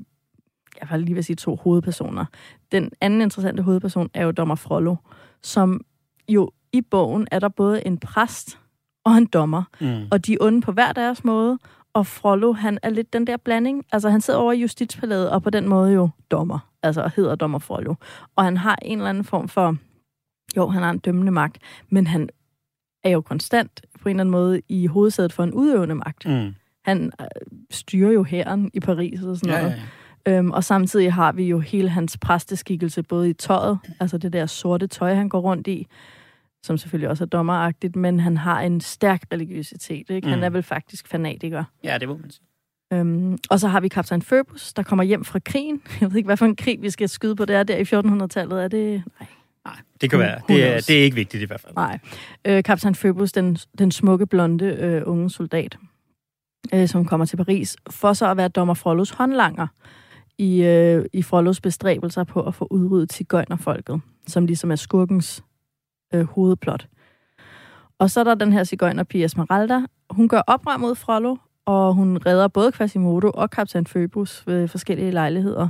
jeg 0.81 0.87
vil 0.91 0.99
lige 0.99 1.13
vil 1.15 1.23
sige 1.23 1.35
to 1.35 1.55
hovedpersoner. 1.55 2.25
Den 2.71 2.91
anden 3.01 3.21
interessante 3.21 3.63
hovedperson 3.63 4.09
er 4.13 4.23
jo 4.23 4.31
Dommer 4.31 4.55
Frollo, 4.55 4.95
som 5.43 5.81
jo 6.29 6.51
i 6.73 6.81
bogen 6.81 7.27
er 7.31 7.39
der 7.39 7.49
både 7.49 7.87
en 7.87 7.97
præst 7.97 8.59
og 9.05 9.13
en 9.13 9.25
dommer, 9.25 9.63
Mm. 9.81 10.07
og 10.11 10.25
de 10.25 10.33
er 10.33 10.37
onde 10.41 10.61
på 10.61 10.71
hver 10.71 10.91
deres 10.91 11.23
måde, 11.23 11.57
og 11.97 12.07
Frollo, 12.07 12.51
han 12.53 12.79
er 12.83 12.89
lidt 12.89 13.13
den 13.13 13.27
der 13.27 13.37
blanding. 13.37 13.85
Altså, 13.91 14.09
han 14.09 14.21
sidder 14.21 14.39
over 14.39 14.51
i 14.53 14.59
justitspalæet, 14.61 15.29
og 15.29 15.43
på 15.43 15.49
den 15.49 15.67
måde 15.67 15.93
jo 15.93 16.09
dommer. 16.31 16.59
Altså, 16.83 17.09
hedder 17.15 17.35
dommer 17.35 17.59
Frollo. 17.59 17.95
Og 18.35 18.43
han 18.43 18.57
har 18.57 18.77
en 18.81 18.97
eller 18.97 19.09
anden 19.09 19.23
form 19.23 19.47
for... 19.47 19.77
Jo, 20.57 20.67
han 20.67 20.83
har 20.83 20.89
en 20.89 20.99
dømmende 20.99 21.31
magt, 21.31 21.57
men 21.89 22.07
han 22.07 22.29
er 23.03 23.09
jo 23.09 23.21
konstant 23.21 23.81
på 24.01 24.09
en 24.09 24.15
eller 24.15 24.21
anden 24.21 24.31
måde 24.31 24.61
i 24.69 24.87
hovedsædet 24.87 25.33
for 25.33 25.43
en 25.43 25.53
udøvende 25.53 25.95
magt. 25.95 26.25
Mm. 26.25 26.55
Han 26.85 27.11
øh, 27.21 27.27
styrer 27.71 28.11
jo 28.11 28.23
hæren 28.23 28.71
i 28.73 28.79
Paris 28.79 29.23
og 29.23 29.37
sådan 29.37 29.55
Ja, 29.55 29.61
noget. 29.61 29.75
ja, 29.75 30.31
ja. 30.31 30.37
Øhm, 30.37 30.51
og 30.51 30.63
samtidig 30.63 31.13
har 31.13 31.31
vi 31.31 31.43
jo 31.43 31.59
hele 31.59 31.89
hans 31.89 32.17
præsteskikkelse, 32.17 33.03
både 33.03 33.29
i 33.29 33.33
tøjet, 33.33 33.79
altså 33.99 34.17
det 34.17 34.33
der 34.33 34.45
sorte 34.45 34.87
tøj, 34.87 35.13
han 35.13 35.29
går 35.29 35.39
rundt 35.39 35.67
i, 35.67 35.87
som 36.67 36.77
selvfølgelig 36.77 37.09
også 37.09 37.23
er 37.23 37.27
dommeragtigt, 37.27 37.95
men 37.95 38.19
han 38.19 38.37
har 38.37 38.61
en 38.61 38.81
stærk 38.81 39.21
religiøsitet. 39.33 40.09
Ikke? 40.09 40.27
Han 40.27 40.39
Mm. 40.39 40.43
er 40.43 40.49
vel 40.49 40.63
faktisk 40.63 41.07
fanatiker. 41.07 41.63
ja, 41.83 41.97
det 41.97 42.07
må 42.07 42.17
man 42.17 42.31
sige. 42.31 42.43
Øhm, 42.93 43.37
og 43.49 43.59
så 43.59 43.67
har 43.67 43.79
vi 43.79 43.87
kaptajn 43.87 44.21
Phoebus, 44.21 44.73
der 44.73 44.83
kommer 44.83 45.03
hjem 45.03 45.25
fra 45.25 45.39
krigen. 45.39 45.81
Jeg 46.01 46.09
ved 46.09 46.17
ikke, 46.17 46.27
hvad 46.27 46.37
for 46.37 46.45
en 46.45 46.55
krig 46.55 46.81
vi 46.81 46.89
skal 46.89 47.09
skyde 47.09 47.35
på. 47.35 47.45
Det 47.45 47.55
er 47.55 47.63
der 47.63 47.77
i 47.77 47.81
1400-tallet. 47.83 48.63
Er 48.63 48.67
det... 48.67 49.03
Nej. 49.19 49.27
Nej, 49.65 49.75
det 50.01 50.09
kan 50.09 50.19
være. 50.19 50.39
Det 50.47 50.63
er, 50.63 50.75
det 50.75 50.89
er 50.99 51.03
ikke 51.03 51.15
vigtigt 51.15 51.43
i 51.43 51.45
hvert 51.45 51.59
fald. 51.61 51.73
Nej. 51.75 51.99
Øh, 52.45 52.63
Kaptajn 52.63 52.95
Phoebus, 52.95 53.31
den, 53.31 53.57
den 53.79 53.91
smukke, 53.91 54.25
blonde 54.27 54.65
øh, 54.65 55.01
unge 55.05 55.29
soldat, 55.29 55.77
øh, 56.73 56.87
som 56.87 57.05
kommer 57.05 57.25
til 57.25 57.37
Paris, 57.37 57.77
for 57.89 58.13
så 58.13 58.31
at 58.31 58.37
være 58.37 58.47
dommer 58.47 58.73
Frollos 58.73 59.09
håndlanger 59.09 59.67
i, 60.37 60.63
øh, 60.63 61.05
i 61.13 61.21
Frollos 61.23 61.61
bestræbelser 61.61 62.23
på 62.23 62.41
at 62.41 62.55
få 62.55 62.67
udryddet 62.71 63.13
cigøjnerfolket, 63.13 64.01
som 64.27 64.45
ligesom 64.45 64.71
er 64.71 64.75
skurkens 64.75 65.43
øh, 66.13 66.23
hovedplot. 66.27 66.87
Og 67.99 68.09
så 68.09 68.19
er 68.19 68.23
der 68.23 68.35
den 68.35 68.53
her 68.53 68.63
cigøjnerpige 68.63 69.25
Esmeralda. 69.25 69.81
Hun 70.09 70.27
gør 70.27 70.41
oprør 70.47 70.77
mod 70.77 70.95
Frollo, 70.95 71.35
og 71.65 71.93
hun 71.93 72.19
redder 72.25 72.47
både 72.47 72.71
Quasimodo 72.71 73.31
og 73.33 73.49
kaptajn 73.49 73.85
Phoebus 73.85 74.43
ved 74.47 74.67
forskellige 74.67 75.11
lejligheder. 75.11 75.69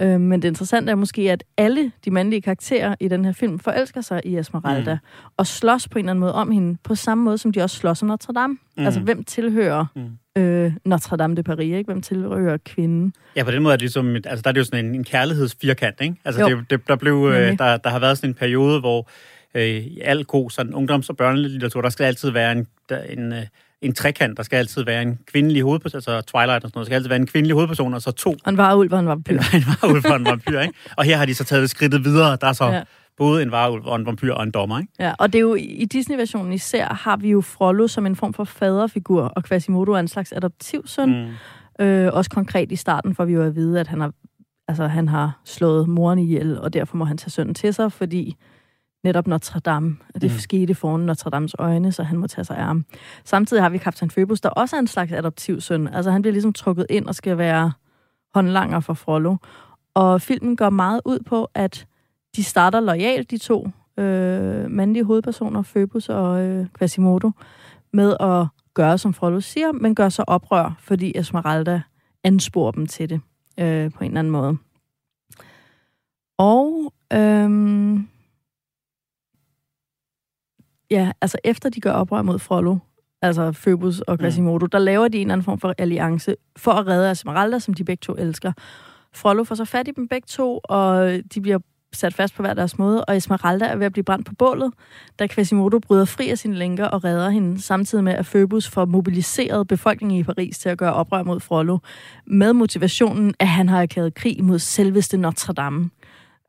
Øh, 0.00 0.20
men 0.20 0.42
det 0.42 0.48
interessante 0.48 0.90
er 0.90 0.94
måske, 0.94 1.32
at 1.32 1.44
alle 1.56 1.92
de 2.04 2.10
mandlige 2.10 2.42
karakterer 2.42 2.94
i 3.00 3.08
den 3.08 3.24
her 3.24 3.32
film 3.32 3.58
forelsker 3.58 4.00
sig 4.00 4.20
i 4.24 4.36
Esmeralda, 4.36 4.94
mm. 4.94 5.30
og 5.36 5.46
slås 5.46 5.88
på 5.88 5.98
en 5.98 6.04
eller 6.04 6.10
anden 6.10 6.20
måde 6.20 6.34
om 6.34 6.50
hende, 6.50 6.78
på 6.84 6.94
samme 6.94 7.24
måde 7.24 7.38
som 7.38 7.52
de 7.52 7.62
også 7.62 7.76
slås 7.76 8.02
om 8.02 8.08
Notre 8.08 8.32
Dame. 8.34 8.58
Mm. 8.76 8.84
Altså, 8.84 9.00
hvem 9.00 9.24
tilhører 9.24 9.86
Mm. 9.94 10.42
øh, 10.42 10.72
Notre 10.84 11.16
Dame 11.16 11.34
de 11.36 11.42
Paris, 11.42 11.74
ikke? 11.76 11.88
Hvem 11.88 12.02
tilhører 12.02 12.56
kvinden? 12.64 13.12
Ja, 13.36 13.44
på 13.44 13.50
den 13.50 13.62
måde 13.62 13.72
er 13.72 13.76
det 13.76 13.82
ligesom, 13.82 14.14
altså 14.14 14.42
der 14.42 14.48
er 14.48 14.52
det 14.52 14.58
jo 14.58 14.64
sådan 14.64 14.84
en, 14.84 14.94
en 14.94 15.04
kærlighedsfirkant, 15.04 16.00
ikke? 16.00 16.16
Altså 16.24 16.40
Jo. 16.40 16.48
det, 16.48 16.70
det, 16.70 16.88
der, 16.88 16.96
blev, 16.96 17.30
øh, 17.32 17.58
der, 17.58 17.76
der 17.76 17.90
har 17.90 17.98
været 17.98 18.18
sådan 18.18 18.30
en 18.30 18.34
periode, 18.34 18.80
hvor 18.80 19.08
øh, 19.56 19.62
i 19.66 20.00
al 20.00 20.24
god 20.24 20.50
sådan 20.50 20.74
ungdoms- 20.74 21.08
og 21.10 21.16
børnelitteratur, 21.16 21.80
der 21.82 21.88
skal 21.90 22.04
altid 22.04 22.30
være 22.30 22.52
en, 22.52 22.66
der, 22.88 23.02
en, 23.02 23.32
øh, 23.32 23.42
en 23.82 23.94
trekant, 23.94 24.36
der 24.36 24.42
skal 24.42 24.56
altid 24.56 24.84
være 24.84 25.02
en 25.02 25.18
kvindelig 25.32 25.62
hovedperson, 25.62 25.96
altså 25.98 26.20
Twilight 26.20 26.64
og 26.64 26.70
sådan 26.70 26.72
noget, 26.74 26.84
der 26.84 26.88
skal 26.88 26.94
altid 26.94 27.08
være 27.08 27.18
en 27.18 27.26
kvindelig 27.26 27.54
hovedperson, 27.54 27.94
og 27.94 28.02
så 28.02 28.10
to 28.12 28.30
Og 28.44 28.50
en 28.52 28.56
varulv 28.56 28.92
og 28.92 29.00
en 29.00 29.06
vampyr. 29.06 29.38
en, 29.38 29.40
en 29.58 29.62
varulv 29.82 30.06
og 30.10 30.16
en 30.16 30.24
vampyr, 30.26 30.60
ikke? 30.60 30.74
Og 30.96 31.04
her 31.04 31.16
har 31.16 31.26
de 31.26 31.34
så 31.34 31.44
taget 31.44 31.70
skridtet 31.70 32.04
videre, 32.04 32.36
der 32.40 32.46
er 32.46 32.52
så 32.52 32.64
Ja. 32.64 32.82
både 33.16 33.42
en 33.42 33.50
varulv 33.50 33.84
og 33.86 33.96
en 33.96 34.06
vampyr 34.06 34.32
og 34.32 34.42
en 34.42 34.50
dommer, 34.50 34.78
ikke? 34.78 34.92
Ja, 34.98 35.12
og 35.18 35.32
det 35.32 35.38
er 35.38 35.42
jo 35.42 35.54
i 35.54 35.84
Disney-versionen 35.92 36.52
især, 36.52 36.88
har 36.88 37.16
vi 37.16 37.30
jo 37.30 37.40
Frollo 37.40 37.86
som 37.86 38.06
en 38.06 38.16
form 38.16 38.32
for 38.34 38.44
faderfigur, 38.44 39.22
og 39.22 39.44
Quasimodo 39.44 39.92
er 39.92 39.98
en 39.98 40.08
slags 40.08 40.32
adoptivsøn. 40.32 41.26
Mm. 41.78 41.84
Øh, 41.84 42.10
også 42.12 42.30
konkret 42.30 42.72
i 42.72 42.76
starten 42.76 43.14
får 43.14 43.24
vi 43.24 43.32
jo 43.32 43.42
at 43.42 43.54
vide, 43.56 43.80
at 43.80 43.86
han 43.88 44.00
har, 44.00 44.12
altså, 44.68 44.86
han 44.86 45.08
har 45.08 45.40
slået 45.44 45.88
moren 45.88 46.18
ihjel, 46.18 46.60
og 46.60 46.72
derfor 46.72 46.96
må 46.96 47.04
han 47.04 47.16
tage 47.18 47.30
sønnen 47.30 47.54
til 47.54 47.74
sig, 47.74 47.92
fordi 47.92 48.36
netop 49.06 49.26
Notre 49.26 49.60
Dame, 49.60 49.96
det 50.14 50.22
mm. 50.22 50.38
Skete 50.38 50.74
foran 50.74 51.00
Notre 51.00 51.30
Dames 51.30 51.54
øjne, 51.58 51.92
så 51.92 52.02
han 52.02 52.18
må 52.18 52.26
tage 52.26 52.44
sig 52.44 52.56
af 52.56 52.64
ham. 52.64 52.84
Samtidig 53.24 53.62
har 53.62 53.70
vi 53.70 53.78
kaptajn 53.78 54.10
Phoebus, 54.10 54.40
der 54.40 54.48
også 54.48 54.76
er 54.76 54.80
en 54.80 54.86
slags 54.86 55.12
adoptivsøn. 55.12 55.88
Altså 55.88 56.10
han 56.10 56.22
bliver 56.22 56.32
ligesom 56.32 56.52
trukket 56.52 56.86
ind 56.90 57.06
og 57.06 57.14
skal 57.14 57.38
være 57.38 57.72
håndlanger 58.34 58.80
for 58.80 58.94
Frollo. 58.94 59.36
Og 59.94 60.22
filmen 60.22 60.56
går 60.56 60.70
meget 60.70 61.00
ud 61.04 61.18
på, 61.26 61.50
at 61.54 61.86
de 62.36 62.44
starter 62.44 62.80
lojalt, 62.80 63.30
de 63.30 63.38
to 63.38 63.68
øh, 63.96 64.70
mandlige 64.70 65.04
hovedpersoner, 65.04 65.62
Phoebus 65.62 66.08
og 66.08 66.40
øh, 66.42 66.66
Quasimodo, 66.78 67.30
med 67.92 68.16
at 68.20 68.46
gøre, 68.74 68.98
som 68.98 69.14
Frollo 69.14 69.40
siger, 69.40 69.72
men 69.72 69.94
gør 69.94 70.08
så 70.08 70.24
oprør, 70.26 70.76
fordi 70.80 71.12
Esmeralda 71.18 71.82
ansporer 72.24 72.70
dem 72.70 72.86
til 72.86 73.10
det 73.10 73.20
øh, 73.60 73.92
på 73.92 74.04
en 74.04 74.10
eller 74.10 74.18
anden 74.18 74.30
måde. 74.30 74.56
Og 76.38 76.92
øhm, 77.12 78.08
ja, 80.90 81.12
altså 81.20 81.38
efter 81.44 81.68
de 81.68 81.80
gør 81.80 81.92
oprør 81.92 82.22
mod 82.22 82.38
Frollo, 82.38 82.76
altså 83.22 83.52
Phoebus 83.52 84.00
og 84.00 84.18
Quasimodo, 84.18 84.66
mm. 84.66 84.70
der 84.70 84.78
laver 84.78 85.08
de 85.08 85.18
en 85.18 85.20
eller 85.20 85.32
anden 85.32 85.44
form 85.44 85.60
for 85.60 85.74
alliance 85.78 86.34
for 86.56 86.72
at 86.72 86.86
redde 86.86 87.10
Esmeralda, 87.10 87.58
som 87.58 87.74
de 87.74 87.84
begge 87.84 88.00
to 88.00 88.14
elsker. 88.18 88.52
Frollo 89.14 89.44
får 89.44 89.54
så 89.54 89.64
fat 89.64 89.88
i 89.88 89.90
dem 89.90 90.08
begge 90.08 90.26
to, 90.26 90.60
og 90.64 91.10
de 91.34 91.40
bliver 91.40 91.58
sat 91.92 92.14
fast 92.14 92.34
på 92.34 92.42
hver 92.42 92.54
deres 92.54 92.78
måde, 92.78 93.04
og 93.04 93.16
Esmeralda 93.16 93.64
er 93.64 93.76
ved 93.76 93.86
at 93.86 93.92
blive 93.92 94.04
brændt 94.04 94.26
på 94.26 94.34
bålet, 94.38 94.72
da 95.18 95.26
Quasimodo 95.26 95.78
bryder 95.78 96.04
fri 96.04 96.28
af 96.28 96.38
sine 96.38 96.54
lænker 96.54 96.84
og 96.84 97.04
redder 97.04 97.30
hende, 97.30 97.62
samtidig 97.62 98.04
med 98.04 98.12
at 98.12 98.26
Phoebus 98.26 98.68
får 98.68 98.84
mobiliseret 98.84 99.68
befolkningen 99.68 100.18
i 100.18 100.24
Paris 100.24 100.58
til 100.58 100.68
at 100.68 100.78
gøre 100.78 100.92
oprør 100.92 101.22
mod 101.22 101.40
Frollo, 101.40 101.78
med 102.26 102.52
motivationen, 102.52 103.34
at 103.38 103.48
han 103.48 103.68
har 103.68 103.82
erklæret 103.82 104.14
krig 104.14 104.44
mod 104.44 104.58
selveste 104.58 105.16
Notre 105.16 105.52
Dame. 105.52 105.90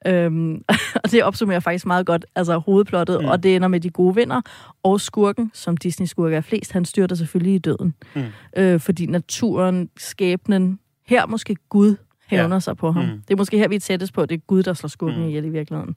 Øhm, 0.05 0.63
og 1.03 1.11
det 1.11 1.23
opsummerer 1.23 1.59
faktisk 1.59 1.85
meget 1.85 2.05
godt 2.05 2.25
altså 2.35 2.57
hovedplottet, 2.57 3.21
mm. 3.21 3.27
Og 3.27 3.43
det 3.43 3.55
ender 3.55 3.67
med 3.67 3.79
de 3.79 3.89
gode 3.89 4.15
vinder, 4.15 4.41
og 4.83 5.01
skurken, 5.01 5.51
som 5.53 5.77
Disney-skurke 5.77 6.35
er 6.35 6.41
flest, 6.41 6.71
han 6.71 6.85
styrter 6.85 7.15
selvfølgelig 7.15 7.55
i 7.55 7.57
døden. 7.57 7.93
Mm. 8.15 8.23
Øh, 8.57 8.79
fordi 8.79 9.05
naturen, 9.05 9.89
skæbnen, 9.97 10.79
her 11.07 11.25
måske 11.25 11.55
Gud 11.69 11.95
hævner 12.27 12.55
Ja. 12.55 12.59
sig 12.59 12.77
på 12.77 12.91
ham. 12.91 13.03
Mm. 13.05 13.21
Det 13.27 13.33
er 13.33 13.37
måske 13.37 13.57
her, 13.57 13.67
vi 13.67 13.75
er 13.75 13.79
tættest 13.79 14.13
på, 14.13 14.25
det 14.25 14.35
er 14.35 14.41
Gud, 14.47 14.63
der 14.63 14.73
slår 14.73 14.87
skurken 14.87 15.21
Mm. 15.21 15.27
ihjel 15.27 15.45
i 15.45 15.49
virkeligheden. 15.49 15.95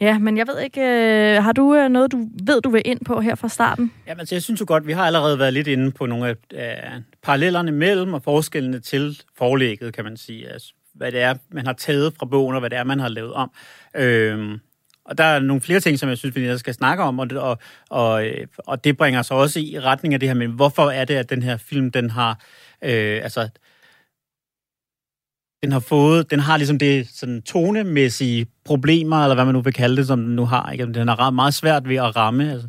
Ja, 0.00 0.18
men 0.18 0.36
jeg 0.38 0.46
ved 0.46 0.60
ikke, 0.60 0.80
øh, 0.80 1.42
har 1.44 1.52
du 1.52 1.74
øh, 1.74 1.88
noget, 1.88 2.12
du 2.12 2.28
ved, 2.44 2.60
du 2.60 2.70
vil 2.70 2.82
ind 2.84 3.00
på 3.04 3.20
her 3.20 3.34
fra 3.34 3.48
starten? 3.48 3.92
Jamen, 4.06 4.20
altså, 4.20 4.34
jeg 4.34 4.42
synes 4.42 4.60
jo 4.60 4.64
godt, 4.68 4.86
vi 4.86 4.92
har 4.92 5.02
allerede 5.06 5.38
været 5.38 5.52
lidt 5.54 5.66
inde 5.66 5.90
på 5.90 6.06
nogle 6.06 6.28
af 6.28 6.34
øh, 6.54 7.00
parallellerne 7.22 7.72
mellem 7.72 8.14
og 8.14 8.22
forskellene 8.22 8.80
til 8.80 9.22
forlægget, 9.38 9.94
kan 9.94 10.04
man 10.04 10.16
sige. 10.16 10.48
Altså, 10.48 10.74
hvad 10.98 11.12
det 11.12 11.20
er, 11.20 11.34
man 11.50 11.66
har 11.66 11.72
taget 11.72 12.14
fra 12.18 12.26
bogen, 12.26 12.54
og 12.54 12.60
hvad 12.60 12.70
det 12.70 12.78
er, 12.78 12.84
man 12.84 13.00
har 13.00 13.08
lavet 13.08 13.32
om. 13.32 13.50
Øhm, 13.96 14.60
og 15.04 15.18
der 15.18 15.24
er 15.24 15.40
nogle 15.40 15.60
flere 15.60 15.80
ting, 15.80 15.98
som 15.98 16.08
jeg 16.08 16.18
synes, 16.18 16.36
vi 16.36 16.58
skal 16.58 16.74
snakke 16.74 17.02
om, 17.02 17.18
og 17.18 17.30
det, 17.30 17.38
og, 17.38 17.58
og, 17.90 18.26
øh, 18.26 18.46
og 18.58 18.84
det 18.84 18.96
bringer 18.96 19.20
os 19.20 19.30
også 19.30 19.60
i 19.60 19.80
retning 19.80 20.14
af 20.14 20.20
det 20.20 20.28
her 20.28 20.34
med, 20.34 20.48
hvorfor 20.48 20.90
er 20.90 21.04
det, 21.04 21.14
at 21.14 21.30
den 21.30 21.42
her 21.42 21.56
film, 21.56 21.90
den 21.90 22.10
har, 22.10 22.40
øh, 22.82 23.20
altså, 23.22 23.48
den 25.62 25.72
har 25.72 25.80
fået, 25.80 26.30
den 26.30 26.40
har 26.40 26.56
ligesom 26.56 26.78
det 26.78 27.08
sådan 27.08 27.42
tonemæssige 27.42 28.46
problemer, 28.64 29.22
eller 29.22 29.34
hvad 29.34 29.44
man 29.44 29.54
nu 29.54 29.60
vil 29.60 29.72
kalde 29.72 29.96
det, 29.96 30.06
som 30.06 30.20
den 30.24 30.36
nu 30.36 30.44
har. 30.44 30.70
Ikke? 30.70 30.92
Den 30.92 31.08
har 31.08 31.30
meget 31.30 31.54
svært 31.54 31.88
ved 31.88 31.96
at 31.96 32.16
ramme 32.16 32.52
altså, 32.52 32.68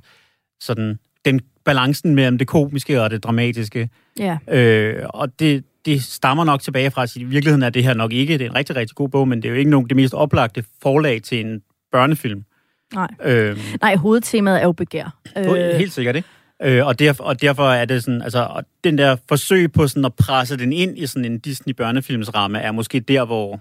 sådan, 0.59 0.99
den 1.25 1.41
balancen 1.65 2.15
mellem 2.15 2.37
det 2.37 2.47
komiske 2.47 3.01
og 3.01 3.09
det 3.09 3.23
dramatiske. 3.23 3.89
Ja. 4.19 4.37
Øh, 4.47 5.05
og 5.09 5.39
det, 5.39 5.63
det 5.85 6.03
stammer 6.03 6.43
nok 6.43 6.61
tilbage 6.61 6.91
fra, 6.91 7.03
at 7.03 7.15
i 7.15 7.23
virkeligheden 7.23 7.63
er 7.63 7.69
det 7.69 7.83
her 7.83 7.93
nok 7.93 8.13
ikke, 8.13 8.33
det 8.37 8.45
er 8.45 8.49
en 8.49 8.55
rigtig, 8.55 8.75
rigtig 8.75 8.95
god 8.95 9.09
bog, 9.09 9.27
men 9.27 9.41
det 9.41 9.45
er 9.45 9.49
jo 9.53 9.55
ikke 9.59 9.71
nogen 9.71 9.89
det 9.89 9.95
mest 9.95 10.13
oplagte 10.13 10.63
forlag 10.81 11.21
til 11.23 11.39
en 11.45 11.61
børnefilm. 11.91 12.43
Nej. 12.93 13.07
Øh, 13.23 13.57
Nej, 13.81 13.95
hovedtemaet 13.95 14.59
er 14.61 14.63
jo 14.65 14.71
begær. 14.71 15.17
øh. 15.37 15.45
Helt 15.75 15.93
sikkert, 15.93 16.15
ikke? 16.15 16.27
Øh, 16.63 16.85
og, 16.85 16.95
derf- 17.01 17.19
og 17.19 17.41
derfor 17.41 17.63
er 17.69 17.85
det 17.85 18.03
sådan, 18.03 18.21
altså, 18.21 18.39
og 18.43 18.63
den 18.83 18.97
der 18.97 19.15
forsøg 19.29 19.71
på 19.71 19.87
sådan 19.87 20.05
at 20.05 20.13
presse 20.13 20.57
den 20.57 20.73
ind 20.73 20.97
i 20.99 21.05
sådan 21.07 21.25
en 21.25 21.39
Disney-børnefilmsramme, 21.39 22.59
er 22.59 22.71
måske 22.71 22.99
der, 22.99 23.25
hvor, 23.25 23.59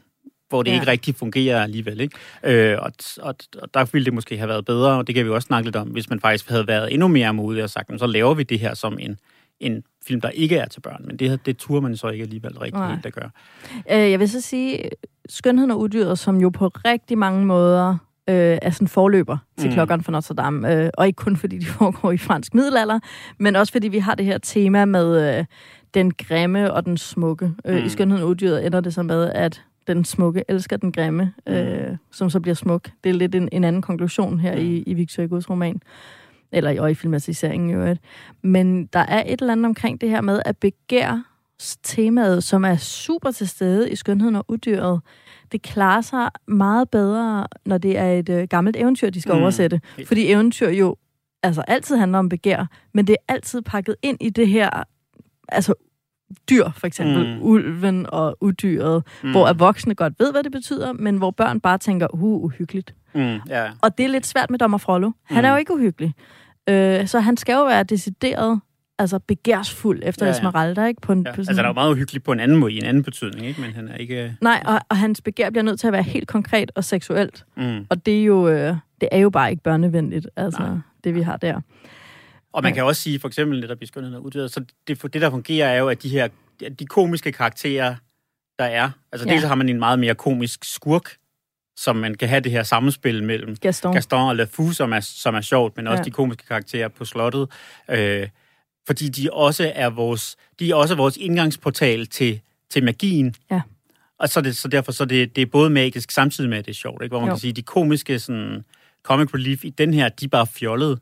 hvor 0.48 0.62
det 0.62 0.70
Ja. 0.70 0.74
ikke 0.74 0.87
rigtig 0.87 1.14
fungerer 1.14 1.62
alligevel, 1.62 2.00
ikke? 2.00 2.16
Øh, 2.44 2.78
og, 2.83 2.92
og, 3.20 3.35
og 3.62 3.74
der 3.74 3.85
ville 3.92 4.04
det 4.04 4.12
måske 4.14 4.38
have 4.38 4.48
været 4.48 4.64
bedre, 4.64 4.90
og 4.98 5.07
det 5.07 5.14
kan 5.14 5.24
vi 5.24 5.31
også 5.31 5.46
snakke 5.46 5.66
lidt 5.66 5.76
om, 5.76 5.88
hvis 5.88 6.11
man 6.11 6.20
faktisk 6.20 6.48
havde 6.48 6.66
været 6.66 6.92
endnu 6.92 7.09
mere 7.09 7.35
modig 7.35 7.62
og 7.62 7.70
sagt, 7.70 7.90
"Men 7.90 7.98
så 7.98 8.07
laver 8.07 8.35
vi 8.35 8.42
det 8.42 8.59
her 8.59 8.74
som 8.74 8.98
en, 9.00 9.18
en 9.61 9.83
film, 10.08 10.20
der 10.20 10.28
ikke 10.30 10.56
er 10.56 10.66
til 10.68 10.80
børn. 10.80 11.04
Men 11.06 11.16
det, 11.16 11.46
det 11.46 11.56
turde 11.56 11.82
man 11.82 11.96
så 11.96 12.08
ikke 12.08 12.22
alligevel 12.22 12.58
rigtig 12.58 12.80
Nej. 12.80 12.90
helt 12.94 13.06
at 13.06 13.12
gøre. 13.12 13.30
Øh, 13.92 14.10
jeg 14.10 14.20
vil 14.20 14.28
så 14.28 14.40
sige, 14.40 14.82
Skønheden 15.28 15.70
og 15.70 15.80
Udyret, 15.80 16.18
som 16.18 16.40
jo 16.40 16.48
på 16.50 16.66
rigtig 16.68 17.18
mange 17.18 17.46
måder 17.46 17.90
øh, 18.28 18.58
er 18.62 18.70
sådan 18.70 18.88
forløber 18.88 19.36
til 19.58 19.66
mm. 19.66 19.70
Mm. 19.70 19.74
klokkeren 19.74 20.02
for 20.02 20.12
Notre 20.12 20.34
Dame. 20.34 20.74
Øh, 20.84 20.90
og 20.98 21.06
ikke 21.06 21.16
kun 21.16 21.36
fordi 21.36 21.58
de 21.58 21.66
foregår 21.78 22.12
i 22.12 22.16
fransk 22.18 22.54
middelalder, 22.54 22.98
men 23.38 23.56
også 23.56 23.72
fordi 23.72 23.88
vi 23.88 23.98
har 23.98 24.14
det 24.14 24.26
her 24.26 24.38
tema 24.38 24.84
med 24.84 25.38
øh, 25.38 25.44
den 25.94 26.12
grimme 26.14 26.72
og 26.72 26.84
den 26.86 26.96
smukke. 26.98 27.50
Øh, 27.64 27.78
I 27.78 27.82
Mm. 27.82 27.88
Skønheden 27.88 28.22
og 28.24 28.28
Udyret 28.28 28.66
ender 28.66 28.80
det 28.80 28.94
så 28.94 29.02
med, 29.02 29.32
at 29.34 29.62
den 29.86 30.04
smukke 30.04 30.44
elsker 30.48 30.76
den 30.76 30.92
grimme, 30.92 31.32
øh, 31.48 31.96
som 32.12 32.30
så 32.30 32.40
bliver 32.40 32.54
smuk. 32.54 32.90
Det 33.04 33.10
er 33.10 33.14
lidt 33.14 33.34
en, 33.34 33.48
en 33.52 33.64
anden 33.64 33.82
konklusion 33.82 34.40
her 34.40 34.52
Mm. 34.54 34.60
i, 34.60 34.82
i 34.86 34.94
Victor 34.94 35.22
Hugo's 35.22 35.50
roman. 35.50 35.80
Eller 36.52 36.70
i- 36.70 36.76
og 36.76 36.90
i 36.90 36.94
filmatiseringen 36.94 37.74
øvrigt. 37.74 38.00
Men 38.42 38.87
der 38.87 38.98
er 38.98 39.22
et 39.26 39.40
eller 39.40 39.52
andet 39.52 39.66
omkring 39.66 40.00
det 40.00 40.08
her 40.11 40.20
med 40.20 40.42
at 40.44 40.56
begær 40.56 41.22
temaet, 41.82 42.44
som 42.44 42.64
er 42.64 42.76
super 42.76 43.30
til 43.30 43.48
stede 43.48 43.90
i 43.90 43.96
Skønheden 43.96 44.37
og 44.37 44.44
Udyret, 44.48 45.00
det 45.52 45.62
klarer 45.62 46.00
sig 46.00 46.30
meget 46.46 46.90
bedre, 46.90 47.46
når 47.66 47.78
det 47.78 47.98
er 47.98 48.12
et 48.12 48.28
øh, 48.28 48.48
gammelt 48.48 48.76
eventyr, 48.76 49.11
de 49.11 49.20
skal 49.20 49.34
mm. 49.34 49.42
Oversætte. 49.42 49.80
Fordi 50.06 50.32
eventyr 50.32 50.68
jo 50.68 50.96
altså 51.42 51.61
altid 51.68 51.96
handler 51.96 52.18
om 52.18 52.28
begær, 52.28 52.66
men 52.94 53.06
det 53.06 53.12
er 53.12 53.32
altid 53.32 53.62
pakket 53.62 53.96
ind 54.02 54.18
i 54.20 54.30
det 54.30 54.48
her, 54.48 54.70
altså 55.48 55.74
dyr 56.50 56.70
for 56.76 56.87
eksempel, 56.87 57.37
mm. 57.37 57.42
Ulven 57.42 58.06
og 58.08 58.37
udyret, 58.40 59.02
mm. 59.22 59.30
hvor 59.30 59.52
voksne 59.52 59.94
godt 59.94 60.14
ved, 60.18 60.32
hvad 60.32 60.42
det 60.42 60.52
betyder, 60.52 60.92
men 60.92 61.16
hvor 61.16 61.30
børn 61.30 61.61
bare 61.61 61.78
tænker, 61.78 62.14
uh, 62.14 62.44
uhyggeligt. 62.44 62.94
Mm, 63.14 63.40
ja. 63.48 63.70
Og 63.82 63.98
det 63.98 64.04
er 64.04 64.08
lidt 64.08 64.26
svært 64.26 64.50
med 64.50 64.58
Dommer 64.58 64.78
Frollo. 64.78 65.10
Han 65.24 65.44
er 65.44 65.50
Mm. 65.50 65.52
jo 65.54 65.58
ikke 65.58 65.74
uhyggelig. 65.74 66.14
Øh, 66.68 67.06
så 67.06 67.20
han 67.20 67.36
skal 67.36 67.52
jo 67.52 67.64
være 67.64 67.82
decideret 67.84 68.60
altså 68.98 69.18
begærsfuld 69.18 70.00
efter 70.04 70.26
ja, 70.26 70.30
Ja. 70.32 70.36
Esmeralda, 70.38 70.84
ikke? 70.86 71.00
På 71.00 71.12
en, 71.12 71.22
ja. 71.26 71.32
på 71.34 71.40
Altså, 71.40 71.52
der 71.52 71.62
er 71.62 71.66
jo 71.66 71.72
meget 71.72 71.90
uhyggeligt 71.90 72.24
på 72.24 72.32
en 72.32 72.40
anden 72.40 72.56
måde, 72.56 72.72
i 72.72 72.78
en 72.78 72.84
anden 72.84 73.02
betydning, 73.02 73.46
ikke? 73.46 73.60
Men 73.60 73.72
han 73.72 73.88
er 73.88 73.96
ikke... 73.96 74.36
Nej, 74.40 74.62
og, 74.66 74.80
og 74.88 74.96
hans 74.96 75.20
begær 75.20 75.50
bliver 75.50 75.62
nødt 75.64 75.80
til 75.80 75.86
at 75.86 75.92
være 75.92 76.02
helt 76.02 76.28
konkret 76.28 76.70
og 76.74 76.84
seksuelt. 76.84 77.44
Mm. 77.56 77.86
Og 77.90 78.06
det 78.06 78.20
er 78.20 78.24
jo, 78.24 78.48
øh, 78.48 78.74
det 79.00 79.08
er 79.12 79.18
jo 79.18 79.30
bare 79.30 79.50
ikke 79.50 79.62
børnevenligt, 79.62 80.28
altså 80.36 80.60
Nej. 80.60 80.76
det 81.04 81.14
vi 81.14 81.22
har 81.22 81.36
der. 81.36 81.60
Og 82.52 82.62
man 82.62 82.74
kan 82.74 82.84
også 82.84 83.02
sige, 83.02 83.20
for 83.20 83.28
eksempel 83.28 83.60
netop 83.60 83.82
i 83.82 83.86
Skønheden 83.86 84.16
og 84.16 84.24
Udyret, 84.24 84.50
så 84.52 84.60
det, 84.88 85.02
det, 85.02 85.22
der 85.22 85.30
fungerer, 85.30 85.68
er 85.68 85.78
jo, 85.78 85.88
at 85.88 86.02
de 86.02 86.08
her 86.08 86.28
de 86.78 86.86
komiske 86.86 87.32
karakterer, 87.32 87.94
der 88.58 88.64
er, 88.64 88.90
altså 89.12 89.28
ja. 89.28 89.32
dels 89.34 89.44
har 89.44 89.54
man 89.54 89.68
en 89.68 89.78
meget 89.78 89.98
mere 89.98 90.14
komisk 90.14 90.64
skurk, 90.64 91.10
som 91.78 91.96
man 91.96 92.14
kan 92.14 92.28
have 92.28 92.40
det 92.40 92.52
her 92.52 92.62
sammenspil 92.62 93.22
mellem 93.22 93.56
Gaston. 93.56 93.92
Gaston 93.92 94.28
og 94.28 94.36
LeFou, 94.36 94.70
som 94.72 94.92
er, 94.92 95.00
som 95.00 95.34
er 95.34 95.40
sjovt, 95.40 95.76
men 95.76 95.86
også 95.86 96.00
Ja. 96.00 96.04
de 96.04 96.10
komiske 96.10 96.44
karakterer 96.48 96.88
på 96.88 97.04
slottet. 97.04 97.48
Øh, 97.90 98.28
fordi 98.86 99.08
de 99.08 99.28
også 99.32 99.72
er 99.74 99.90
vores, 99.90 100.36
de 100.60 100.70
er 100.70 100.74
også 100.74 100.94
vores 100.94 101.16
indgangsportal 101.16 102.06
til, 102.06 102.40
til 102.70 102.84
magien. 102.84 103.34
Ja. 103.50 103.60
Og 104.18 104.28
så, 104.28 104.40
det, 104.40 104.56
så 104.56 104.68
derfor 104.68 104.92
så 104.92 105.04
det, 105.04 105.36
det 105.36 105.42
er 105.42 105.46
både 105.46 105.70
magisk, 105.70 106.10
samtidig 106.10 106.50
med, 106.50 106.58
at 106.58 106.64
det 106.66 106.70
er 106.70 106.74
sjovt. 106.76 107.02
Ikke? 107.02 107.12
Hvor 107.12 107.20
man 107.20 107.28
Jo. 107.28 107.34
kan 107.34 107.40
sige, 107.40 107.52
de 107.52 107.62
komiske 107.62 108.18
sådan, 108.18 108.64
comic 109.02 109.34
relief 109.34 109.64
i 109.64 109.70
den 109.70 109.94
her, 109.94 110.08
de 110.08 110.24
er 110.24 110.28
bare 110.28 110.46
fjollede. 110.46 110.98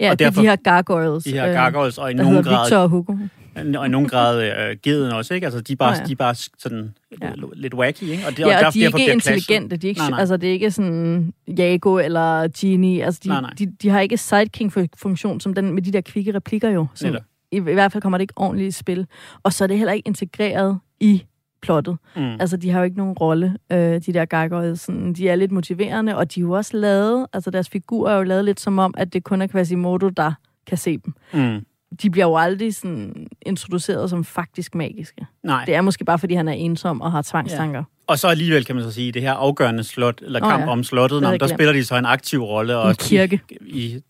Ja, 0.00 0.06
og 0.06 0.10
er 0.12 0.14
derfor- 0.14 0.40
de 0.42 0.46
her 0.48 0.56
gargoyles. 0.56 1.24
De 1.24 1.32
her 1.32 1.46
øh, 1.48 1.52
gargoyles, 1.54 1.98
og 1.98 2.10
i 2.10 2.14
Der 2.14 2.22
nogen 2.22 2.44
grad 2.44 2.64
Victor 2.66 2.76
og 2.76 2.88
Hugo. 2.88 3.16
Og 3.56 3.86
i 3.86 3.88
nogen 3.88 4.08
grad 4.08 4.42
øh, 4.70 4.76
geden 4.82 5.12
også, 5.12 5.34
ikke? 5.34 5.44
Altså, 5.46 5.60
de 5.60 5.72
er 5.72 5.76
bare, 5.76 5.92
Nå 5.92 5.98
ja. 6.00 6.04
de 6.06 6.12
er 6.12 6.16
bare 6.16 6.34
sådan 6.34 6.94
Ja. 7.22 7.32
lidt 7.54 7.74
wacky, 7.74 8.02
ikke? 8.02 8.26
Og, 8.26 8.30
det, 8.32 8.38
Ja, 8.38 8.44
og 8.46 8.50
derfor, 8.52 8.70
de 8.70 8.80
er 8.80 8.84
derfor 8.84 8.98
ikke 8.98 9.10
clashet. 9.12 9.30
intelligente. 9.30 9.76
De 9.76 9.86
er 9.86 9.88
ikke, 9.88 10.00
Nej, 10.00 10.10
nej. 10.10 10.20
Altså, 10.20 10.36
det 10.36 10.48
er 10.48 10.52
ikke 10.52 10.70
sådan 10.70 11.32
Jago 11.58 11.96
eller 11.98 12.48
Genie. 12.58 13.04
Altså, 13.04 13.20
de, 13.24 13.28
Nej, 13.28 13.40
nej. 13.40 13.50
De, 13.58 13.66
de 13.82 13.88
har 13.88 14.00
ikke 14.00 14.16
sideking-funktion 14.16 15.40
som 15.40 15.54
den 15.54 15.72
med 15.74 15.82
de 15.82 15.92
der 15.92 16.00
kvikke 16.00 16.34
replikker 16.34 16.70
jo. 16.70 16.86
Som, 16.94 17.16
i, 17.52 17.56
I 17.56 17.60
hvert 17.60 17.92
fald 17.92 18.02
kommer 18.02 18.18
det 18.18 18.22
ikke 18.22 18.34
ordentligt 18.36 18.68
i 18.68 18.70
spil. 18.70 19.06
Og 19.42 19.52
så 19.52 19.64
er 19.64 19.68
det 19.68 19.78
heller 19.78 19.92
ikke 19.92 20.06
integreret 20.08 20.78
i 21.00 21.22
plottet. 21.62 21.96
Mm. 22.16 22.22
Altså, 22.40 22.56
de 22.56 22.70
har 22.70 22.78
jo 22.78 22.84
ikke 22.84 22.96
nogen 22.96 23.14
rolle, 23.14 23.56
øh, 23.72 23.78
de 23.78 24.12
der 24.12 24.24
gargoyles. 24.24 24.80
Sådan, 24.80 25.12
de 25.12 25.28
er 25.28 25.34
lidt 25.34 25.52
motiverende, 25.52 26.16
og 26.16 26.34
de 26.34 26.40
er 26.40 26.42
jo 26.42 26.50
også 26.52 26.76
lavet, 26.76 27.26
altså 27.32 27.50
deres 27.50 27.68
figurer 27.68 28.12
er 28.12 28.16
jo 28.16 28.22
lavet 28.22 28.44
lidt 28.44 28.60
som 28.60 28.78
om, 28.78 28.94
at 28.96 29.12
det 29.12 29.24
kun 29.24 29.42
er 29.42 29.46
Quasimodo, 29.46 30.08
der 30.08 30.32
kan 30.66 30.78
se 30.78 30.98
dem. 30.98 31.14
Mm. 31.34 31.64
De 32.02 32.10
bliver 32.10 32.26
jo 32.26 32.36
aldrig 32.36 32.74
sådan 32.74 33.26
introduceret 33.46 34.10
som 34.10 34.24
faktisk 34.24 34.74
magiske. 34.74 35.26
Nej. 35.44 35.64
Det 35.64 35.74
er 35.74 35.80
måske 35.80 36.04
bare, 36.04 36.18
fordi 36.18 36.34
han 36.34 36.48
er 36.48 36.52
ensom 36.52 37.00
og 37.00 37.12
har 37.12 37.22
tvangstanker. 37.22 37.84
Og 38.06 38.18
så 38.18 38.28
alligevel 38.28 38.64
kan 38.64 38.74
man 38.76 38.84
så 38.84 38.92
sige, 38.92 39.12
det 39.12 39.22
her 39.22 39.32
afgørende 39.32 39.84
slot, 39.84 40.20
eller 40.22 40.40
kamp 40.40 40.62
ja. 40.64 40.68
om 40.70 40.84
slottet, 40.84 41.22
når, 41.22 41.30
der 41.30 41.38
glemt. 41.38 41.50
spiller 41.54 41.72
de 41.72 41.84
så 41.84 41.96
en 41.96 42.06
aktiv 42.06 42.42
rolle. 42.42 42.76
Og 42.76 42.90
En 42.90 42.96
kirke. 42.96 43.40
I, 43.60 43.84
i, 43.84 44.00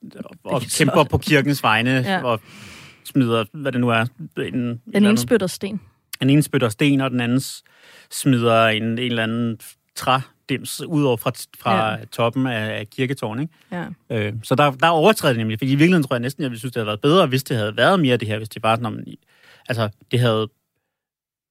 og 0.44 0.56
er 0.56 0.74
kæmper 0.78 0.94
slot. 0.94 1.08
på 1.08 1.18
kirkens 1.18 1.62
vegne, 1.62 1.90
Ja. 1.90 2.12
ja. 2.12 2.24
og 2.24 2.40
smider, 3.04 3.44
hvad 3.52 3.72
det 3.72 3.80
nu 3.80 3.88
er, 3.88 4.04
en, 4.38 4.80
Den 4.94 5.04
ene 5.06 5.18
spytter 5.18 5.46
sten. 5.46 5.80
Den 6.20 6.30
ene 6.30 6.42
spytter 6.42 6.68
sten, 6.68 7.00
og 7.00 7.10
den 7.10 7.20
anden 7.20 7.40
smider 8.10 8.66
en, 8.66 8.82
en 8.82 8.98
eller 8.98 9.22
anden 9.22 9.58
trædims 10.50 10.80
ud 10.86 11.04
over 11.04 11.16
fra, 11.16 11.32
fra 11.60 11.90
Ja. 11.90 11.96
toppen 12.12 12.46
af, 12.46 12.78
af 12.78 12.90
kirketårn, 12.90 13.40
ikke? 13.40 13.52
Ja. 13.72 13.84
Øh, 14.10 14.32
så 14.42 14.54
der, 14.54 14.70
der 14.70 14.88
overtræder 14.88 15.32
det 15.32 15.38
nemlig, 15.38 15.58
fordi 15.58 15.72
i 15.72 15.74
virkeligheden 15.74 16.02
tror 16.06 16.14
jeg 16.16 16.20
næsten, 16.20 16.42
jeg 16.42 16.50
ville 16.50 16.58
synes, 16.58 16.72
det 16.72 16.80
havde 16.80 16.86
været 16.86 17.00
bedre, 17.00 17.26
hvis 17.26 17.42
det 17.42 17.56
havde 17.56 17.76
været 17.76 18.00
mere 18.00 18.16
det 18.16 18.28
her, 18.28 18.36
hvis 18.36 18.48
det 18.48 18.62
var 18.62 18.76
sådan, 18.76 19.04
altså 19.68 19.88
det 20.10 20.20
havde 20.20 20.48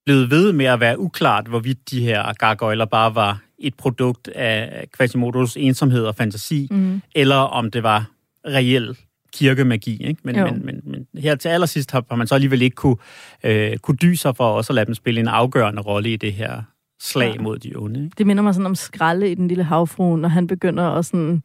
blevet 0.06 0.30
ved 0.30 0.52
med 0.52 0.66
at 0.66 0.80
være 0.80 0.98
uklart, 0.98 1.46
hvorvidt 1.48 1.90
de 1.90 2.00
her 2.00 2.32
gargoyler 2.32 2.84
bare 2.84 3.14
var 3.14 3.42
et 3.58 3.74
produkt 3.74 4.28
af 4.28 4.86
Quasimodos 4.96 5.56
ensomhed 5.56 6.04
og 6.04 6.14
fantasi, 6.14 6.68
Mm. 6.70 7.02
eller 7.14 7.36
om 7.36 7.70
det 7.70 7.82
var 7.82 8.10
reel 8.46 8.96
kirkemagi. 9.32 10.02
Ikke? 10.06 10.20
Men, 10.24 10.36
Jo. 10.38 10.46
men, 10.46 10.66
men, 10.66 10.80
men 10.84 11.22
her 11.22 11.34
til 11.34 11.48
allersidst 11.48 11.90
har, 11.90 12.04
har 12.10 12.16
man 12.16 12.26
så 12.26 12.34
alligevel 12.34 12.62
ikke 12.62 12.74
kunne, 12.74 12.96
øh, 13.44 13.76
kunne 13.78 13.96
dyse 13.96 14.22
sig 14.22 14.36
for 14.36 14.44
også 14.56 14.72
at 14.72 14.74
lade 14.74 14.86
dem 14.86 14.94
spille 14.94 15.20
en 15.20 15.28
afgørende 15.28 15.82
rolle 15.82 16.12
i 16.12 16.16
det 16.16 16.32
her 16.32 16.62
slag 17.00 17.34
Ja. 17.36 17.42
mod 17.42 17.58
de 17.58 17.72
onde. 17.76 18.04
Ikke? 18.04 18.14
Det 18.18 18.26
minder 18.26 18.42
mig 18.42 18.54
sådan 18.54 18.66
om 18.66 18.74
skralde 18.74 19.30
i 19.30 19.34
den 19.34 19.48
lille 19.48 19.64
havfru, 19.64 20.16
når 20.16 20.28
han 20.28 20.46
begynder 20.46 20.90
at 20.90 21.04
sådan 21.04 21.42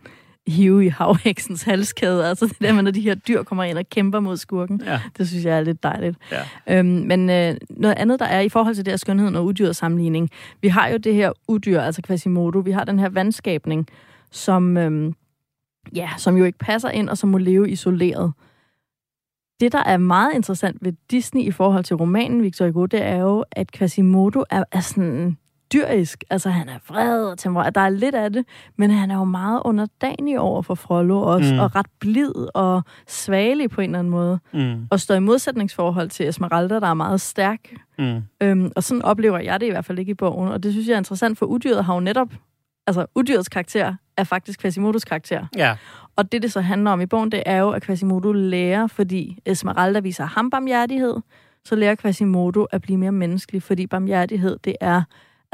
hive 0.47 0.85
i 0.85 0.87
havheksens 0.87 1.63
halskæde. 1.63 2.27
Altså 2.29 2.45
det 2.45 2.57
der 2.61 2.73
med, 2.73 2.83
når 2.83 2.91
de 2.91 3.01
her 3.01 3.15
dyr 3.15 3.43
kommer 3.43 3.63
ind 3.63 3.77
og 3.77 3.89
kæmper 3.89 4.19
mod 4.19 4.37
skurken. 4.37 4.81
Ja. 4.85 5.01
Det 5.17 5.27
synes 5.27 5.45
jeg 5.45 5.57
er 5.57 5.61
lidt 5.61 5.83
dejligt. 5.83 6.17
Ja. 6.31 6.79
Øhm, 6.79 6.87
men 6.87 7.29
øh, 7.29 7.55
noget 7.69 7.95
andet, 7.97 8.19
der 8.19 8.25
er 8.25 8.39
i 8.39 8.49
forhold 8.49 8.75
til 8.75 8.85
det 8.85 8.91
her 8.91 8.97
skønheden 8.97 9.35
og 9.35 9.45
uddyret 9.45 9.75
sammenligning. 9.75 10.29
Vi 10.61 10.67
har 10.67 10.87
jo 10.87 10.97
det 10.97 11.13
her 11.15 11.31
udyr, 11.47 11.81
altså 11.81 12.01
Quasimodo. 12.07 12.59
Vi 12.59 12.71
har 12.71 12.83
den 12.83 12.99
her 12.99 13.09
vandskabning, 13.09 13.87
som, 14.31 14.77
øhm, 14.77 15.13
ja, 15.95 16.09
som 16.17 16.37
jo 16.37 16.43
ikke 16.43 16.57
passer 16.59 16.89
ind, 16.89 17.09
og 17.09 17.17
som 17.17 17.29
må 17.29 17.37
leve 17.37 17.69
isoleret. 17.69 18.33
Det, 19.59 19.71
der 19.71 19.83
er 19.83 19.97
meget 19.97 20.33
interessant 20.35 20.77
ved 20.81 20.93
Disney 21.11 21.41
i 21.41 21.51
forhold 21.51 21.83
til 21.83 21.95
romanen 21.95 22.43
Victor 22.43 22.65
Hugo, 22.65 22.85
det 22.85 23.01
er 23.03 23.15
jo, 23.17 23.45
at 23.51 23.71
Quasimodo 23.71 24.43
er, 24.49 24.63
er 24.71 24.79
sådan 24.79 25.37
dyrisk. 25.73 26.23
Altså, 26.29 26.49
han 26.49 26.69
er 26.69 26.77
vred 26.87 27.25
og 27.31 27.37
tempereret. 27.37 27.75
Der 27.75 27.81
er 27.81 27.89
lidt 27.89 28.15
af 28.15 28.33
det, 28.33 28.45
men 28.75 28.91
han 28.91 29.11
er 29.11 29.15
jo 29.15 29.23
meget 29.23 29.61
underdanig 29.65 30.39
over 30.39 30.61
for 30.61 30.75
Frollo 30.75 31.21
også. 31.21 31.53
Mm. 31.53 31.59
og 31.59 31.75
ret 31.75 31.85
blid 31.99 32.33
og 32.53 32.83
svagelig 33.07 33.69
på 33.69 33.81
en 33.81 33.89
eller 33.89 33.99
anden 33.99 34.11
måde. 34.11 34.39
Mm, 34.53 34.87
Og 34.91 34.99
står 34.99 35.15
i 35.15 35.19
modsætningsforhold 35.19 36.09
til 36.09 36.27
Esmeralda, 36.27 36.79
der 36.79 36.87
er 36.87 36.93
meget 36.93 37.21
stærk. 37.21 37.59
mm, 37.99 38.21
Øhm, 38.41 38.71
og 38.75 38.83
sådan 38.83 39.01
oplever 39.01 39.39
jeg 39.39 39.59
det 39.59 39.67
i 39.67 39.69
hvert 39.69 39.85
fald 39.85 39.99
ikke 39.99 40.09
i 40.11 40.13
bogen. 40.13 40.49
Og 40.51 40.63
det 40.63 40.71
synes 40.71 40.87
jeg 40.87 40.93
er 40.93 40.97
interessant, 40.97 41.37
for 41.37 41.45
udyret 41.45 41.85
har 41.85 41.93
jo 41.93 41.99
netop... 41.99 42.27
Altså, 42.87 43.05
udyrets 43.15 43.49
karakter 43.49 43.95
er 44.17 44.23
faktisk 44.23 44.61
Quasimodos 44.61 45.05
karakter. 45.05 45.45
ja. 45.55 45.75
Og 46.17 46.31
det, 46.31 46.41
det 46.41 46.51
så 46.51 46.61
handler 46.61 46.91
om 46.91 47.01
i 47.01 47.05
bogen, 47.05 47.31
det 47.31 47.43
er 47.45 47.57
jo, 47.57 47.69
at 47.69 47.83
Quasimodo 47.83 48.31
lærer, 48.31 48.87
fordi 48.87 49.39
Esmeralda 49.45 49.99
viser 49.99 50.25
ham 50.25 50.49
barmhjertighed, 50.49 51.15
så 51.65 51.75
lærer 51.75 51.95
Quasimodo 51.95 52.63
at 52.63 52.81
blive 52.81 52.97
mere 52.97 53.11
menneskelig, 53.11 53.63
fordi 53.63 53.87
barmhjertighed, 53.87 54.57
det 54.63 54.75
er, 54.81 55.01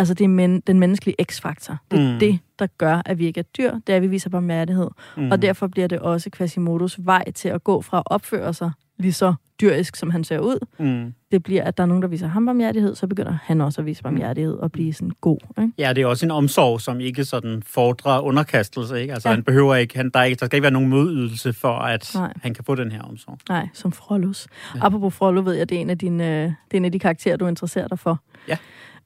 altså 0.01 0.13
det 0.13 0.23
er 0.23 0.27
men, 0.27 0.59
den 0.59 0.79
menneskelige 0.79 1.15
x-faktor. 1.23 1.77
Det 1.91 1.99
er 1.99 2.03
mm. 2.07 2.13
Mm. 2.13 2.19
det, 2.19 2.39
der 2.59 2.67
gør, 2.77 3.01
at 3.05 3.19
vi 3.19 3.25
ikke 3.25 3.39
er 3.39 3.43
dyr, 3.57 3.71
det 3.87 3.93
er, 3.93 3.95
at 3.95 4.01
vi 4.01 4.07
viser 4.07 4.29
barmhjertighed. 4.29 4.87
Mm. 5.17 5.31
Og 5.31 5.41
derfor 5.41 5.67
bliver 5.67 5.87
det 5.87 5.99
også 5.99 6.29
Quasimodos 6.37 6.99
vej 6.99 7.31
til 7.31 7.49
at 7.49 7.63
gå 7.63 7.81
fra 7.81 7.97
at 7.97 8.03
opføre 8.05 8.53
sig 8.53 8.71
lige 8.97 9.13
så 9.13 9.33
dyrisk, 9.61 9.95
som 9.95 10.09
han 10.09 10.23
ser 10.23 10.39
ud. 10.39 10.65
Mm. 10.79 11.13
Det 11.31 11.43
bliver, 11.43 11.63
at 11.63 11.77
der 11.77 11.83
er 11.83 11.87
nogen, 11.87 12.01
der 12.01 12.07
viser 12.09 12.27
ham 12.27 12.45
barmhjertighed, 12.45 12.95
så 12.95 13.07
begynder 13.07 13.37
han 13.43 13.61
også 13.61 13.81
at 13.81 13.85
vise 13.85 14.03
barmhjertighed 14.03 14.53
og 14.53 14.71
blive 14.71 14.93
sådan 14.93 15.11
god. 15.21 15.37
Ikke? 15.61 15.73
Ja, 15.77 15.93
det 15.93 16.01
er 16.01 16.05
også 16.05 16.25
en 16.25 16.31
omsorg, 16.31 16.81
som 16.81 16.99
ikke 16.99 17.25
sådan 17.25 17.63
fordrer 17.65 18.19
underkastelse. 18.19 19.01
Ikke? 19.01 19.13
Altså, 19.13 19.29
Ja. 19.29 19.35
han 19.35 19.43
behøver 19.43 19.75
ikke, 19.75 19.97
han, 19.97 20.09
der, 20.09 20.19
er 20.19 20.23
ikke, 20.23 20.39
der 20.39 20.45
skal 20.45 20.57
ikke 20.57 20.63
være 20.63 20.71
nogen 20.71 20.89
modydelse 20.89 21.53
for, 21.53 21.73
at 21.73 22.11
Nej. 22.15 22.33
Han 22.41 22.53
kan 22.53 22.63
få 22.63 22.75
den 22.75 22.91
her 22.91 23.01
omsorg. 23.01 23.37
Nej, 23.49 23.67
som 23.73 23.91
Frollos. 23.91 24.47
Ja. 24.75 24.79
Ja. 24.79 24.85
Apropos 24.85 25.13
Frollo, 25.13 25.41
ved 25.41 25.53
jeg, 25.53 25.69
det 25.69 25.77
er 25.77 25.81
en 25.81 25.89
af, 25.89 25.97
dine, 25.97 26.23
øh, 26.27 26.43
det 26.43 26.53
er 26.71 26.77
en 26.77 26.85
af 26.85 26.91
de 26.91 26.99
karakterer, 26.99 27.37
du 27.37 27.47
interesserer 27.47 27.87
dig 27.87 27.99
for. 27.99 28.19
Ja. 28.47 28.57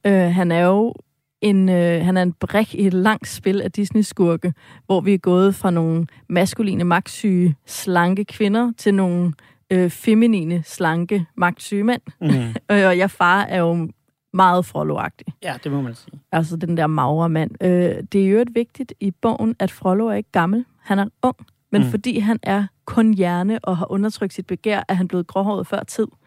Øh, 0.06 0.34
han 0.34 0.52
er 0.52 0.60
jo 0.64 0.94
en, 1.40 1.68
øh, 1.68 2.04
han 2.04 2.16
er 2.16 2.22
en 2.22 2.32
brik 2.32 2.74
i 2.74 2.86
et 2.86 2.94
langt 2.94 3.28
spil 3.28 3.62
af 3.62 3.72
Disney-skurke, 3.72 4.52
hvor 4.86 5.00
vi 5.00 5.14
er 5.14 5.18
gået 5.18 5.54
fra 5.54 5.70
nogle 5.70 6.06
maskuline, 6.28 6.84
magtsyge, 6.84 7.56
slanke 7.66 8.24
kvinder 8.24 8.72
til 8.78 8.94
nogle 8.94 9.32
øh, 9.70 9.90
feminine, 9.90 10.62
slanke, 10.64 11.26
magtsyge 11.36 11.84
mænd. 11.84 12.02
Mm. 12.20 12.54
Og 12.68 12.98
jeg 12.98 13.10
far 13.10 13.42
er 13.42 13.58
jo 13.58 13.88
meget 14.32 14.66
Frollo-agtig. 14.66 15.34
ja, 15.42 15.54
det 15.64 15.72
må 15.72 15.80
man 15.80 15.94
sige. 15.94 16.20
Altså 16.32 16.56
den 16.56 16.76
der 16.76 16.86
magre 16.86 17.28
mand. 17.28 17.50
Øh, 17.60 18.02
det 18.12 18.24
er 18.24 18.28
jo 18.28 18.38
et 18.38 18.54
vigtigt 18.54 18.94
i 19.00 19.10
bogen, 19.10 19.56
at 19.58 19.70
Frollo 19.70 20.06
er 20.06 20.14
ikke 20.14 20.32
gammel. 20.32 20.64
Han 20.82 20.98
er 20.98 21.06
ung. 21.22 21.36
Men. 21.72 21.82
Mm. 21.82 21.88
fordi 21.88 22.18
han 22.18 22.38
er 22.42 22.66
kun 22.84 23.14
hjerne 23.14 23.58
og 23.64 23.76
har 23.76 23.92
undertrykt 23.92 24.32
sit 24.32 24.46
begær, 24.46 24.82
er 24.88 24.94
han 24.94 25.08
blevet 25.08 25.26
gråhåret 25.26 25.66
før 25.66 25.82
tid. 25.82 26.06
Mm. 26.06 26.25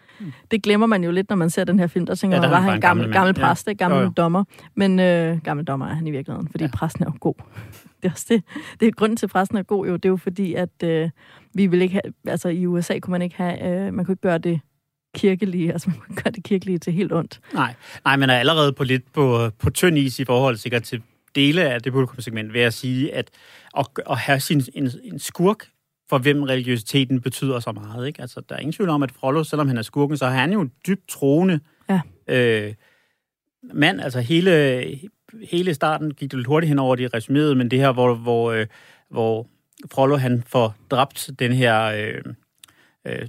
Det 0.51 0.63
glemmer 0.63 0.87
man 0.87 1.03
jo 1.03 1.11
lidt, 1.11 1.29
når 1.29 1.35
man 1.35 1.49
ser 1.49 1.63
den 1.63 1.79
her 1.79 1.87
film. 1.87 2.05
Der 2.05 2.15
tænker 2.15 2.37
Ja, 2.37 2.41
man, 2.41 2.49
der 2.49 2.55
er 2.55 2.59
var 2.59 2.67
han 2.67 2.75
en 2.77 2.81
gammel, 2.81 3.03
gammel 3.03 3.13
gammel 3.13 3.33
præst, 3.33 3.67
ikke? 3.67 3.77
gammel 3.79 3.97
Jo, 3.97 4.03
jo. 4.03 4.11
dommer. 4.17 4.43
Men 4.75 4.99
øh, 4.99 5.41
gammel 5.41 5.65
dommer 5.65 5.85
er 5.87 5.93
han 5.93 6.07
i 6.07 6.11
virkeligheden, 6.11 6.47
fordi 6.47 6.63
ja. 6.63 6.67
Ja. 6.73 6.77
præsten 6.77 7.03
er 7.03 7.07
jo 7.07 7.17
god. 7.19 7.33
Det 8.01 8.07
er 8.07 8.11
også 8.11 8.25
det. 8.29 8.43
Det 8.79 8.87
er 8.87 8.91
grunden 8.91 9.17
til, 9.17 9.25
at 9.25 9.29
præsten 9.29 9.57
er 9.57 9.63
god 9.63 9.87
jo. 9.87 9.93
Det 9.93 10.05
er 10.05 10.09
jo 10.09 10.17
fordi, 10.17 10.53
at 10.53 10.83
øh, 10.83 11.09
vi 11.53 11.67
vil 11.67 11.81
ikke 11.81 11.93
have, 11.93 12.13
altså 12.27 12.49
i 12.49 12.65
USA 12.65 12.99
kunne 12.99 13.11
man 13.11 13.21
ikke 13.21 13.35
have, 13.35 13.87
øh, 13.87 13.93
man 13.93 14.05
kunne 14.05 14.13
ikke 14.13 14.21
gøre 14.21 14.37
det 14.37 14.59
kirkelige, 15.15 15.71
altså 15.73 15.89
man 15.89 16.15
gøre 16.23 16.31
det 16.31 16.43
kirkelige 16.43 16.77
til 16.77 16.93
helt 16.93 17.13
ondt. 17.13 17.39
Nej, 17.53 17.73
Nej 18.05 18.15
man 18.15 18.29
er 18.29 18.35
allerede 18.37 18.73
på 18.73 18.83
lidt 18.83 19.13
på, 19.13 19.49
på 19.59 19.69
tynd 19.69 19.97
is 19.97 20.19
i 20.19 20.25
forhold 20.25 20.57
sikkert 20.57 20.83
til 20.83 21.01
dele 21.35 21.69
af 21.69 21.81
det 21.81 21.93
publikumsegment, 21.93 22.53
ved 22.53 22.61
at 22.61 22.73
sige, 22.73 23.15
at 23.15 23.29
at, 23.77 23.87
at 24.09 24.17
have 24.17 24.39
sin, 24.39 24.61
en, 24.73 24.89
en 25.03 25.19
skurk, 25.19 25.65
for 26.09 26.17
hvem 26.17 26.43
religiøsiteten 26.43 27.21
betyder 27.21 27.59
så 27.59 27.71
meget. 27.71 28.07
Ikke? 28.07 28.21
Altså, 28.21 28.41
der 28.49 28.55
er 28.55 28.59
ingen 28.59 28.73
tvivl 28.73 28.89
om, 28.89 29.03
at 29.03 29.11
Frollo, 29.11 29.43
selvom 29.43 29.67
han 29.67 29.77
er 29.77 29.81
skurken, 29.81 30.17
så 30.17 30.25
er 30.25 30.29
han 30.29 30.53
jo 30.53 30.61
en 30.61 30.71
dybt 30.87 31.07
troende 31.09 31.59
Ja. 31.89 32.01
øh, 32.27 32.73
mand. 33.73 34.01
Altså 34.01 34.19
hele, 34.21 34.83
hele 35.51 35.73
starten 35.73 36.13
gik 36.13 36.31
det 36.31 36.39
lidt 36.39 36.47
hurtigt 36.47 36.67
hen 36.67 36.79
over 36.79 36.95
det 36.95 37.13
resumerede, 37.13 37.55
men 37.55 37.71
det 37.71 37.79
her, 37.79 37.91
hvor, 37.91 38.15
hvor, 38.15 38.51
øh, 38.51 38.67
hvor 39.09 39.47
Frollo 39.91 40.15
han 40.15 40.43
får 40.47 40.75
dræbt 40.91 41.29
den 41.39 41.53
her 41.53 41.83
øh, 41.85 42.33
øh, 43.07 43.27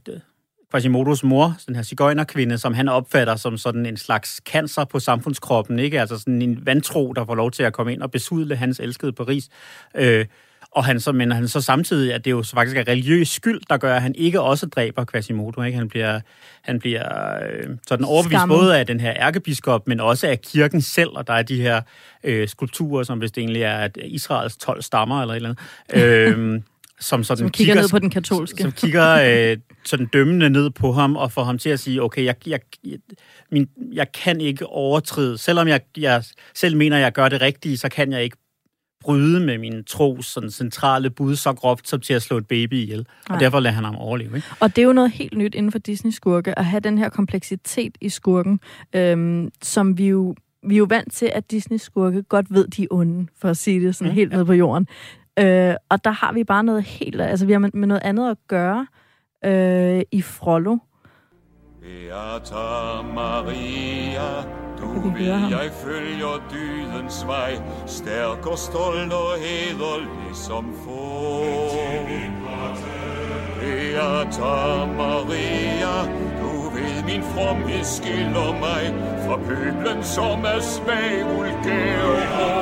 Quasimodos 0.70 1.24
mor, 1.24 1.54
den 1.66 1.74
her 1.74 1.82
cigøjnerkvinde, 1.82 2.58
som 2.58 2.74
han 2.74 2.88
opfatter 2.88 3.36
som 3.36 3.56
sådan 3.56 3.86
en 3.86 3.96
slags 3.96 4.40
cancer 4.46 4.84
på 4.84 4.98
samfundskroppen, 4.98 5.78
ikke? 5.78 6.00
Altså 6.00 6.18
sådan 6.18 6.42
en 6.42 6.66
vantro, 6.66 7.12
der 7.12 7.24
får 7.24 7.34
lov 7.34 7.50
til 7.50 7.62
at 7.62 7.72
komme 7.72 7.92
ind 7.92 8.02
og 8.02 8.10
besudle 8.10 8.56
hans 8.56 8.80
elskede 8.80 9.12
Paris. 9.12 9.48
Øh, 9.94 10.26
og 10.72 10.84
han 10.84 11.00
så, 11.00 11.12
men 11.12 11.32
han 11.32 11.48
så 11.48 11.60
samtidig, 11.60 12.14
at 12.14 12.24
det 12.24 12.30
jo 12.30 12.42
så 12.42 12.54
faktisk 12.54 12.76
er 12.76 12.88
religiøs 12.88 13.28
skyld, 13.28 13.60
der 13.70 13.76
gør, 13.76 13.94
at 13.94 14.02
han 14.02 14.14
ikke 14.14 14.40
også 14.40 14.66
dræber 14.66 15.04
Quasimodo. 15.04 15.62
Ikke? 15.62 15.78
Han 15.78 15.88
bliver, 15.88 16.20
han 16.62 16.78
bliver 16.78 17.34
øh, 17.44 17.76
sådan 17.88 18.04
overbevist 18.04 18.38
Skammet. 18.38 18.58
både 18.58 18.78
af 18.78 18.86
den 18.86 19.00
her 19.00 19.12
ærkebiskop, 19.16 19.88
men 19.88 20.00
også 20.00 20.26
af 20.26 20.40
kirken 20.40 20.80
selv, 20.80 21.10
og 21.10 21.26
der 21.26 21.32
er 21.32 21.42
de 21.42 21.62
her 21.62 21.80
øh, 22.24 22.48
skulpturer, 22.48 23.02
som 23.02 23.18
hvis 23.18 23.32
det 23.32 23.40
egentlig 23.40 23.62
er 23.62 23.76
at 23.76 23.98
Israels 24.04 24.56
12 24.56 24.82
stammer 24.82 25.22
eller 25.22 25.34
et 25.34 25.36
eller 25.36 25.54
andet, 25.92 26.36
øh, 26.36 26.60
som, 27.00 27.24
sådan 27.24 27.38
Som 27.38 27.50
kigger 27.50 27.74
ned 27.74 27.88
på 27.88 27.98
den 27.98 28.10
katolske. 28.10 28.62
Som 28.62 28.72
kigger 28.72 29.50
øh, 29.50 29.56
sådan 29.84 30.06
dømmende 30.06 30.50
ned 30.50 30.70
på 30.70 30.92
ham, 30.92 31.16
og 31.16 31.32
får 31.32 31.44
ham 31.44 31.58
til 31.58 31.70
at 31.70 31.80
sige, 31.80 32.02
okay, 32.02 32.24
jeg, 32.24 32.34
jeg, 32.46 32.60
jeg, 32.84 32.98
min, 33.50 33.68
jeg 33.92 34.12
kan 34.12 34.40
ikke 34.40 34.66
overtræde, 34.66 35.38
selvom 35.38 35.68
jeg, 35.68 35.80
jeg 35.96 36.24
selv 36.54 36.76
mener, 36.76 36.98
jeg 36.98 37.12
gør 37.12 37.28
det 37.28 37.40
rigtige, 37.40 37.78
så 37.78 37.88
kan 37.88 38.12
jeg 38.12 38.24
ikke 38.24 38.36
bryde 39.00 39.46
med 39.46 39.58
min 39.58 39.84
tros 39.84 40.26
sådan 40.26 40.50
centrale 40.50 41.10
bud 41.10 41.36
så 41.36 41.52
groft 41.52 41.88
som 41.88 42.00
til 42.00 42.14
at 42.14 42.22
slå 42.22 42.36
et 42.36 42.46
baby 42.46 42.74
ihjel. 42.74 43.06
Nej. 43.28 43.34
Og 43.34 43.40
derfor 43.40 43.60
lader 43.60 43.74
han 43.74 43.84
ham 43.84 43.96
overleve. 43.96 44.36
Ikke? 44.36 44.48
Og 44.60 44.76
det 44.76 44.82
er 44.82 44.86
jo 44.86 44.92
noget 44.92 45.10
helt 45.10 45.36
nyt 45.36 45.54
inden 45.54 45.72
for 45.72 45.78
Disney-skurke, 45.78 46.58
at 46.58 46.64
have 46.64 46.80
den 46.80 46.98
her 46.98 47.08
kompleksitet 47.08 47.98
i 48.00 48.08
skurken, 48.08 48.60
øhm, 48.94 49.50
som 49.62 49.98
vi 49.98 50.08
jo 50.08 50.34
vi 50.62 50.74
er 50.74 50.78
jo 50.78 50.86
vant 50.88 51.12
til, 51.12 51.30
at 51.34 51.50
Disney-skurke 51.50 52.22
godt 52.22 52.46
ved, 52.50 52.68
de 52.68 52.82
er 52.82 52.86
onde, 52.90 53.26
for 53.40 53.48
at 53.48 53.56
sige 53.56 53.86
det 53.86 53.94
sådan 53.94 54.10
ja, 54.10 54.14
helt 54.14 54.32
ja. 54.32 54.36
ned 54.36 54.44
på 54.44 54.52
jorden. 54.52 54.86
Øh, 55.38 55.74
og 55.88 56.04
der 56.04 56.10
har 56.10 56.32
vi 56.32 56.44
bare 56.44 56.64
noget 56.64 56.82
helt... 56.82 57.20
Altså, 57.20 57.46
vi 57.46 57.52
har 57.52 57.58
med, 57.58 57.70
med 57.74 57.88
noget 57.88 58.02
andet 58.04 58.30
at 58.30 58.36
gøre 58.48 58.86
øh, 59.44 60.02
i 60.12 60.22
Frollo. 60.22 60.78
Beata 61.80 63.02
Maria, 63.14 64.44
du 64.80 65.10
vil 65.10 65.24
jeg 65.50 65.70
følger 65.84 66.42
dydens 66.50 67.26
vej, 67.26 67.52
stærk 67.86 68.46
og 68.46 68.58
stolt 68.58 69.12
og 69.12 69.32
hederlig 69.38 70.34
som 70.34 70.74
få. 70.84 71.70
Beata 73.60 74.86
Maria, 74.98 75.96
du 76.40 76.70
ved 76.74 77.04
min 77.04 77.22
fromhed 77.22 77.84
skiller 77.84 78.52
mig 78.60 78.84
fra 79.26 79.36
pøblen, 79.36 80.04
som 80.04 80.44
er 80.44 80.60
svag, 80.60 81.24
vulgær 81.36 82.02
og 82.04 82.60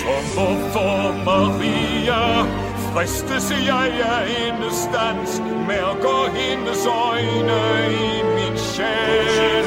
Som 0.00 0.22
hvorfor 0.34 1.24
Maria, 1.24 2.46
fristes 2.94 3.50
jeg 3.66 3.92
af 4.04 4.28
hendes 4.28 4.88
dans, 4.92 5.42
mærker 5.68 6.30
hendes 6.40 6.86
øjne 6.86 7.60
i 7.92 8.22
min 8.36 8.58
sjæl. 8.58 9.64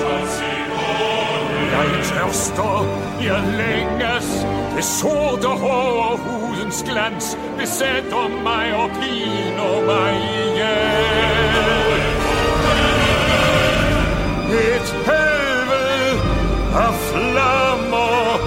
Jeg 1.74 1.88
tørster, 2.04 2.86
jeg 3.24 3.44
længes, 3.58 4.48
det 4.76 4.84
sorte 4.84 5.48
hår 5.48 6.12
og 6.12 6.18
hudens 6.18 6.84
glans 6.90 7.38
besætter 7.60 8.28
mig 8.44 8.76
og 8.76 8.90
piner 8.90 9.86
mig 9.86 10.14
ihjel. 10.34 11.64
Et 14.70 14.90
helvede 15.06 16.22
af 16.76 16.94
flammer 16.94 18.38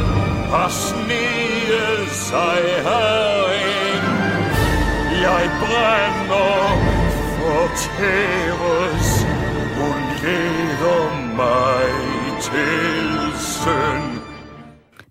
har 0.50 0.68
sneet 0.68 2.10
sig 2.10 2.62
herind. 2.82 3.85
Jeg 5.26 5.50
brænder 5.60 6.68
for 7.36 7.62
tæres, 7.76 9.08
hun 9.78 9.98
leder 10.22 11.04
mig 11.36 11.86
til 12.42 13.38
søn. 13.38 14.02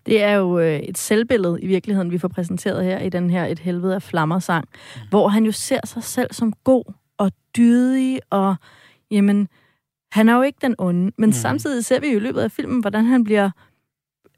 Det 0.06 0.24
er 0.24 0.34
jo 0.34 0.60
øh, 0.60 0.80
et 0.80 0.98
selvbillede 0.98 1.62
i 1.62 1.68
virkeligheden, 1.68 2.12
vi 2.12 2.18
får 2.18 2.28
præsenteret 2.28 2.84
her 2.84 3.00
i 3.00 3.10
den 3.10 3.30
her 3.30 3.46
Et 3.46 3.60
helvede 3.60 3.96
af 3.96 4.04
flammer-sang, 4.04 4.68
mm. 4.96 5.02
hvor 5.10 5.28
han 5.28 5.46
jo 5.46 5.52
ser 5.52 5.80
sig 5.86 6.04
selv 6.04 6.34
som 6.34 6.54
god 6.64 6.94
og 7.18 7.32
dydig, 7.58 8.20
og 8.30 8.56
jamen, 9.12 9.48
han 10.12 10.30
er 10.30 10.36
jo 10.36 10.42
ikke 10.42 10.60
den 10.62 10.76
onde, 10.78 11.12
men 11.18 11.30
mm. 11.30 11.34
samtidig 11.34 11.86
ser 11.86 12.00
vi 12.00 12.08
jo 12.08 12.18
i 12.18 12.20
løbet 12.20 12.42
af 12.42 12.52
filmen, 12.52 12.82
hvordan 12.82 13.06
han 13.06 13.24
bliver 13.24 13.50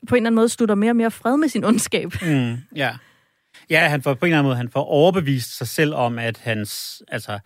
på 0.08 0.16
en 0.16 0.18
eller 0.18 0.30
anden 0.30 0.36
måde 0.36 0.50
slutter 0.50 0.76
mere 0.76 0.92
og 0.92 0.96
mere 0.96 1.12
fred 1.12 1.38
med 1.38 1.48
sin 1.48 1.64
ondskab. 1.64 2.12
Mm, 2.22 2.56
ja. 2.76 2.92
Ja, 3.70 3.88
han 3.88 4.02
får 4.02 4.14
på 4.14 4.26
en 4.26 4.30
eller 4.30 4.40
anden 4.40 4.50
måde 4.50 4.58
han 4.58 4.70
får 4.70 4.84
overbevist 4.84 5.58
sig 5.58 5.68
selv 5.68 5.94
om, 5.94 6.20
at 6.20 6.38
hans, 6.38 7.02
altså, 7.08 7.40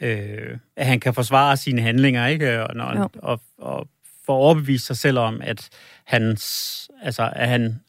øh, 0.00 0.56
at 0.76 0.86
han 0.86 1.00
kan 1.00 1.14
forsvare 1.14 1.56
sine 1.56 1.82
handlinger, 1.82 2.26
ikke? 2.26 2.62
Og, 2.66 2.76
når, 2.76 3.10
og, 3.18 3.40
og 3.58 3.88
får 4.26 4.36
overbevist 4.36 4.86
sig 4.86 4.96
selv 4.96 5.18
om, 5.18 5.40
at 5.42 5.68
hans, 6.04 6.90
altså, 7.02 7.32
at 7.36 7.48
han, 7.48 7.80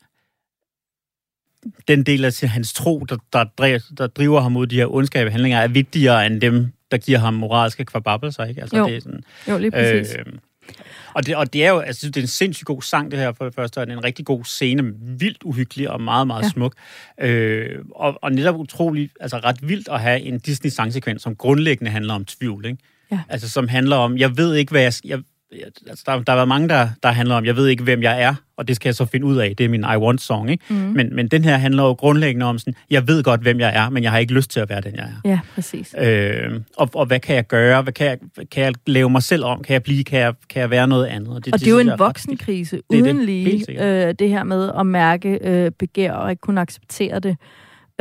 den 1.87 2.03
del 2.03 2.25
af 2.25 2.33
hans 2.43 2.73
tro, 2.73 2.99
der, 2.99 3.17
der, 3.33 3.79
der 3.97 4.07
driver 4.07 4.41
ham 4.41 4.51
mod 4.51 4.67
de 4.67 4.75
her 4.75 4.93
ondskabelige 4.93 5.31
handlinger, 5.31 5.59
er 5.59 5.67
vigtigere 5.67 6.25
end 6.25 6.41
dem, 6.41 6.71
der 6.91 6.97
giver 6.97 7.19
ham 7.19 7.33
moralske 7.33 7.85
kvababelser, 7.85 8.45
ikke? 8.45 8.61
Altså, 8.61 8.77
jo. 8.77 8.87
Det 8.87 8.95
er 8.95 9.01
sådan, 9.01 9.23
jo, 9.49 9.57
lige 9.57 9.71
præcis. 9.71 10.15
Øh, 10.15 10.25
og 11.13 11.25
det, 11.25 11.35
og 11.35 11.53
det 11.53 11.65
er 11.65 11.69
jo 11.69 11.79
altså, 11.79 12.07
det 12.07 12.17
er 12.17 12.21
en 12.21 12.27
sindssygt 12.27 12.65
god 12.65 12.81
sang, 12.81 13.11
det 13.11 13.19
her 13.19 13.31
for 13.31 13.45
det 13.45 13.55
første, 13.55 13.77
og 13.77 13.87
det 13.87 13.93
er 13.93 13.97
en 13.97 14.03
rigtig 14.03 14.25
god 14.25 14.43
scene, 14.43 14.93
vildt 15.01 15.43
uhyggelig 15.43 15.89
og 15.89 16.01
meget, 16.01 16.27
meget 16.27 16.43
ja. 16.43 16.49
smuk. 16.49 16.73
Øh, 17.21 17.79
og, 17.95 18.19
og 18.21 18.31
netop 18.31 18.55
utrolig, 18.55 19.09
altså 19.19 19.37
ret 19.37 19.67
vildt 19.67 19.87
at 19.87 20.01
have 20.01 20.21
en 20.21 20.39
Disney-sangsekvens, 20.39 21.21
som 21.21 21.35
grundlæggende 21.35 21.91
handler 21.91 22.13
om 22.13 22.25
tvivl, 22.25 22.65
ikke? 22.65 22.77
Ja. 23.11 23.19
Altså 23.29 23.49
som 23.49 23.67
handler 23.67 23.95
om, 23.95 24.17
jeg 24.17 24.37
ved 24.37 24.55
ikke, 24.55 24.71
hvad 24.71 24.81
jeg, 24.81 24.93
jeg 25.05 25.19
altså, 25.87 26.03
der, 26.05 26.19
der 26.19 26.31
har 26.31 26.35
været 26.35 26.47
mange, 26.47 26.69
der, 26.69 26.89
der 27.03 27.11
handler 27.11 27.35
om, 27.35 27.45
jeg 27.45 27.55
ved 27.55 27.67
ikke, 27.67 27.83
hvem 27.83 28.01
jeg 28.01 28.21
er, 28.21 28.35
og 28.57 28.67
det 28.67 28.75
skal 28.75 28.89
jeg 28.89 28.95
så 28.95 29.05
finde 29.05 29.25
ud 29.25 29.37
af. 29.37 29.53
Det 29.57 29.63
er 29.63 29.69
min 29.69 29.81
I 29.81 29.97
Want 29.97 30.21
song, 30.21 30.51
ikke? 30.51 30.63
Mm. 30.69 30.75
Men, 30.75 31.15
men 31.15 31.27
den 31.27 31.43
her 31.43 31.57
handler 31.57 31.83
jo 31.83 31.93
grundlæggende 31.93 32.45
om 32.45 32.57
sådan, 32.57 32.73
jeg 32.89 33.07
ved 33.07 33.23
godt, 33.23 33.41
hvem 33.41 33.59
jeg 33.59 33.75
er, 33.75 33.89
men 33.89 34.03
jeg 34.03 34.11
har 34.11 34.17
ikke 34.17 34.33
lyst 34.33 34.51
til 34.51 34.59
at 34.59 34.69
være 34.69 34.81
den, 34.81 34.95
jeg 34.95 35.03
er. 35.03 35.29
Ja, 35.29 35.39
præcis. 35.55 35.95
Øh, 35.97 36.61
og, 36.77 36.89
og 36.93 37.05
hvad 37.05 37.19
kan 37.19 37.35
jeg 37.35 37.47
gøre? 37.47 37.81
Hvad 37.81 37.93
kan 37.93 38.07
jeg, 38.07 38.17
kan 38.51 38.63
jeg 38.63 38.73
lave 38.87 39.09
mig 39.09 39.23
selv 39.23 39.43
om? 39.45 39.63
Kan 39.63 39.73
jeg 39.73 39.83
blive? 39.83 40.03
Kan 40.03 40.19
jeg, 40.19 40.33
kan 40.49 40.61
jeg 40.61 40.69
være 40.69 40.87
noget 40.87 41.05
andet? 41.05 41.29
Og 41.29 41.45
det, 41.45 41.53
og 41.53 41.59
det, 41.59 41.65
det 41.65 41.71
er 41.71 41.83
jo 41.83 41.91
en 41.91 41.99
voksenkrise, 41.99 42.81
uden 42.89 43.05
det, 43.05 43.25
lige 43.25 43.83
øh, 43.83 44.15
det 44.19 44.29
her 44.29 44.43
med 44.43 44.71
at 44.79 44.85
mærke 44.85 45.39
øh, 45.41 45.71
begær 45.71 46.11
og 46.11 46.29
ikke 46.29 46.41
kunne 46.41 46.61
acceptere 46.61 47.19
det. 47.19 47.37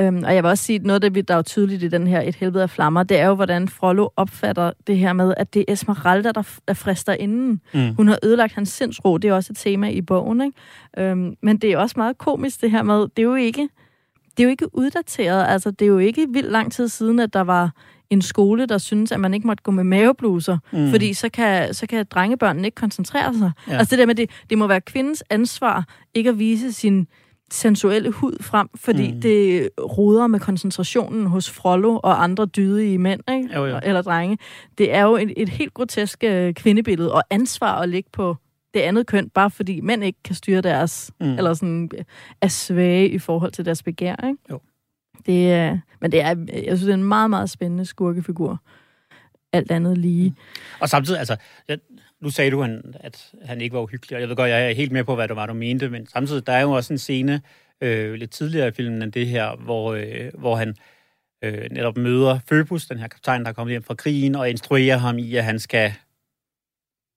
Øhm, 0.00 0.22
og 0.24 0.34
jeg 0.34 0.42
vil 0.42 0.50
også 0.50 0.64
sige, 0.64 0.76
at 0.76 0.84
noget 0.84 1.04
af 1.04 1.12
det, 1.12 1.28
der 1.28 1.34
er 1.34 1.42
tydeligt 1.42 1.82
i 1.82 1.88
den 1.88 2.06
her 2.06 2.20
Et 2.20 2.34
helvede 2.34 2.62
af 2.62 2.70
flammer, 2.70 3.02
det 3.02 3.18
er 3.18 3.26
jo, 3.26 3.34
hvordan 3.34 3.68
Frollo 3.68 4.08
opfatter 4.16 4.72
det 4.86 4.98
her 4.98 5.12
med, 5.12 5.34
at 5.36 5.54
det 5.54 5.64
er 5.68 5.72
Esmeralda, 5.72 6.32
der 6.32 6.74
frister 6.74 7.12
inden. 7.12 7.60
Mm. 7.74 7.94
Hun 7.94 8.08
har 8.08 8.18
ødelagt 8.22 8.54
hans 8.54 8.68
sindsro. 8.68 9.16
Det 9.16 9.30
er 9.30 9.34
også 9.34 9.52
et 9.52 9.56
tema 9.56 9.88
i 9.88 10.00
bogen. 10.00 10.40
Ikke? 10.40 11.10
Øhm, 11.10 11.34
men 11.42 11.56
det 11.56 11.72
er 11.72 11.78
også 11.78 11.94
meget 11.96 12.18
komisk, 12.18 12.60
det 12.60 12.70
her 12.70 12.82
med, 12.82 13.00
det 13.00 13.18
er 13.18 13.22
jo 13.22 13.34
ikke, 13.34 13.68
det 14.36 14.40
er 14.40 14.44
jo 14.44 14.50
ikke 14.50 14.76
uddateret. 14.76 15.46
Altså, 15.48 15.70
det 15.70 15.82
er 15.82 15.88
jo 15.88 15.98
ikke 15.98 16.26
vildt 16.32 16.52
lang 16.52 16.72
tid 16.72 16.88
siden, 16.88 17.18
at 17.18 17.32
der 17.34 17.40
var 17.40 17.70
en 18.10 18.22
skole, 18.22 18.66
der 18.66 18.78
synes, 18.78 19.12
at 19.12 19.20
man 19.20 19.34
ikke 19.34 19.46
måtte 19.46 19.62
gå 19.62 19.70
med 19.70 19.84
mavebluser, 19.84 20.58
mm. 20.72 20.90
fordi 20.90 21.14
så 21.14 21.28
kan, 21.28 21.74
så 21.74 21.86
kan 21.86 22.06
drengebørnene 22.10 22.68
ikke 22.68 22.74
koncentrere 22.74 23.34
sig. 23.34 23.52
Ja. 23.68 23.76
Altså 23.76 23.90
det 23.90 23.98
der 23.98 24.06
med, 24.06 24.14
det, 24.14 24.30
det 24.50 24.58
må 24.58 24.66
være 24.66 24.80
kvindens 24.80 25.24
ansvar 25.30 25.84
ikke 26.14 26.30
at 26.30 26.38
vise 26.38 26.72
sin 26.72 27.06
sensuelle 27.50 28.10
hud 28.10 28.36
frem, 28.40 28.68
fordi 28.74 29.12
mm. 29.12 29.20
det 29.20 29.68
roder 29.80 30.26
med 30.26 30.40
koncentrationen 30.40 31.26
hos 31.26 31.50
Frollo 31.50 32.00
og 32.02 32.22
andre 32.22 32.46
dydige 32.46 32.98
mænd, 32.98 33.20
ikke? 33.30 33.54
Jo, 33.54 33.66
jo. 33.66 33.80
eller 33.82 34.02
drenge. 34.02 34.38
Det 34.78 34.94
er 34.94 35.02
jo 35.02 35.16
et, 35.16 35.32
et 35.36 35.48
helt 35.48 35.74
grotesk 35.74 36.24
øh, 36.24 36.54
kvindebillede, 36.54 37.14
og 37.14 37.22
ansvar 37.30 37.80
at 37.80 37.88
ligge 37.88 38.10
på 38.12 38.36
det 38.74 38.80
andet 38.80 39.06
køn, 39.06 39.30
bare 39.30 39.50
fordi 39.50 39.80
mænd 39.80 40.04
ikke 40.04 40.18
kan 40.24 40.34
styre 40.34 40.60
deres, 40.60 41.10
mm. 41.20 41.38
eller 41.38 41.54
sådan, 41.54 41.90
er 42.40 42.48
svage 42.48 43.08
i 43.08 43.18
forhold 43.18 43.52
til 43.52 43.64
deres 43.64 43.82
begær, 43.82 44.26
ikke? 44.28 44.38
Jo. 44.50 44.60
Det 45.26 45.52
er, 45.52 45.78
men 46.00 46.12
det 46.12 46.20
er, 46.20 46.34
jeg 46.52 46.64
synes, 46.64 46.80
det 46.80 46.90
er 46.90 46.94
en 46.94 47.04
meget, 47.04 47.30
meget 47.30 47.50
spændende 47.50 47.84
skurkefigur. 47.84 48.62
Alt 49.52 49.70
andet 49.70 49.98
lige. 49.98 50.30
Mm. 50.30 50.36
Og 50.80 50.88
samtidig, 50.88 51.18
altså, 51.18 51.36
jeg, 51.68 51.78
nu 52.20 52.30
sagde 52.30 52.50
du, 52.50 52.62
at 52.94 53.32
han 53.44 53.60
ikke 53.60 53.74
var 53.74 53.82
uhyggelig, 53.82 54.16
og 54.16 54.20
jeg 54.20 54.28
ved 54.28 54.36
godt, 54.36 54.50
jeg 54.50 54.70
er 54.70 54.74
helt 54.74 54.92
med 54.92 55.04
på, 55.04 55.14
hvad 55.14 55.28
det 55.28 55.36
var, 55.36 55.46
du 55.46 55.54
mente, 55.54 55.88
men 55.88 56.06
samtidig, 56.06 56.46
der 56.46 56.52
er 56.52 56.60
jo 56.60 56.70
også 56.70 56.92
en 56.92 56.98
scene 56.98 57.42
øh, 57.80 58.14
lidt 58.14 58.30
tidligere 58.30 58.68
i 58.68 58.70
filmen 58.70 59.02
end 59.02 59.12
det 59.12 59.26
her, 59.26 59.56
hvor, 59.56 59.94
øh, 59.94 60.30
hvor 60.34 60.56
han 60.56 60.74
øh, 61.44 61.70
netop 61.70 61.96
møder 61.96 62.38
Phoebus, 62.46 62.86
den 62.86 62.98
her 62.98 63.08
kaptajn, 63.08 63.42
der 63.42 63.48
er 63.48 63.52
kommet 63.52 63.72
hjem 63.72 63.82
fra 63.82 63.94
krigen, 63.94 64.34
og 64.34 64.50
instruerer 64.50 64.96
ham 64.96 65.18
i, 65.18 65.34
at 65.34 65.44
han 65.44 65.58
skal 65.58 65.92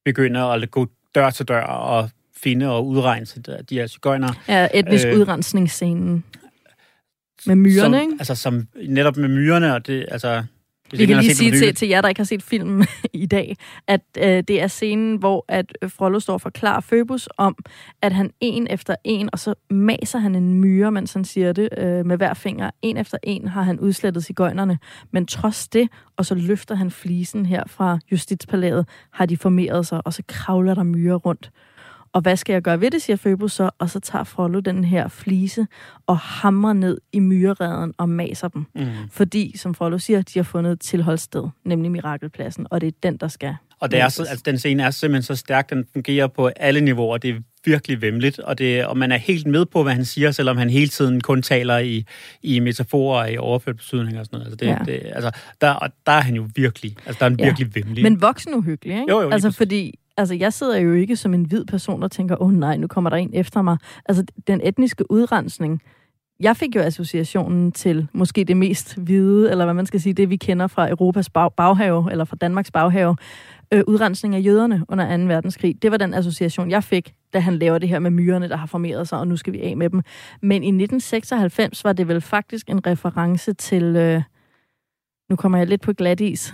begynde 0.06 0.40
at 0.40 0.72
gå 0.72 0.88
dør 1.16 1.30
til 1.30 1.48
dør 1.48 1.64
og 1.64 2.10
finde 2.36 2.70
og 2.70 2.88
udregne 2.88 3.26
de 3.70 3.76
her 3.76 3.88
cigøjner. 3.88 4.44
Ja, 4.48 4.68
etnisk 4.74 5.08
øh, 5.08 5.16
udrensningsscenen. 5.16 6.24
Med 7.46 7.56
myrerne, 7.56 7.98
som, 7.98 8.02
ikke? 8.02 8.14
Altså, 8.20 8.36
som, 8.36 8.68
netop 8.88 9.18
med 9.18 9.30
myrerne, 9.30 9.74
og 9.74 9.88
det, 9.88 10.06
altså, 10.12 10.44
vi 10.92 11.06
kan 11.06 11.18
lige 11.18 11.36
sige 11.36 11.52
til, 11.52 11.76
til 11.76 11.88
jer, 11.88 12.02
der 12.02 12.10
ikke 12.10 12.20
har 12.20 12.26
set 12.26 12.44
filmen 12.44 12.88
i 13.14 13.26
dag, 13.26 13.58
at 13.88 14.02
øh, 14.18 14.44
det 14.48 14.62
er 14.62 14.68
scenen, 14.68 15.16
hvor 15.16 15.46
at 15.48 15.78
Frollo 15.88 16.20
står 16.20 16.34
og 16.34 16.42
forklarer 16.42 16.82
Phoebus 16.82 17.30
om, 17.38 17.56
at 18.02 18.14
han 18.14 18.32
en 18.40 18.68
efter 18.70 18.96
en, 19.04 19.30
og 19.34 19.40
så 19.40 19.54
maser 19.70 20.20
han 20.20 20.36
en 20.36 20.54
myre, 20.54 20.92
mens 20.92 21.14
han 21.14 21.26
siger 21.26 21.54
det, 21.54 21.70
øh, 21.78 22.06
med 22.06 22.18
hver 22.18 22.34
finger. 22.34 22.72
En 22.82 22.98
efter 22.98 23.18
en 23.24 23.48
har 23.48 23.62
han 23.62 23.80
udslettet 23.80 24.26
cigøjnerne, 24.26 24.80
men 25.12 25.26
trods 25.26 25.68
det, 25.68 25.90
og 26.18 26.26
så 26.26 26.36
løfter 26.36 26.76
han 26.76 26.92
flisen 26.92 27.46
her 27.46 27.64
fra 27.68 28.00
Justitspalæet, 28.12 28.88
har 29.12 29.26
de 29.26 29.38
formeret 29.38 29.88
sig, 29.88 30.02
og 30.06 30.14
så 30.14 30.24
kravler 30.28 30.74
der 30.74 30.84
myrer 30.84 31.16
rundt. 31.16 31.52
Og 32.14 32.22
hvad 32.22 32.38
skal 32.38 32.54
jeg 32.54 32.62
gøre 32.62 32.82
ved 32.82 32.92
det, 32.92 33.02
siger 33.02 33.18
Phoebus 33.18 33.54
så, 33.54 33.70
og 33.80 33.90
så 33.90 34.00
tager 34.00 34.24
Frollo 34.24 34.60
den 34.60 34.84
her 34.84 35.08
flise 35.08 35.68
og 36.08 36.18
hamrer 36.18 36.74
ned 36.74 36.98
i 37.14 37.20
myrereden 37.20 37.94
og 37.98 38.10
maser 38.10 38.48
dem. 38.48 38.66
Mm. 38.76 38.88
Fordi, 39.12 39.58
som 39.58 39.76
Frollo 39.76 39.98
siger, 39.98 40.22
de 40.22 40.40
har 40.40 40.44
fundet 40.44 40.72
et 40.72 40.80
tilholdssted, 40.80 41.44
nemlig 41.66 41.92
Mirakelpladsen, 41.92 42.68
og 42.70 42.82
det 42.82 42.88
er 42.88 42.92
den, 43.04 43.18
der 43.18 43.28
skal. 43.28 43.56
Og 43.80 43.92
det 43.92 44.00
er 44.00 44.10
så, 44.10 44.24
altså, 44.24 44.44
den 44.46 44.58
scene 44.58 44.84
er 44.84 44.92
simpelthen 44.92 45.24
så 45.24 45.36
stærk, 45.36 45.70
den 45.70 45.86
fungerer 45.94 46.28
på 46.28 46.48
alle 46.48 46.82
niveauer. 46.82 47.18
Det 47.18 47.30
er 47.30 47.40
virkelig 47.66 48.02
vemmeligt, 48.02 48.40
og, 48.40 48.58
det, 48.58 48.86
og 48.86 48.98
man 48.98 49.12
er 49.12 49.18
helt 49.18 49.48
med 49.48 49.66
på, 49.66 49.84
hvad 49.84 49.94
han 49.94 50.06
siger, 50.06 50.32
selvom 50.32 50.58
han 50.58 50.70
hele 50.70 50.88
tiden 50.88 51.22
kun 51.22 51.42
taler 51.42 51.78
i, 51.78 52.06
i 52.44 52.60
metaforer, 52.60 53.26
i 53.26 53.38
overført 53.38 53.78
betydning 53.78 54.20
og 54.20 54.26
sådan 54.26 54.40
noget. 54.40 54.52
Altså, 54.52 54.86
det, 54.86 54.92
ja. 54.92 55.00
det, 55.06 55.12
altså 55.16 55.32
der, 55.62 55.70
og 55.70 55.90
der 56.06 56.12
er 56.12 56.22
han 56.22 56.36
jo 56.36 56.50
virkelig, 56.56 56.96
altså 57.06 57.20
der 57.20 57.26
er 57.26 57.30
han 57.30 57.40
ja. 57.40 57.46
virkelig 57.46 57.76
vemmelig. 57.76 58.04
Men 58.04 58.22
voksen 58.22 58.54
uhyggelig, 58.54 59.00
ikke? 59.00 59.12
Jo, 59.14 59.22
jo, 59.22 59.30
altså 59.30 59.52
fordi 59.52 60.00
altså 60.18 60.36
jeg 60.36 60.54
sidder 60.54 60.78
jo 60.78 60.94
ikke 60.94 61.16
som 61.16 61.34
en 61.34 61.46
hvid 61.46 61.66
person 61.66 62.04
og 62.04 62.12
tænker, 62.12 62.42
åh 62.42 62.48
oh, 62.48 62.54
nej, 62.54 62.78
nu 62.78 62.88
kommer 62.88 63.10
der 63.10 63.18
en 63.18 63.34
efter 63.34 63.62
mig. 63.62 63.78
Altså 64.06 64.26
den 64.48 64.62
etniske 64.64 65.12
udrensning, 65.12 65.82
jeg 66.40 66.58
fik 66.58 66.76
jo 66.76 66.82
associationen 66.82 67.72
til 67.72 68.08
måske 68.14 68.44
det 68.44 68.58
mest 68.58 68.98
hvide, 68.98 69.52
eller 69.52 69.66
hvad 69.66 69.74
man 69.74 69.86
skal 69.86 70.02
sige, 70.02 70.14
det 70.14 70.30
vi 70.30 70.36
kender 70.36 70.68
fra 70.68 70.90
Europas 70.90 71.30
bag, 71.30 71.54
baghave, 71.58 72.12
eller 72.12 72.26
fra 72.26 72.36
Danmarks 72.36 72.72
baghave, 72.72 73.16
øh, 73.74 73.84
udrensning 73.88 74.36
af 74.36 74.42
jøderne 74.46 74.86
under 74.90 75.18
2. 75.18 75.24
verdenskrig. 75.24 75.82
Det 75.82 75.92
var 75.92 75.98
den 75.98 76.14
association, 76.14 76.72
jeg 76.72 76.84
fik, 76.84 77.14
da 77.34 77.40
han 77.40 77.58
laver 77.58 77.78
det 77.78 77.90
her 77.90 78.00
med 78.00 78.12
myrerne, 78.12 78.50
der 78.50 78.56
har 78.56 78.68
formeret 78.68 79.08
sig, 79.08 79.20
og 79.20 79.28
nu 79.28 79.38
skal 79.38 79.54
vi 79.54 79.62
af 79.62 79.78
med 79.78 79.90
dem. 79.90 80.02
Men 80.42 80.64
i 80.64 80.68
1996 80.68 81.84
var 81.84 81.94
det 81.94 82.08
vel 82.08 82.22
faktisk 82.22 82.70
en 82.70 82.88
reference 82.88 83.54
til... 83.54 83.84
Øh, 83.84 84.22
nu 85.30 85.36
kommer 85.36 85.58
jeg 85.58 85.68
lidt 85.68 85.82
på 85.82 85.94
glat 85.94 86.22
is. 86.22 86.54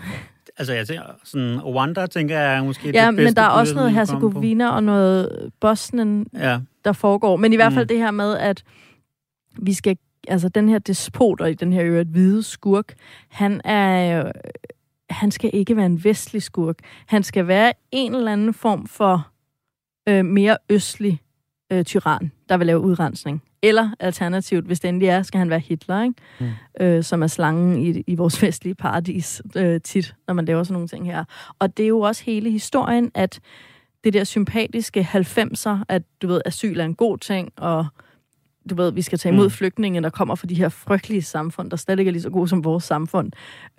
Altså, 0.57 0.73
jeg 0.73 0.87
tænker, 0.87 1.03
sådan 1.23 1.61
Rwanda, 1.61 2.05
tænker 2.05 2.39
jeg, 2.39 2.63
måske 2.63 2.89
Ja, 2.93 3.05
det 3.05 3.13
men 3.13 3.15
bedste 3.15 3.35
der 3.35 3.41
er 3.41 3.49
også 3.49 3.75
noget. 3.75 3.91
Herzegovina 3.91 4.69
og 4.69 4.83
noget 4.83 5.49
Bosnien, 5.59 6.27
Ja, 6.33 6.59
der 6.85 6.91
foregår. 6.93 7.35
Men 7.35 7.53
i 7.53 7.55
hvert 7.55 7.73
fald 7.73 7.85
Mm. 7.85 7.87
det 7.87 7.97
her 7.97 8.11
med, 8.11 8.37
at 8.37 8.63
vi 9.61 9.73
skal, 9.73 9.97
altså 10.27 10.49
den 10.49 10.69
her 10.69 10.79
despot 10.79 11.41
og 11.41 11.51
i 11.51 11.53
den 11.53 11.73
her 11.73 11.83
øvrigt 11.83 12.09
hvide 12.09 12.43
skurk, 12.43 12.93
han 13.29 13.61
er, 13.65 14.31
han 15.09 15.31
skal 15.31 15.49
ikke 15.53 15.75
være 15.77 15.85
en 15.85 16.03
vestlig 16.03 16.43
skurk. 16.43 16.75
Han 17.07 17.23
skal 17.23 17.47
være 17.47 17.73
en 17.91 18.15
eller 18.15 18.33
anden 18.33 18.53
form 18.53 18.87
for 18.87 19.27
øh, 20.09 20.25
mere 20.25 20.57
østlig 20.69 21.21
øh, 21.71 21.83
tyran, 21.85 22.31
der 22.49 22.57
vil 22.57 22.67
lave 22.67 22.79
udrensning. 22.79 23.43
Eller 23.61 23.89
alternativt, 23.99 24.65
hvis 24.65 24.79
det 24.79 24.89
endelig 24.89 25.07
er, 25.07 25.21
skal 25.21 25.37
han 25.37 25.49
være 25.49 25.59
Hitler, 25.59 26.03
ikke? 26.03 26.15
Mm. 26.39 26.47
Øh, 26.79 27.03
som 27.03 27.23
er 27.23 27.27
slangen 27.27 27.77
i, 27.77 28.03
i 28.07 28.15
vores 28.15 28.41
vestlige 28.43 28.75
paradis 28.75 29.41
øh, 29.55 29.81
tit, 29.81 30.15
når 30.27 30.33
man 30.33 30.45
laver 30.45 30.63
sådan 30.63 30.73
nogle 30.73 30.87
ting 30.87 31.05
her. 31.05 31.23
Og 31.59 31.77
det 31.77 31.83
er 31.83 31.87
jo 31.87 31.99
også 31.99 32.23
hele 32.23 32.51
historien, 32.51 33.11
at 33.13 33.39
det 34.03 34.13
der 34.13 34.23
sympatiske 34.23 35.07
90'er, 35.13 35.77
at 35.89 36.03
du 36.21 36.27
ved, 36.27 36.41
asyl 36.45 36.79
er 36.79 36.85
en 36.85 36.95
god 36.95 37.17
ting, 37.17 37.51
og 37.57 37.85
du 38.69 38.75
ved, 38.75 38.91
vi 38.91 39.01
skal 39.01 39.19
tage 39.19 39.33
imod 39.33 39.45
Mm. 39.45 39.47
mm. 39.47 39.51
flygtninge, 39.51 40.01
der 40.01 40.09
kommer 40.09 40.35
fra 40.35 40.47
de 40.47 40.55
her 40.55 40.69
frygtelige 40.69 41.21
samfund, 41.21 41.69
der 41.71 41.77
slet 41.77 41.99
ikke 41.99 42.09
er 42.09 42.11
lige 42.11 42.21
så 42.21 42.29
gode 42.29 42.47
som 42.47 42.63
vores 42.63 42.83
samfund. 42.83 43.31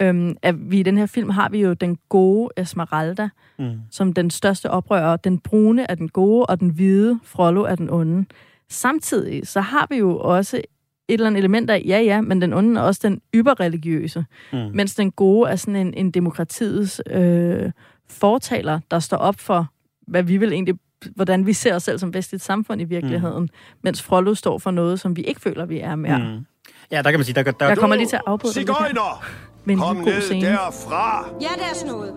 Øhm, 0.02 0.36
at 0.42 0.70
vi 0.70 0.80
i 0.80 0.82
den 0.82 0.98
her 0.98 1.06
film 1.06 1.30
har 1.30 1.48
vi 1.48 1.60
jo 1.60 1.72
den 1.72 1.98
gode 2.08 2.48
Esmeralda, 2.56 3.28
mm. 3.58 3.70
som 3.90 4.12
den 4.12 4.30
største 4.30 4.70
oprører. 4.70 5.16
Den 5.16 5.38
brune 5.38 5.90
er 5.90 5.94
den 5.94 6.08
gode, 6.08 6.46
og 6.46 6.60
den 6.60 6.68
hvide 6.68 7.20
Frollo 7.24 7.62
er 7.62 7.74
den 7.74 7.90
onde. 7.90 8.24
Samtidig 8.70 9.48
så 9.48 9.60
har 9.60 9.86
vi 9.90 9.96
jo 9.96 10.18
også 10.18 10.56
et 10.56 10.64
eller 11.08 11.26
andet 11.26 11.38
element 11.38 11.70
af, 11.70 11.82
ja 11.86 11.98
ja, 12.00 12.20
men 12.20 12.42
den 12.42 12.52
onde 12.52 12.80
er 12.80 12.84
også 12.84 13.00
den 13.02 13.20
yberreligiøse. 13.34 14.24
Mm. 14.52 14.58
Mens 14.74 14.94
den 14.94 15.10
gode 15.10 15.50
er 15.50 15.56
sådan 15.56 15.76
en, 15.76 15.94
en 15.94 16.10
demokratiets 16.10 17.00
øh, 17.10 17.70
fortaler, 18.10 18.80
der 18.90 18.98
står 18.98 19.16
op 19.16 19.40
for, 19.40 19.66
hvad 20.06 20.22
vi 20.22 20.36
vil 20.36 20.52
egentlig, 20.52 20.74
hvordan 21.16 21.46
vi 21.46 21.52
ser 21.52 21.74
os 21.74 21.82
selv 21.82 21.98
som 21.98 22.14
vestligt 22.14 22.44
samfund 22.44 22.80
i 22.80 22.84
virkeligheden. 22.84 23.42
Mm. 23.42 23.48
Mens 23.82 24.02
Frollo 24.02 24.34
står 24.34 24.58
for 24.58 24.70
noget, 24.70 25.00
som 25.00 25.16
vi 25.16 25.22
ikke 25.22 25.40
føler, 25.40 25.66
vi 25.66 25.78
er 25.80 25.94
mere. 25.96 26.18
Mm. 26.18 26.44
Ja, 26.90 27.02
der 27.02 27.10
kan 27.10 27.18
man 27.20 27.24
sige, 27.24 27.34
der, 27.34 27.42
der, 27.50 27.66
Jeg 27.68 27.78
kommer 27.78 27.96
lige 27.96 28.08
til 28.08 28.16
at 28.16 28.22
afbryde 28.26 28.52
det 28.54 28.56
lidt 28.60 28.68
her, 28.68 28.74
Sigøjner! 28.76 29.24
med 29.64 29.74
en 29.74 29.80
Kom 29.80 29.96
god 29.96 30.04
ned 30.04 30.20
scene. 30.20 30.46
derfra! 30.46 31.28
Ja, 31.40 31.48
der 31.58 31.64
er 31.70 31.74
sådan 31.74 31.92
noget. 31.92 32.14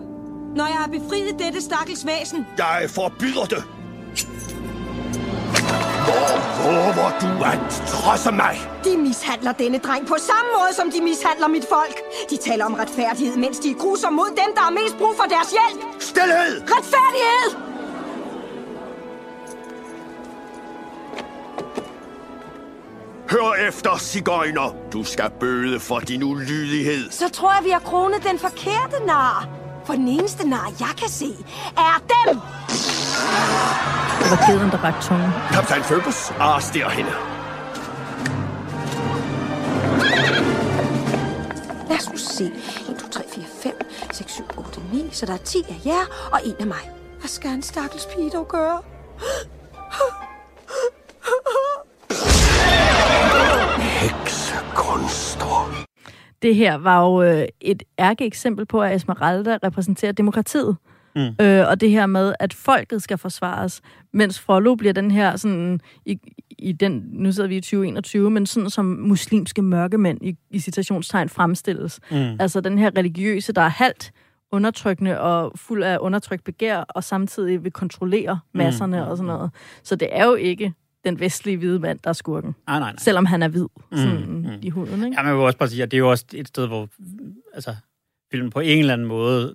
Når 0.56 0.66
jeg 0.66 0.76
har 0.76 0.86
befriet 0.88 1.38
dette 1.38 1.60
stakkels 1.60 2.06
væsen, 2.06 2.46
Jeg 2.58 2.86
forbyder 2.94 3.44
det! 3.50 3.64
Hvor 6.22 6.92
våger 6.96 7.12
du 7.22 7.30
at 7.52 7.82
trodse 7.86 8.32
mig? 8.32 8.56
de 8.84 8.96
mishandler 8.96 9.52
denne 9.52 9.78
dreng 9.78 10.06
på 10.06 10.16
samme 10.18 10.50
måde, 10.58 10.74
som 10.74 10.90
de 10.90 11.00
mishandler 11.00 11.48
mit 11.48 11.66
folk. 11.68 11.96
De 12.30 12.36
taler 12.36 12.64
om 12.64 12.74
retfærdighed, 12.74 13.36
mens 13.36 13.58
de 13.58 13.70
er 13.70 13.74
grusomme 13.74 14.16
mod 14.16 14.28
dem, 14.28 14.54
der 14.54 14.60
har 14.60 14.70
mest 14.70 14.98
brug 14.98 15.14
for 15.16 15.24
deres 15.34 15.50
hjælp. 15.56 15.80
Stilhed! 16.00 16.62
Retfærdighed! 16.76 17.72
Hør 23.30 23.68
efter, 23.68 23.96
sigøjner. 23.98 24.74
Du 24.92 25.04
skal 25.04 25.30
bøde 25.40 25.80
for 25.80 25.98
din 25.98 26.22
ulydighed. 26.22 27.10
Så 27.10 27.28
tror 27.28 27.52
jeg, 27.52 27.64
vi 27.64 27.70
har 27.70 27.78
kronet 27.78 28.24
den 28.30 28.38
forkerte 28.38 29.06
nar. 29.06 29.48
For 29.86 29.92
den 29.92 30.08
eneste 30.08 30.48
nar, 30.48 30.72
jeg 30.80 30.92
kan 30.98 31.08
se, 31.08 31.30
er 31.76 32.02
dem. 32.26 32.40
Det 34.20 34.30
var 34.30 34.44
kæden, 34.46 34.70
der 34.70 34.84
rakte 34.84 35.08
tungen. 35.08 35.30
Kaptajn 35.52 35.82
Phoebus, 35.82 36.30
arrester 36.30 36.88
hende. 36.88 37.10
Lad 41.88 41.96
os 41.98 42.10
nu 42.10 42.16
se. 42.16 42.44
1, 42.44 42.52
2, 42.98 43.08
3, 43.10 43.22
4, 43.34 43.44
5, 43.62 43.72
6, 44.12 44.32
7, 44.32 44.44
8, 44.58 44.80
9. 44.92 45.08
Så 45.12 45.26
der 45.26 45.32
er 45.32 45.36
10 45.36 45.58
af 45.68 45.86
jer 45.86 46.04
og 46.32 46.40
en 46.44 46.54
af 46.60 46.66
mig. 46.66 46.90
Hvad 47.20 47.28
skal 47.28 47.50
en 47.50 47.62
stakkels 47.62 48.06
pige 48.16 48.30
dog 48.30 48.48
gøre? 48.48 48.78
Heksekunster. 53.82 55.84
Det 56.42 56.54
her 56.54 56.74
var 56.74 57.00
jo 57.00 57.22
øh, 57.22 57.44
et 57.60 57.82
ærke 57.98 58.24
eksempel 58.26 58.66
på, 58.66 58.82
at 58.82 58.94
Esmeralda 58.94 59.58
repræsenterer 59.64 60.12
demokratiet. 60.12 60.76
Mm. 61.16 61.44
Øh, 61.44 61.68
og 61.68 61.80
det 61.80 61.90
her 61.90 62.06
med, 62.06 62.34
at 62.40 62.54
folket 62.54 63.02
skal 63.02 63.18
forsvares, 63.18 63.80
mens 64.12 64.40
Frollo 64.40 64.74
bliver 64.74 64.92
den 64.92 65.10
her 65.10 65.36
sådan, 65.36 65.80
i, 66.06 66.18
i 66.58 66.72
den, 66.72 67.04
nu 67.12 67.32
sidder 67.32 67.48
vi 67.48 67.56
i 67.56 67.60
2021, 67.60 68.30
men 68.30 68.46
sådan 68.46 68.70
som 68.70 68.86
muslimske 68.86 69.62
mørkemænd 69.62 70.18
i, 70.22 70.36
i 70.50 70.60
citationstegn 70.60 71.28
fremstilles. 71.28 72.00
Mm. 72.10 72.16
Altså 72.40 72.60
den 72.60 72.78
her 72.78 72.90
religiøse, 72.96 73.52
der 73.52 73.62
er 73.62 73.68
halvt 73.68 74.12
undertrykkende 74.52 75.20
og 75.20 75.52
fuld 75.56 75.82
af 75.82 75.98
undertrykt 76.00 76.44
begær, 76.44 76.78
og 76.78 77.04
samtidig 77.04 77.64
vil 77.64 77.72
kontrollere 77.72 78.40
masserne 78.54 78.96
mm. 78.96 79.10
og 79.10 79.16
sådan 79.16 79.26
noget. 79.26 79.50
Så 79.82 79.96
det 79.96 80.08
er 80.12 80.24
jo 80.24 80.34
ikke 80.34 80.72
den 81.04 81.20
vestlige 81.20 81.56
hvide 81.56 81.78
mand, 81.78 81.98
der 82.04 82.10
er 82.10 82.14
skurken. 82.14 82.54
Nej, 82.66 82.78
nej, 82.78 82.90
nej. 82.90 82.98
Selvom 82.98 83.26
han 83.26 83.42
er 83.42 83.48
hvid 83.48 83.66
sådan, 83.92 84.26
mm. 84.26 84.46
i 84.62 84.70
huden, 84.70 85.04
ikke? 85.04 85.16
Ja, 85.16 85.22
man 85.22 85.34
vil 85.34 85.42
også 85.42 85.58
bare 85.58 85.68
sige, 85.68 85.82
at 85.82 85.90
det 85.90 85.96
er 85.96 85.98
jo 85.98 86.10
også 86.10 86.24
et 86.34 86.48
sted, 86.48 86.66
hvor 86.66 86.88
altså, 87.54 87.76
filmen 88.30 88.50
på 88.50 88.60
en 88.60 88.78
eller 88.78 88.92
anden 88.92 89.08
måde 89.08 89.54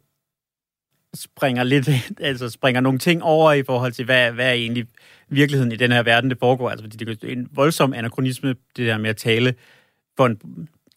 springer 1.14 1.64
lidt, 1.64 1.90
altså 2.20 2.50
springer 2.50 2.82
nogle 2.82 3.00
ting 3.00 3.24
over 3.24 3.54
i 3.54 3.64
forhold 3.64 3.92
til, 3.92 4.06
hvad, 4.06 4.32
hvad 4.32 4.48
er 4.48 4.54
egentlig 4.54 4.86
virkeligheden 5.30 5.72
i 5.72 5.76
den 5.76 5.92
her 5.92 6.04
verden, 6.04 6.30
det 6.30 6.40
foregår. 6.40 6.70
Altså, 6.70 6.84
fordi 6.84 7.06
det 7.06 7.24
er 7.24 7.28
en 7.28 7.48
voldsom 7.52 7.94
anachronisme, 7.94 8.50
det 8.50 8.88
der 8.88 8.98
med 8.98 9.10
at 9.10 9.18
tale 9.18 9.54
for 10.18 10.26
en, 10.26 10.40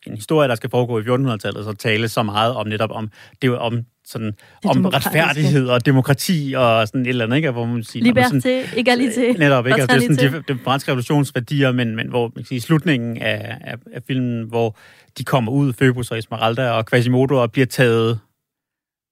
en 0.07 0.15
historie, 0.15 0.49
der 0.49 0.55
skal 0.55 0.71
foregå 0.71 0.99
i 0.99 1.03
1400-tallet, 1.03 1.65
så 1.65 1.73
tale 1.79 2.09
så 2.09 2.23
meget 2.23 2.55
om 2.55 2.67
netop 2.67 2.91
om, 2.91 3.11
det 3.43 3.51
er 3.51 3.57
om 3.57 3.85
sådan, 4.05 4.35
om 4.65 4.75
demokratiske. 4.75 5.09
retfærdighed 5.09 5.69
og 5.69 5.87
demokrati 5.87 6.55
og 6.57 6.89
sådan 6.89 7.01
et 7.01 7.09
eller 7.09 7.25
andet, 7.25 7.37
ikke? 7.37 7.51
Hvor 7.51 7.65
man 7.65 7.85
siger, 7.85 8.15
man 8.15 8.25
sådan, 8.25 8.63
Liberté, 8.63 8.79
egalité, 8.79 9.33
Netop, 9.33 9.67
ikke? 9.67 9.83
Altså, 9.83 9.97
det 9.97 10.11
er 10.11 10.15
sådan 10.15 10.45
de, 10.49 10.55
de 10.55 10.59
franske 10.65 10.91
revolutionsværdier, 10.91 11.73
men, 11.73 11.97
men 11.97 12.09
hvor 12.09 12.23
man 12.23 12.35
kan 12.35 12.45
sige, 12.45 12.57
i 12.57 12.61
slutningen 12.61 13.17
af, 13.17 13.59
af, 13.61 13.77
af 13.93 14.03
filmen, 14.07 14.43
hvor 14.49 14.77
de 15.19 15.25
kommer 15.25 15.53
ud, 15.53 15.73
Phoebus 15.73 16.11
og 16.11 16.19
Esmeralda 16.19 16.71
og 16.71 16.87
Quasimodo, 16.87 17.43
og 17.43 17.53
bliver 17.53 17.67
taget, 17.67 18.19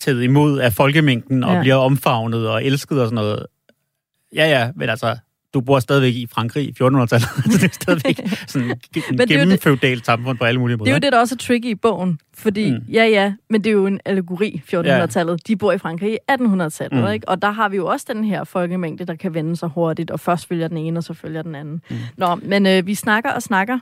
taget 0.01 0.23
imod 0.23 0.59
af 0.59 0.73
folkemængden, 0.73 1.45
og 1.45 1.55
Ja. 1.55 1.61
bliver 1.61 1.75
omfavnet 1.75 2.49
og 2.49 2.65
elsket 2.65 3.01
og 3.01 3.07
sådan 3.07 3.15
noget. 3.15 3.47
Ja, 4.35 4.47
ja, 4.49 4.71
men 4.77 4.89
altså, 4.89 5.17
du 5.55 5.61
bor 5.61 5.79
stadigvæk 5.81 6.15
i 6.15 6.27
Frankrig 6.33 6.65
i 6.65 6.75
1400-tallet. 6.83 7.29
det 7.53 7.65
er 7.65 7.69
stadigvæk 7.73 8.21
sådan 8.47 8.71
en 8.71 9.19
gennemfeudalt 9.29 10.07
samfund 10.07 10.39
på 10.39 10.45
alle 10.45 10.61
mulige 10.61 10.77
måder. 10.77 10.85
Det 10.85 10.91
er 10.91 10.97
jo 10.97 11.01
det, 11.01 11.13
der 11.13 11.19
også 11.21 11.35
er 11.35 11.37
tricky 11.37 11.67
i 11.67 11.75
bogen. 11.75 12.19
Fordi, 12.35 12.71
Mm. 12.71 12.79
ja, 12.93 13.05
ja, 13.07 13.33
men 13.51 13.65
det 13.65 13.71
er 13.71 13.75
jo 13.75 13.87
en 13.87 14.01
allegori, 14.05 14.63
1400-tallet. 14.75 15.47
De 15.47 15.57
bor 15.57 15.73
i 15.73 15.79
Frankrig 15.79 16.13
i 16.13 16.19
1800-tallet, 16.33 16.99
Mm. 16.99 17.07
mm. 17.07 17.13
ikke? 17.13 17.29
Og 17.29 17.43
der 17.43 17.51
har 17.51 17.69
vi 17.69 17.77
jo 17.77 17.87
også 17.87 18.07
den 18.15 18.25
her 18.25 18.45
folkemængde, 18.45 19.05
der 19.05 19.15
kan 19.15 19.35
vende 19.35 19.57
sig 19.57 19.69
hurtigt, 19.69 20.11
og 20.11 20.21
først 20.21 20.49
følger 20.49 20.69
den 20.69 20.77
ene, 20.77 20.99
og 20.99 21.05
så 21.05 21.15
følger 21.15 21.43
den 21.43 21.55
anden. 21.55 21.81
Mm. 21.91 21.97
Nå, 22.17 22.35
men 22.35 22.67
øh, 22.67 22.87
vi 22.87 22.95
snakker 22.95 23.31
og 23.31 23.43
snakker. 23.43 23.79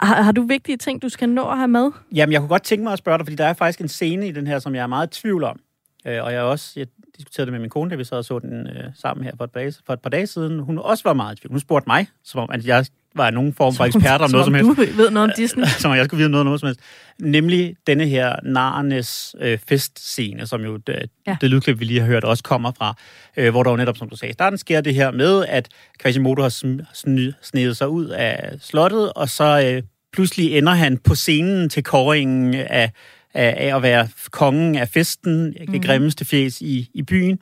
Har, 0.00 0.22
har 0.22 0.32
du 0.32 0.42
vigtige 0.42 0.76
ting, 0.76 1.02
du 1.02 1.08
skal 1.08 1.28
nå 1.28 1.50
at 1.50 1.56
have 1.56 1.68
med? 1.68 1.90
Jamen, 2.14 2.32
jeg 2.32 2.40
kunne 2.40 2.48
godt 2.48 2.62
tænke 2.62 2.84
mig 2.84 2.92
at 2.92 2.98
spørge 2.98 3.18
dig, 3.18 3.26
fordi 3.26 3.36
der 3.36 3.44
er 3.44 3.52
faktisk 3.52 3.80
en 3.80 3.88
scene 3.88 4.28
i 4.28 4.32
den 4.32 4.46
her, 4.46 4.58
som 4.58 4.74
jeg 4.74 4.82
er 4.82 4.86
meget 4.86 5.16
i 5.16 5.20
tvivl 5.20 5.44
om. 5.44 5.60
Øh, 6.06 6.24
og 6.24 6.32
jeg 6.32 6.40
har 6.40 6.46
også 6.46 6.72
jeg 6.76 6.86
diskuterede 7.18 7.46
det 7.46 7.52
med 7.52 7.60
min 7.60 7.70
kone, 7.70 7.90
da 7.90 7.96
vi 7.96 8.04
sad 8.04 8.18
og 8.18 8.24
så 8.24 8.38
den 8.38 8.66
øh, 8.66 8.84
sammen 9.00 9.24
her 9.24 9.32
for 9.36 9.44
et, 9.44 9.54
dage, 9.54 9.74
for 9.86 9.92
et 9.92 10.00
par 10.00 10.10
dage 10.10 10.26
siden. 10.26 10.60
Hun 10.60 10.78
også 10.78 11.04
var 11.04 11.12
meget 11.12 11.36
i 11.36 11.40
tvivl. 11.40 11.52
Hun 11.52 11.60
spurgte 11.60 11.88
mig, 11.88 12.06
som 12.24 12.40
om 12.40 12.50
at 12.52 12.66
jeg 12.66 12.86
var 13.14 13.30
nogen 13.30 13.52
form 13.54 13.74
for 13.74 13.84
ekspert 13.84 14.20
om 14.20 14.30
noget 14.30 14.44
som 14.44 14.54
helst. 14.54 14.68
du 14.68 14.74
ved 14.96 15.10
noget 15.10 15.30
om 15.30 15.34
Disney. 15.42 15.64
som 15.66 15.90
om 15.90 15.96
jeg 15.96 16.04
skulle 16.04 16.18
vide 16.18 16.30
noget 16.30 16.40
om 16.40 16.46
noget 16.46 16.60
som 16.60 16.66
helst. 16.66 16.80
Nemlig 17.20 17.76
denne 17.86 18.06
her 18.06 18.36
narernes 18.42 19.34
øh, 19.40 19.58
festscene, 19.68 20.46
som 20.46 20.62
jo 20.64 20.76
det, 20.76 20.94
ja. 20.94 21.02
Ja. 21.26 21.36
det 21.40 21.50
lydklip, 21.50 21.80
vi 21.80 21.84
lige 21.84 22.00
har 22.00 22.06
hørt, 22.06 22.24
også 22.24 22.42
kommer 22.42 22.72
fra, 22.78 22.94
øh, 23.36 23.50
hvor 23.50 23.62
der 23.62 23.70
jo 23.70 23.76
netop, 23.76 23.96
som 23.96 24.08
du 24.08 24.16
sagde 24.16 24.30
i 24.30 24.32
starten, 24.32 24.58
sker 24.58 24.80
det 24.80 24.94
her 24.94 25.10
med, 25.10 25.44
at 25.48 25.68
Quasimodo 26.02 26.42
har 26.42 26.48
sm- 26.48 26.92
sny- 26.94 27.32
snedet 27.42 27.76
sig 27.76 27.88
ud 27.88 28.06
af 28.06 28.52
slottet, 28.60 29.12
og 29.12 29.28
så 29.28 29.72
øh, 29.76 29.82
pludselig 30.12 30.58
ender 30.58 30.72
han 30.72 30.98
på 30.98 31.14
scenen 31.14 31.68
til 31.68 31.82
kåringen 31.82 32.54
af, 32.54 32.92
af, 33.34 33.54
af 33.70 33.76
at 33.76 33.82
være 33.82 34.08
kongen 34.30 34.76
af 34.76 34.88
festen, 34.88 35.52
det 35.52 35.68
Mhm. 35.68 35.82
grimmeste 35.82 36.24
fjes 36.24 36.60
i, 36.60 36.90
i 36.94 37.02
byen. 37.02 37.38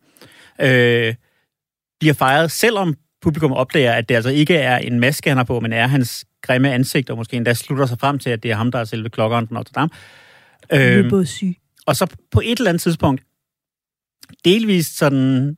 Øh, 0.60 1.14
bliver 2.00 2.14
fejret, 2.14 2.50
selvom 2.50 2.94
publikum 3.22 3.52
opdager, 3.52 3.92
at 3.92 4.08
det 4.08 4.14
altså 4.14 4.30
ikke 4.30 4.56
er 4.56 4.78
en 4.78 5.00
maske, 5.00 5.30
han 5.30 5.36
har 5.36 5.44
på, 5.44 5.60
men 5.60 5.72
er 5.72 5.86
hans 5.86 6.24
grimme 6.42 6.72
ansigt, 6.72 7.10
og 7.10 7.16
måske 7.16 7.36
endda 7.36 7.54
slutter 7.54 7.86
sig 7.86 7.98
frem 7.98 8.18
til, 8.18 8.30
at 8.30 8.42
det 8.42 8.50
er 8.50 8.54
ham, 8.54 8.70
der 8.72 8.78
er 8.78 8.84
selve 8.84 9.10
klokkeren 9.10 9.46
på 9.46 9.54
Notre 9.54 9.72
Dame. 9.74 9.90
Øh, 10.72 11.10
og 11.86 11.96
så 11.96 12.06
på 12.30 12.40
et 12.44 12.58
eller 12.58 12.68
andet 12.70 12.82
tidspunkt, 12.82 13.22
delvist 14.44 14.98
sådan 14.98 15.56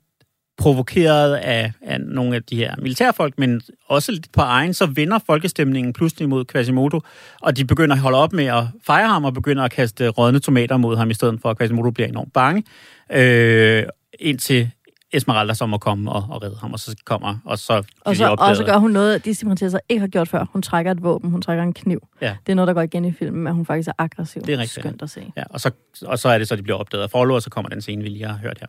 provokeret 0.61 1.35
af, 1.35 1.73
af 1.83 2.01
nogle 2.01 2.37
af 2.37 2.43
de 2.43 2.57
her 2.57 2.75
militærfolk, 2.79 3.39
men 3.39 3.61
også 3.89 4.13
lidt 4.13 4.33
på 4.33 4.41
egen, 4.41 4.75
så 4.75 4.87
vender 4.87 5.19
folkestemningen 5.27 5.93
pludselig 5.93 6.29
mod 6.29 6.45
Quasimodo, 6.45 7.01
og 7.41 7.57
de 7.57 7.65
begynder 7.65 7.97
at 7.97 8.03
holde 8.03 8.19
op 8.19 8.33
med 8.33 8.45
at 8.45 8.65
fejre 8.87 9.09
ham, 9.09 9.25
og 9.25 9.35
begynder 9.35 9.63
at 9.63 9.71
kaste 9.71 10.09
rådne 10.09 10.39
tomater 10.39 10.77
mod 10.77 10.97
ham, 10.97 11.11
i 11.11 11.15
stedet 11.15 11.39
for 11.43 11.51
at 11.51 11.59
Quasimodo 11.59 11.91
bliver 11.91 12.09
enormt 12.09 12.33
bange, 12.33 12.65
øh, 13.13 13.85
indtil 14.19 14.71
Esmeralda 15.13 15.55
så 15.55 15.67
må 15.67 15.79
komme 15.79 16.13
og, 16.13 16.27
og 16.31 16.43
redde 16.43 16.57
ham, 16.61 16.73
og 16.73 16.79
så 16.79 16.97
kommer, 17.05 17.39
og 17.45 17.59
så 17.59 17.83
Og 18.01 18.17
så, 18.17 18.37
og 18.39 18.57
så 18.57 18.65
gør 18.65 18.77
hun 18.77 18.91
noget, 18.91 19.25
Disney 19.25 19.49
prinsesser 19.49 19.79
ikke 19.89 20.01
har 20.01 20.09
gjort 20.09 20.29
før. 20.29 20.47
Hun 20.53 20.63
trækker 20.63 20.93
et 20.93 21.03
våben, 21.03 21.31
hun 21.31 21.43
trækker 21.43 21.65
en 21.65 21.73
kniv. 21.73 22.09
Ja. 22.21 22.37
Det 22.47 22.53
er 22.53 22.57
noget, 22.57 22.67
der 22.67 22.75
går 22.75 22.81
igen 22.81 23.05
i 23.05 23.13
filmen, 23.13 23.47
at 23.47 23.55
hun 23.55 23.67
faktisk 23.67 23.89
er 23.89 23.93
aggressiv. 23.99 24.43
Det 24.43 24.55
er 24.55 24.59
rigtigt, 24.59 24.85
Skønt 24.85 25.03
at 25.03 25.11
se. 25.11 25.33
Ja, 25.37 25.43
og 25.51 25.61
så, 25.61 25.71
og 26.07 26.19
så 26.19 26.29
er 26.29 26.39
det 26.39 26.49
så, 26.49 26.57
de 26.57 26.63
bliver 26.63 26.79
opdaget 26.79 27.03
af 27.03 27.11
Forlå, 27.11 27.35
og 27.35 27.43
så 27.43 27.51
kommer 27.51 27.69
den 27.69 27.81
scene, 27.81 28.03
vi 28.03 28.09
lige 28.09 28.27
har 28.27 28.37
hørt 28.37 28.59
her. 28.61 28.67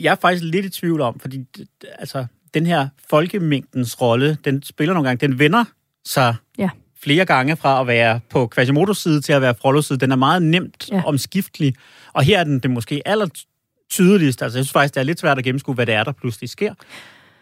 Jeg 0.00 0.10
er 0.10 0.14
faktisk 0.14 0.44
lidt 0.44 0.66
i 0.66 0.70
tvivl 0.70 1.00
om, 1.00 1.20
fordi 1.20 1.46
altså, 1.98 2.26
den 2.54 2.66
her 2.66 2.88
folkemængdens 3.10 4.00
rolle, 4.00 4.38
den 4.44 4.62
spiller 4.62 4.94
nogle 4.94 5.08
gange, 5.08 5.26
den 5.26 5.38
vender 5.38 5.64
sig 6.04 6.34
Ja. 6.58 6.68
flere 7.02 7.24
gange 7.24 7.56
fra 7.56 7.80
at 7.80 7.86
være 7.86 8.20
på 8.30 8.50
Quasimodos 8.54 8.98
side 8.98 9.20
til 9.20 9.32
at 9.32 9.42
være 9.42 9.54
Frollos 9.54 9.86
side. 9.86 9.98
Den 9.98 10.12
er 10.12 10.16
meget 10.16 10.42
nemt 10.42 10.88
Ja. 10.92 11.02
omskiftelig, 11.06 11.74
og 12.12 12.22
her 12.22 12.38
er 12.40 12.44
den 12.44 12.58
det 12.58 12.70
måske 12.70 13.02
aller 13.04 13.26
tydeligst. 13.90 14.42
Altså, 14.42 14.58
jeg 14.58 14.64
synes 14.64 14.72
faktisk, 14.72 14.94
det 14.94 15.00
er 15.00 15.04
lidt 15.04 15.20
svært 15.20 15.38
at 15.38 15.44
gennemskue, 15.44 15.74
hvad 15.74 15.86
det 15.86 15.94
er, 15.94 16.04
der 16.04 16.12
pludselig 16.12 16.50
sker. 16.50 16.74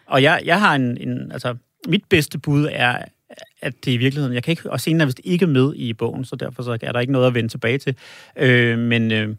Og 0.05 0.23
jeg, 0.23 0.41
jeg 0.45 0.59
har 0.59 0.75
en, 0.75 0.97
en, 0.97 1.31
altså, 1.31 1.55
mit 1.87 2.03
bedste 2.09 2.39
bud 2.39 2.67
er, 2.71 2.97
at 3.61 3.73
det 3.85 3.91
i 3.91 3.97
virkeligheden, 3.97 4.33
jeg 4.35 4.43
kan 4.43 4.51
ikke, 4.51 4.71
og 4.71 4.79
scenen 4.79 5.01
er 5.01 5.05
vist 5.05 5.21
ikke 5.23 5.47
med 5.47 5.73
i 5.75 5.93
bogen, 5.93 6.25
så 6.25 6.35
derfor 6.35 6.63
så 6.63 6.77
er 6.81 6.91
der 6.91 6.99
ikke 6.99 7.13
noget 7.13 7.27
at 7.27 7.33
vende 7.33 7.49
tilbage 7.49 7.77
til. 7.77 7.95
Øh, 8.37 8.79
men 8.79 9.11
øh, 9.11 9.35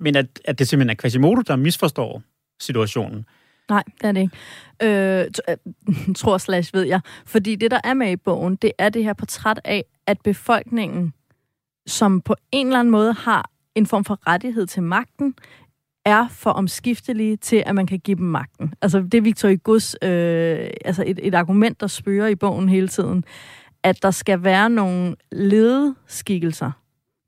men 0.00 0.16
at, 0.16 0.26
at 0.44 0.58
det 0.58 0.68
simpelthen 0.68 0.90
er 0.90 1.00
Quasimodo, 1.02 1.40
der 1.40 1.56
misforstår 1.56 2.22
situationen. 2.60 3.26
Nej, 3.68 3.82
det 4.00 4.08
er 4.08 4.12
det 4.12 4.20
ikke. 4.20 4.36
Øh, 4.82 5.26
t- 5.38 5.52
øh, 6.08 6.14
tror 6.20 6.38
slash 6.38 6.74
ved 6.74 6.82
jeg. 6.82 7.00
Fordi 7.26 7.56
det, 7.56 7.70
der 7.70 7.80
er 7.84 7.94
med 7.94 8.10
i 8.10 8.16
bogen, 8.16 8.56
det 8.56 8.72
er 8.78 8.88
det 8.88 9.04
her 9.04 9.12
portræt 9.12 9.60
af, 9.64 9.84
at 10.06 10.20
befolkningen, 10.24 11.12
som 11.86 12.20
på 12.20 12.34
en 12.52 12.66
eller 12.66 12.80
anden 12.80 12.92
måde 12.92 13.12
har 13.12 13.50
en 13.74 13.86
form 13.86 14.04
for 14.04 14.18
rettighed 14.26 14.66
til 14.66 14.82
magten, 14.82 15.34
er 16.04 16.28
for 16.28 16.50
omskiftelige 16.50 17.36
til, 17.36 17.62
at 17.66 17.74
man 17.74 17.86
kan 17.86 17.98
give 17.98 18.16
dem 18.16 18.26
magten. 18.26 18.74
Altså, 18.82 19.00
det 19.00 19.14
er 19.14 19.20
Victor 19.20 19.48
Hugo's, 19.48 20.08
øh, 20.08 20.70
altså 20.84 21.04
et, 21.06 21.18
et 21.22 21.34
argument, 21.34 21.80
der 21.80 21.86
spørger 21.86 22.26
i 22.26 22.34
bogen 22.34 22.68
hele 22.68 22.88
tiden, 22.88 23.24
at 23.82 24.02
der 24.02 24.10
skal 24.10 24.44
være 24.44 24.70
nogle 24.70 25.16
ledeskikkelser 25.32 26.70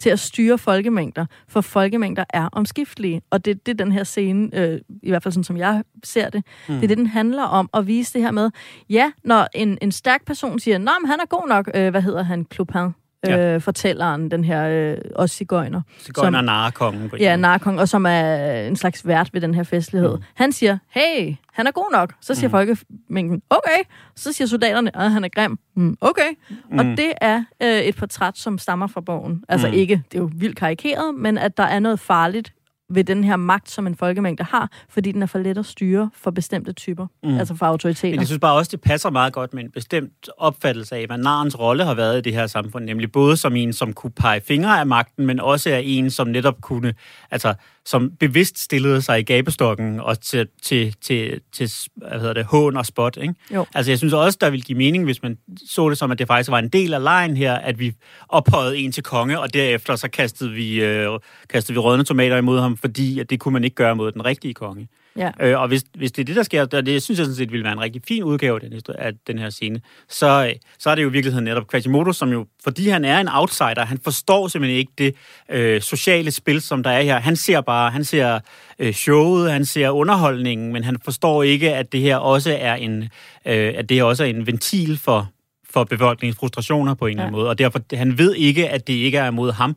til 0.01 0.11
at 0.11 0.19
styre 0.19 0.59
folkemængder, 0.59 1.27
for 1.49 1.61
folkemængder 1.61 2.25
er 2.31 2.49
omskiftelige. 2.53 3.23
Og 3.31 3.45
det 3.45 3.67
det 3.67 3.73
er 3.81 3.85
den 3.85 3.93
her 3.93 4.05
scene, 4.05 4.51
øh, 4.53 4.81
i 5.03 5.09
hvert 5.11 5.23
fald 5.23 5.33
sådan 5.33 5.45
som 5.45 5.57
jeg 5.57 5.85
ser 6.05 6.31
det, 6.31 6.45
mm. 6.69 6.75
det 6.75 6.85
er 6.85 6.89
det, 6.89 6.99
den 6.99 7.07
handler 7.07 7.43
om, 7.43 7.71
at 7.75 7.87
vise 7.87 8.13
det 8.13 8.23
her 8.23 8.31
med, 8.31 8.51
ja, 8.91 9.13
når 9.25 9.49
en, 9.55 9.79
en 9.83 9.93
stærk 9.93 10.25
person 10.25 10.59
siger, 10.59 10.79
nå, 10.79 10.91
men 11.03 11.11
han 11.11 11.21
er 11.21 11.27
god 11.27 11.49
nok, 11.49 11.71
øh, 11.75 11.91
hvad 11.91 12.03
hedder 12.03 12.23
han, 12.23 12.47
Clopin, 12.55 12.91
Ja. 13.31 13.55
øh, 13.55 13.61
fortælleren, 13.61 14.31
den 14.31 14.45
her 14.45 14.67
øh, 14.69 14.99
også 15.17 15.37
cigøjner. 15.37 15.83
Så 15.99 16.13
går 16.13 16.25
han 16.31 16.45
narrekongen 16.45 17.09
på 17.09 17.17
en 17.17 17.23
Ja, 17.23 17.31
måde. 17.31 17.41
narkong, 17.43 17.81
og 17.81 17.89
som 17.89 18.07
er 18.07 18.61
en 18.61 18.77
slags 18.77 19.07
vært 19.07 19.31
ved 19.33 19.41
den 19.41 19.55
her 19.55 19.63
festlighed. 19.63 20.17
Mm. 20.17 20.23
Han 20.35 20.53
siger, 20.53 20.79
hey, 20.91 21.35
han 21.53 21.67
er 21.67 21.71
god 21.71 21.93
nok. 21.93 22.13
Så 22.21 22.35
siger 22.35 22.49
mm. 22.49 22.51
folkemængden, 22.51 23.43
okay. 23.51 23.83
Så 24.17 24.33
siger 24.33 24.49
soldaterne, 24.49 24.97
at 24.97 25.11
han 25.13 25.25
er 25.25 25.29
grim. 25.29 25.59
Mm, 25.77 25.97
okay. 26.01 26.29
Mm. 26.71 26.79
Og 26.79 26.85
det 26.85 27.13
er 27.21 27.45
øh, 27.63 27.69
et 27.79 27.97
portræt, 27.97 28.39
som 28.39 28.59
stammer 28.59 28.87
fra 28.87 29.01
bogen. 29.01 29.45
Altså 29.49 29.67
Mm. 29.69 29.73
ikke, 29.75 30.03
det 30.13 30.19
er 30.19 30.23
jo 30.23 30.31
vildt 30.35 30.57
karikeret, 30.57 31.15
men 31.15 31.39
at 31.39 31.57
der 31.57 31.63
er 31.63 31.79
noget 31.79 32.01
farligt 32.01 32.53
ved 32.91 33.05
den 33.05 33.25
her 33.25 33.37
magt, 33.37 33.71
som 33.71 33.87
en 33.87 33.95
folkemængde 33.95 34.45
har, 34.45 34.71
fordi 34.89 35.13
den 35.13 35.23
er 35.23 35.27
for 35.27 35.39
let 35.39 35.59
at 35.59 35.67
styre 35.67 36.11
for 36.15 36.31
bestemte 36.31 36.73
typer, 36.73 37.07
mm. 37.23 37.39
altså 37.39 37.55
for 37.55 37.67
Men 37.67 37.71
autoriteter. 37.71 38.19
jeg 38.19 38.27
synes 38.27 38.41
bare 38.41 38.55
også, 38.55 38.71
det 38.71 38.81
passer 38.81 39.11
meget 39.11 39.33
godt 39.33 39.55
med 39.55 39.65
en 39.65 39.71
bestemt 39.71 40.29
opfattelse 40.39 40.97
af, 40.97 41.07
hvad 41.07 41.19
narens 41.19 41.59
rolle 41.59 41.85
har 41.85 41.95
været 41.95 42.19
i 42.19 42.21
det 42.21 42.33
her 42.33 42.47
samfund, 42.47 42.85
nemlig 42.85 43.13
både 43.13 43.37
som 43.37 43.57
en, 43.57 43.73
som 43.73 43.93
kunne 43.93 44.11
pege 44.11 44.41
fingre 44.41 44.81
af 44.81 44.87
magten, 44.87 45.27
men 45.27 45.41
også 45.41 45.71
af 45.71 45.83
en, 45.85 46.11
som 46.11 46.29
netop 46.29 46.61
kunne, 46.61 46.95
altså 47.31 47.55
som 47.87 48.11
bevidst 48.21 48.59
stillede 48.59 49.03
sig 49.03 49.21
i 49.21 49.23
gabestokken 49.23 50.01
og 50.01 50.21
til, 50.21 50.49
til, 50.63 50.95
til, 51.01 51.41
til 51.53 51.71
hvad 51.97 52.19
hedder 52.21 52.33
det, 52.33 52.45
hån 52.45 52.77
og 52.77 52.87
spot. 52.87 53.17
Ikke? 53.17 53.35
Jo. 53.55 53.67
Altså 53.75 53.91
jeg 53.91 53.99
synes 53.99 54.13
også, 54.13 54.39
der 54.41 54.51
ville 54.51 54.65
give 54.65 54.79
mening, 54.79 55.05
hvis 55.05 55.23
man 55.23 55.39
så 55.67 55.89
det 55.89 55.99
som, 55.99 56.11
at 56.11 56.19
det 56.19 56.27
faktisk 56.27 56.51
var 56.51 56.59
en 56.59 56.69
del 56.69 56.95
af 56.95 57.03
lejen 57.03 57.37
her, 57.37 57.55
at 57.55 57.79
vi 57.79 57.93
ophøjede 58.29 58.79
en 58.79 58.93
til 58.93 59.03
konge, 59.03 59.41
og 59.41 59.55
derefter 59.55 59.97
så 59.97 60.09
kastede 60.09 60.51
vi, 60.51 60.85
øh, 60.85 61.19
kastede 61.49 61.75
vi 61.75 61.79
rødne 61.79 62.05
tomater 62.05 62.37
imod 62.37 62.61
ham, 62.61 62.77
fordi 62.77 63.21
at 63.21 63.31
det 63.31 63.41
kunne 63.41 63.53
man 63.53 63.65
ikke 63.65 63.77
gøre 63.77 63.97
mod 63.97 64.13
den 64.13 64.25
rigtige 64.25 64.55
konge. 64.55 64.89
Ja. 65.19 65.31
Øh, 65.41 65.61
og 65.61 65.69
hvis, 65.69 65.85
hvis 65.95 66.13
det 66.13 66.23
er 66.23 66.25
det, 66.25 66.37
der 66.37 66.43
sker, 66.43 66.63
og 66.63 66.87
det 66.87 67.03
synes 67.03 67.19
jeg 67.19 67.27
sådan 67.27 67.37
set 67.37 67.53
ville 67.53 67.65
være 67.65 67.73
en 67.73 67.81
rigtig 67.81 68.03
fin 68.09 68.25
udgave 68.25 68.55
af 68.65 68.71
den, 68.71 68.81
af 68.99 69.13
den 69.27 69.39
her 69.39 69.51
scene, 69.51 69.81
så, 70.09 70.47
øh, 70.49 70.55
så 70.79 70.91
er 70.91 70.95
det 70.95 71.03
jo 71.03 71.09
i 71.09 71.13
virkeligheden 71.13 71.45
netop 71.45 71.71
Quasimodo, 71.71 72.13
som 72.13 72.33
jo, 72.33 72.47
fordi 72.65 72.89
han 72.89 73.05
er 73.05 73.21
en 73.21 73.29
outsider, 73.33 73.85
han 73.85 73.99
forstår 74.05 74.49
simpelthen 74.49 74.79
ikke 74.79 74.93
det 74.99 75.15
øh, 75.51 75.81
sociale 75.81 76.31
spil, 76.31 76.61
som 76.61 76.83
der 76.83 76.91
er 76.91 77.03
her. 77.03 77.19
Han 77.21 77.37
ser 77.37 77.61
bare, 77.61 77.91
han 77.91 78.05
ser 78.05 78.41
øh, 78.79 78.93
showet, 78.93 79.53
han 79.53 79.65
ser 79.65 79.91
underholdningen, 79.91 80.73
men 80.73 80.85
han 80.85 80.97
forstår 81.05 81.43
ikke, 81.43 81.75
at 81.75 81.93
det 81.93 82.01
her 82.01 82.17
også 82.17 82.57
er 82.61 82.75
en, 82.75 83.03
øh, 83.47 83.75
at 83.77 83.89
det 83.89 84.03
også 84.03 84.25
er 84.25 84.29
en 84.29 84.47
ventil 84.47 84.99
for, 84.99 85.29
for 85.71 85.85
befolkningens 85.85 86.39
frustrationer 86.39 86.95
på 86.95 87.07
en 87.07 87.11
eller 87.11 87.23
anden 87.23 87.35
Ja. 87.35 87.39
måde. 87.41 87.49
Og 87.49 87.59
derfor, 87.59 87.81
han 87.97 88.19
ved 88.19 88.35
ikke, 88.35 88.69
at 88.69 88.87
det 88.87 88.93
ikke 88.93 89.19
er 89.19 89.31
mod 89.31 89.53
ham, 89.53 89.77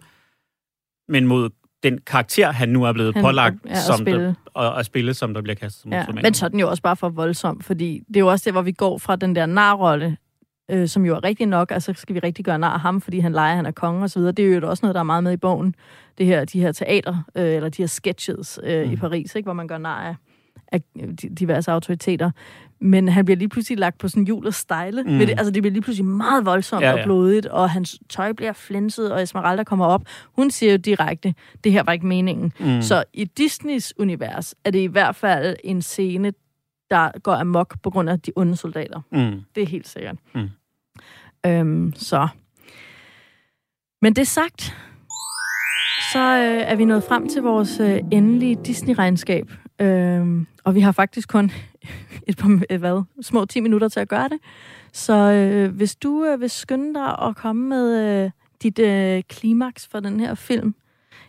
men 1.09 1.27
mod 1.27 1.49
den 1.83 1.99
karakter, 2.07 2.51
han 2.51 2.69
nu 2.69 2.83
er 2.83 2.93
blevet 2.93 3.13
Han- 3.13 3.23
pålagt, 3.23 3.55
ja, 3.65 3.71
at 3.71 3.77
som 3.77 3.99
spille. 3.99 4.25
Der, 4.25 4.33
og, 4.53 4.79
at 4.79 4.85
spille, 4.85 5.13
som 5.13 5.33
der 5.33 5.41
bliver 5.41 5.55
kastet 5.55 5.81
som 5.81 5.91
Ja, 5.91 5.97
instrument. 5.99 6.23
men 6.23 6.33
så 6.33 6.45
er 6.45 6.49
den 6.49 6.59
jo 6.59 6.69
også 6.69 6.83
bare 6.83 6.95
for 6.95 7.09
voldsom, 7.09 7.61
fordi 7.61 8.03
det 8.07 8.15
er 8.15 8.19
jo 8.19 8.27
også 8.27 8.43
det, 8.45 8.53
hvor 8.53 8.61
vi 8.61 8.71
går 8.71 8.97
fra 8.97 9.15
den 9.15 9.35
der 9.35 9.45
narrolle, 9.45 10.17
øh, 10.71 10.87
som 10.87 11.05
jo 11.05 11.15
er 11.15 11.23
rigtig 11.23 11.45
nok, 11.45 11.71
altså 11.71 11.93
skal 11.97 12.15
vi 12.15 12.19
rigtig 12.19 12.45
gøre 12.45 12.59
nar 12.59 12.73
af 12.73 12.79
ham, 12.79 13.01
fordi 13.01 13.19
han 13.19 13.31
leger, 13.31 13.55
han 13.55 13.65
er 13.65 13.71
konge 13.71 14.03
og 14.03 14.09
så 14.09 14.19
videre. 14.19 14.31
Det 14.31 14.53
er 14.53 14.55
jo 14.59 14.69
også 14.69 14.85
noget, 14.85 14.93
der 14.95 14.99
er 14.99 15.03
meget 15.03 15.23
med 15.23 15.31
i 15.33 15.37
bogen. 15.37 15.75
Det 16.17 16.25
her, 16.25 16.45
de 16.45 16.59
her 16.61 16.71
teater, 16.71 17.23
øh, 17.35 17.43
eller 17.55 17.69
de 17.69 17.81
her 17.81 17.87
sketches 17.87 18.59
øh, 18.63 18.85
mm. 18.85 18.91
i 18.91 18.95
Paris, 18.95 19.35
ikke, 19.35 19.47
hvor 19.47 19.53
man 19.53 19.67
gør 19.67 19.77
nar 19.77 20.01
af, 20.03 20.15
af 20.71 20.81
diverse 21.39 21.71
autoriteter. 21.71 22.31
Men 22.81 23.07
han 23.07 23.25
bliver 23.25 23.37
lige 23.37 23.49
pludselig 23.49 23.79
lagt 23.79 23.97
på 23.97 24.07
sådan 24.07 24.25
hjul 24.25 24.47
og 24.47 24.53
stejle. 24.53 25.03
Mm. 25.03 25.09
Det, 25.09 25.29
altså, 25.29 25.51
det 25.51 25.63
bliver 25.63 25.73
lige 25.73 25.81
pludselig 25.81 26.05
meget 26.05 26.45
voldsomt 26.45 26.81
ja. 26.81 26.89
ja. 26.89 26.97
og 26.97 27.03
blodigt, 27.03 27.45
og 27.45 27.69
hans 27.69 27.99
tøj 28.09 28.33
bliver 28.33 28.53
flænset, 28.53 29.11
og 29.11 29.21
Esmeralda 29.21 29.63
kommer 29.63 29.85
op. 29.85 30.01
Hun 30.35 30.51
siger 30.51 30.71
jo 30.71 30.77
direkte, 30.77 31.33
det 31.63 31.71
her 31.71 31.83
var 31.83 31.91
ikke 31.91 32.05
meningen. 32.05 32.53
Mm. 32.59 32.81
Så 32.81 33.03
i 33.13 33.25
Disneys 33.25 33.93
univers 33.97 34.55
er 34.63 34.71
det 34.71 34.79
i 34.79 34.85
hvert 34.85 35.15
fald 35.15 35.55
en 35.63 35.81
scene, 35.81 36.33
der 36.89 37.19
går 37.19 37.33
amok 37.33 37.81
på 37.83 37.89
grund 37.89 38.09
af 38.09 38.19
de 38.19 38.31
onde 38.35 38.55
soldater. 38.55 39.01
Mm. 39.11 39.41
Det 39.55 39.63
er 39.63 39.67
helt 39.67 39.87
sikkert. 39.87 40.15
Mm. 40.35 40.49
Øhm, 41.45 41.93
så. 41.95 42.27
Men 44.01 44.13
det 44.13 44.27
sagt, 44.27 44.75
så 46.11 46.19
øh, 46.19 46.71
er 46.71 46.75
vi 46.75 46.85
nået 46.85 47.03
frem 47.03 47.29
til 47.29 47.41
vores 47.41 47.79
øh, 47.79 47.99
endelige 48.11 48.57
Disney-regnskab. 48.65 49.51
Øhm, 49.81 50.47
og 50.63 50.75
vi 50.75 50.79
har 50.79 50.91
faktisk 50.91 51.29
kun 51.29 51.51
et 52.27 52.37
par, 52.37 52.77
hvad, 52.77 53.03
små 53.21 53.45
10 53.45 53.59
minutter 53.59 53.89
til 53.89 53.99
at 53.99 54.07
gøre 54.07 54.29
det. 54.29 54.39
Så 54.93 55.13
øh, 55.13 55.75
hvis 55.75 55.95
du 55.95 56.25
øh, 56.25 56.41
vil 56.41 56.49
skynde 56.49 56.93
dig 56.93 57.21
at 57.21 57.35
komme 57.35 57.69
med 57.69 58.23
øh, 58.23 58.31
dit 58.63 58.79
øh, 58.79 59.23
klimaks 59.29 59.87
for 59.87 59.99
den 59.99 60.19
her 60.19 60.35
film, 60.35 60.75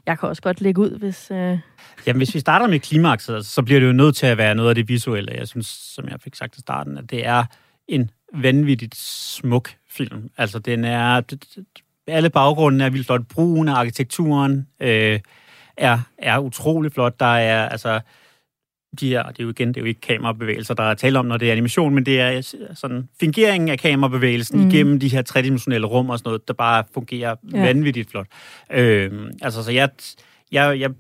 jeg 0.07 0.19
kan 0.19 0.29
også 0.29 0.43
godt 0.43 0.61
lægge 0.61 0.81
ud, 0.81 0.99
hvis... 0.99 1.31
Øh, 1.31 1.59
Jamen, 2.07 2.19
hvis 2.19 2.35
vi 2.35 2.41
starter 2.41 2.67
med 2.69 2.81
klimakset, 2.81 3.47
så 3.47 3.63
bliver 3.63 3.81
det 3.81 3.87
jo 3.87 3.93
nødt 3.93 4.17
til 4.17 4.27
at 4.27 4.39
være 4.39 4.55
noget 4.55 4.69
af 4.69 4.75
det 4.75 4.89
visuelle. 4.89 5.33
Jeg 5.35 5.49
synes, 5.49 5.67
som 5.67 6.09
jeg 6.09 6.21
fik 6.21 6.35
sagt 6.35 6.57
i 6.57 6.61
starten, 6.61 6.99
at 6.99 7.11
det 7.11 7.27
er 7.27 7.45
en 7.89 8.11
vanvittigt 8.35 8.97
smuk 8.97 9.71
film. 9.89 10.31
Altså, 10.37 10.59
den 10.59 10.85
er... 10.85 11.23
Alle 12.07 12.31
baggrunden 12.31 12.81
er 12.81 12.91
vildt 12.91 13.07
flot. 13.07 13.29
Brugen 13.29 13.69
af 13.69 13.75
arkitekturen 13.75 14.67
øh, 14.81 15.21
er, 15.77 15.99
er 16.19 16.39
utrolig 16.39 16.93
flot. 16.93 17.21
Der 17.21 17.27
er, 17.27 17.69
altså... 17.69 18.01
De 19.01 19.09
her, 19.09 19.23
det 19.23 19.39
er 19.41 19.45
jo 19.45 19.51
igen, 19.51 19.69
det 19.69 19.77
er 19.77 19.81
jo 19.81 19.87
ikke 19.87 20.01
kamerabevægelser, 20.01 20.75
der 20.75 20.83
er 20.83 20.95
tale 20.95 21.19
om, 21.19 21.27
når 21.27 21.37
det 21.37 21.49
er 21.49 21.53
animation, 21.53 21.95
men 21.95 22.07
det 22.07 22.21
er 22.21 22.55
sådan 22.75 23.09
fingeringen 23.21 23.69
af 23.69 23.79
kamerabevægelsen 23.79 24.61
mm. 24.61 24.69
igennem 24.69 25.01
de 25.01 25.09
her 25.09 25.23
tredimensionelle 25.23 25.87
rum 25.87 26.11
og 26.11 26.19
sådan 26.19 26.29
noget, 26.29 26.49
der 26.49 26.55
bare 26.55 26.85
fungerer 26.95 27.37
Ja. 27.53 27.61
vanvittigt 27.61 28.11
flot. 28.11 28.27
Øh, 28.73 29.13
altså, 29.43 29.63
så 29.63 29.71
jeg, 29.71 29.89
jeg, 30.53 30.81
jeg, 30.81 30.91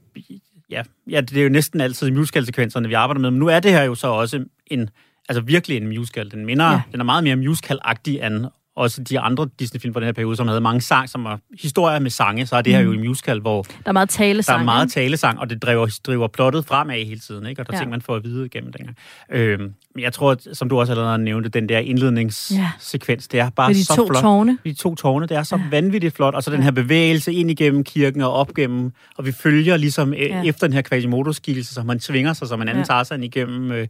ja, 0.71 0.83
ja, 1.11 1.21
det 1.21 1.37
er 1.37 1.43
jo 1.43 1.49
næsten 1.49 1.81
altid 1.81 2.09
i 2.09 2.11
musicalsekvenserne, 2.11 2.89
vi 2.89 2.95
arbejder 2.95 3.21
med, 3.21 3.31
men 3.31 3.39
nu 3.41 3.47
er 3.47 3.61
det 3.61 3.73
her 3.73 3.83
jo 3.83 3.95
så 3.95 4.07
også 4.07 4.45
en, 4.67 4.91
altså 5.29 5.41
virkelig 5.43 5.77
en 5.77 5.89
musical. 5.89 6.31
Den 6.31 6.47
minder, 6.47 6.71
ja. 6.71 6.83
den 6.93 7.01
er 7.01 7.05
meget 7.05 7.25
mere 7.25 7.37
musical-agtig 7.37 8.27
end 8.27 8.47
også 8.81 9.03
de 9.03 9.21
andre 9.21 9.49
Disney-film 9.59 9.93
fra 9.95 10.01
den 10.01 10.05
her 10.07 10.13
periode, 10.13 10.37
som 10.37 10.49
havde 10.49 10.61
mange 10.61 10.81
sang, 10.81 11.09
som 11.09 11.25
var 11.25 11.41
historier 11.63 11.99
med 11.99 12.11
sange, 12.11 12.47
så 12.47 12.57
er 12.57 12.63
det 12.63 12.73
her 12.75 12.81
jo 12.81 12.93
en 12.93 13.01
musical, 13.09 13.41
hvor 13.41 13.63
der 13.63 13.69
er 13.87 13.93
meget 13.93 14.09
talesang. 14.09 14.55
der 14.57 14.61
er 14.61 14.65
meget 14.65 14.93
talesang, 14.93 15.39
og 15.39 15.51
det 15.51 15.63
driver, 15.63 15.99
driver 16.07 16.29
plottet 16.29 16.65
fremad 16.67 17.05
hele 17.05 17.21
tiden, 17.21 17.47
ikke? 17.47 17.63
og 17.63 17.67
der 17.67 17.73
er 17.73 17.77
Ja. 17.77 17.81
ting, 17.81 17.91
man 17.91 18.03
får 18.03 18.17
at 18.17 18.25
vide 18.25 18.47
igennem 18.47 18.73
dengang. 18.73 18.97
Øhm, 19.33 19.75
Men 19.95 20.03
jeg 20.03 20.13
tror, 20.13 20.31
at, 20.31 20.47
som 20.53 20.69
du 20.69 20.81
også 20.81 20.93
allerede 20.93 21.19
nævnte, 21.19 21.49
den 21.49 21.69
der 21.69 21.79
indledningssekvens, 21.79 23.29
det 23.29 23.41
er 23.41 23.51
bare 23.51 23.69
Med 23.69 23.75
de 23.77 23.85
så 23.85 23.97
to 23.97 24.07
flot. 24.07 24.23
tårne. 24.23 24.59
De 24.65 24.73
to 24.73 24.95
tårne, 24.95 25.27
det 25.27 25.37
er 25.37 25.43
så 25.43 25.61
vanvittigt 25.71 26.17
flot. 26.17 26.35
Og 26.35 26.43
så 26.43 26.51
den 26.51 26.63
her 26.63 26.71
bevægelse 26.71 27.33
ind 27.33 27.51
igennem 27.51 27.85
kirken 27.85 28.21
og 28.23 28.33
op 28.33 28.55
gennem, 28.55 28.93
og 29.17 29.27
vi 29.27 29.33
følger 29.33 29.77
ligesom 29.77 30.15
ja. 30.15 30.25
Ja. 30.27 30.43
efter 30.45 30.67
den 30.67 30.75
her 30.75 30.83
Quasimodo-skikkelse, 30.83 31.75
så 31.75 31.83
man 31.83 32.01
svinger 32.01 32.33
sig 32.33 32.49
som 32.49 32.63
en 32.63 32.69
anden 32.69 32.85
Ja. 32.89 32.95
ja. 32.95 32.99
Tarzan 32.99 33.23
igennem, 33.23 33.73
øh, 33.73 33.89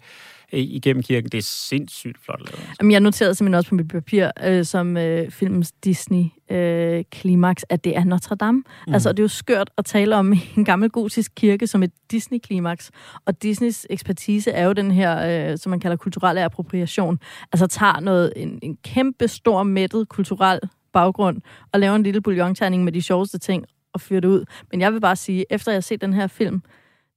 igennem 0.52 1.02
kirken. 1.02 1.30
Det 1.30 1.38
er 1.38 1.42
sindssygt 1.42 2.24
flot 2.24 2.40
lavet. 2.40 2.58
altså. 2.58 2.74
Jamen, 2.80 2.90
jeg 2.90 3.00
noterede 3.00 3.34
simpelthen 3.34 3.54
også 3.54 3.68
på 3.68 3.74
mit 3.74 3.88
papir, 3.88 4.30
øh, 4.44 4.64
som 4.64 4.96
øh, 4.96 5.30
filmens 5.30 5.72
Disney-klimaks, 5.84 7.64
at 7.68 7.84
det 7.84 7.96
er 7.96 8.04
Notre 8.04 8.36
Dame. 8.36 8.62
Mm. 8.86 8.94
Altså, 8.94 9.12
det 9.12 9.18
er 9.18 9.22
jo 9.22 9.28
skørt 9.28 9.70
at 9.78 9.84
tale 9.84 10.16
om 10.16 10.32
en 10.56 10.64
gammel 10.64 10.90
gotisk 10.90 11.32
kirke 11.36 11.66
som 11.66 11.82
et 11.82 11.92
Disney-klimaks. 12.12 12.90
Og 13.26 13.42
Disneys 13.42 13.86
ekspertise 13.90 14.50
er 14.50 14.64
jo 14.64 14.72
den 14.72 14.90
her, 14.90 15.50
øh, 15.52 15.58
som 15.58 15.70
man 15.70 15.80
kalder 15.80 15.96
kulturelle 15.96 16.44
appropriation. 16.44 17.18
Altså, 17.52 17.66
tager 17.66 18.00
noget, 18.00 18.32
en, 18.36 18.58
en 18.62 18.76
kæmpe, 18.84 19.28
stor, 19.28 19.62
mættet 19.62 20.08
kulturel 20.08 20.60
baggrund, 20.92 21.40
og 21.72 21.80
laver 21.80 21.96
en 21.96 22.02
lille 22.02 22.20
bouillonterning 22.20 22.84
med 22.84 22.92
de 22.92 23.02
sjoveste 23.02 23.38
ting, 23.38 23.64
og 23.92 24.00
fyrer 24.00 24.20
det 24.20 24.28
ud. 24.28 24.44
Men 24.70 24.80
jeg 24.80 24.92
vil 24.92 25.00
bare 25.00 25.16
sige, 25.16 25.44
efter 25.50 25.72
jeg 25.72 25.76
har 25.76 25.80
set 25.80 26.00
den 26.00 26.12
her 26.12 26.26
film, 26.26 26.62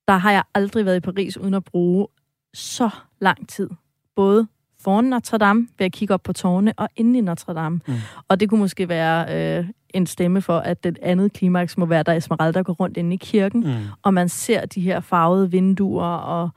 der 0.08 0.18
har 0.18 0.32
jeg 0.32 0.44
aldrig 0.54 0.86
været 0.86 0.98
i 0.98 1.00
Paris 1.00 1.38
uden 1.38 1.54
at 1.54 1.64
bruge 1.64 2.08
så 2.54 2.90
lang 3.24 3.50
tid. 3.50 3.70
Både 4.16 4.48
foran 4.84 5.06
Notre 5.06 5.38
Dame, 5.38 5.68
ved 5.78 5.86
at 5.86 5.92
kigge 5.92 6.14
op 6.14 6.24
på 6.24 6.34
tårne, 6.34 6.74
og 6.78 6.90
inde 6.96 7.20
i 7.20 7.22
Notre 7.22 7.54
Dame. 7.54 7.80
Mm. 7.88 7.94
Og 8.28 8.40
det 8.40 8.50
kunne 8.50 8.60
måske 8.60 8.90
være 8.90 9.60
øh, 9.60 9.66
en 9.90 10.08
stemme 10.08 10.42
for, 10.42 10.58
at 10.58 10.84
det 10.84 11.00
andet 11.02 11.34
klimaks 11.34 11.78
må 11.78 11.86
være, 11.86 12.04
der 12.04 12.14
Esmeralda 12.14 12.62
går 12.62 12.74
rundt 12.74 12.98
inde 12.98 13.14
i 13.14 13.18
kirken, 13.18 13.62
mm. 13.62 13.74
og 14.02 14.14
man 14.14 14.30
ser 14.30 14.66
de 14.66 14.82
her 14.82 15.00
farvede 15.00 15.52
vinduer, 15.52 16.06
og 16.06 16.50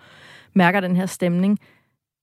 mærker 0.54 0.80
den 0.80 0.96
her 0.96 1.06
stemning. 1.06 1.58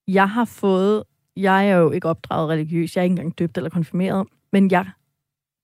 Jeg 0.07 0.29
har 0.29 0.45
fået, 0.45 1.03
jeg 1.37 1.69
er 1.69 1.75
jo 1.75 1.91
ikke 1.91 2.09
opdraget 2.09 2.49
religiøs, 2.49 2.95
jeg 2.95 3.01
er 3.01 3.03
ikke 3.03 3.11
engang 3.11 3.39
døbt 3.39 3.57
eller 3.57 3.69
konfirmeret, 3.69 4.27
men 4.53 4.71
jeg, 4.71 4.85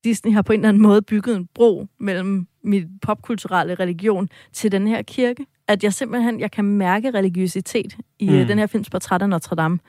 Disney 0.04 0.34
har 0.34 0.42
på 0.42 0.54
en 0.54 0.60
eller 0.60 0.70
anden 0.70 0.84
måde 0.84 1.02
bygget 1.02 1.36
en 1.36 1.48
bro 1.56 1.88
mellem 2.00 2.48
mit 2.64 2.88
popkulturelle 3.02 3.76
religion 3.76 4.30
til 4.54 4.72
den 4.72 4.88
her 4.88 5.02
kirke. 5.02 5.46
At 5.70 5.84
jeg 5.84 5.94
simpelthen, 5.94 6.40
jeg 6.40 6.52
kan 6.52 6.66
mærke 6.66 7.12
religiøsitet 7.12 7.98
i 8.20 8.30
mm. 8.30 8.48
den 8.48 8.60
her 8.60 8.68
films 8.68 8.90
portræt 8.90 9.22
af 9.22 9.30
Notre 9.30 9.56
Dame. 9.56 9.80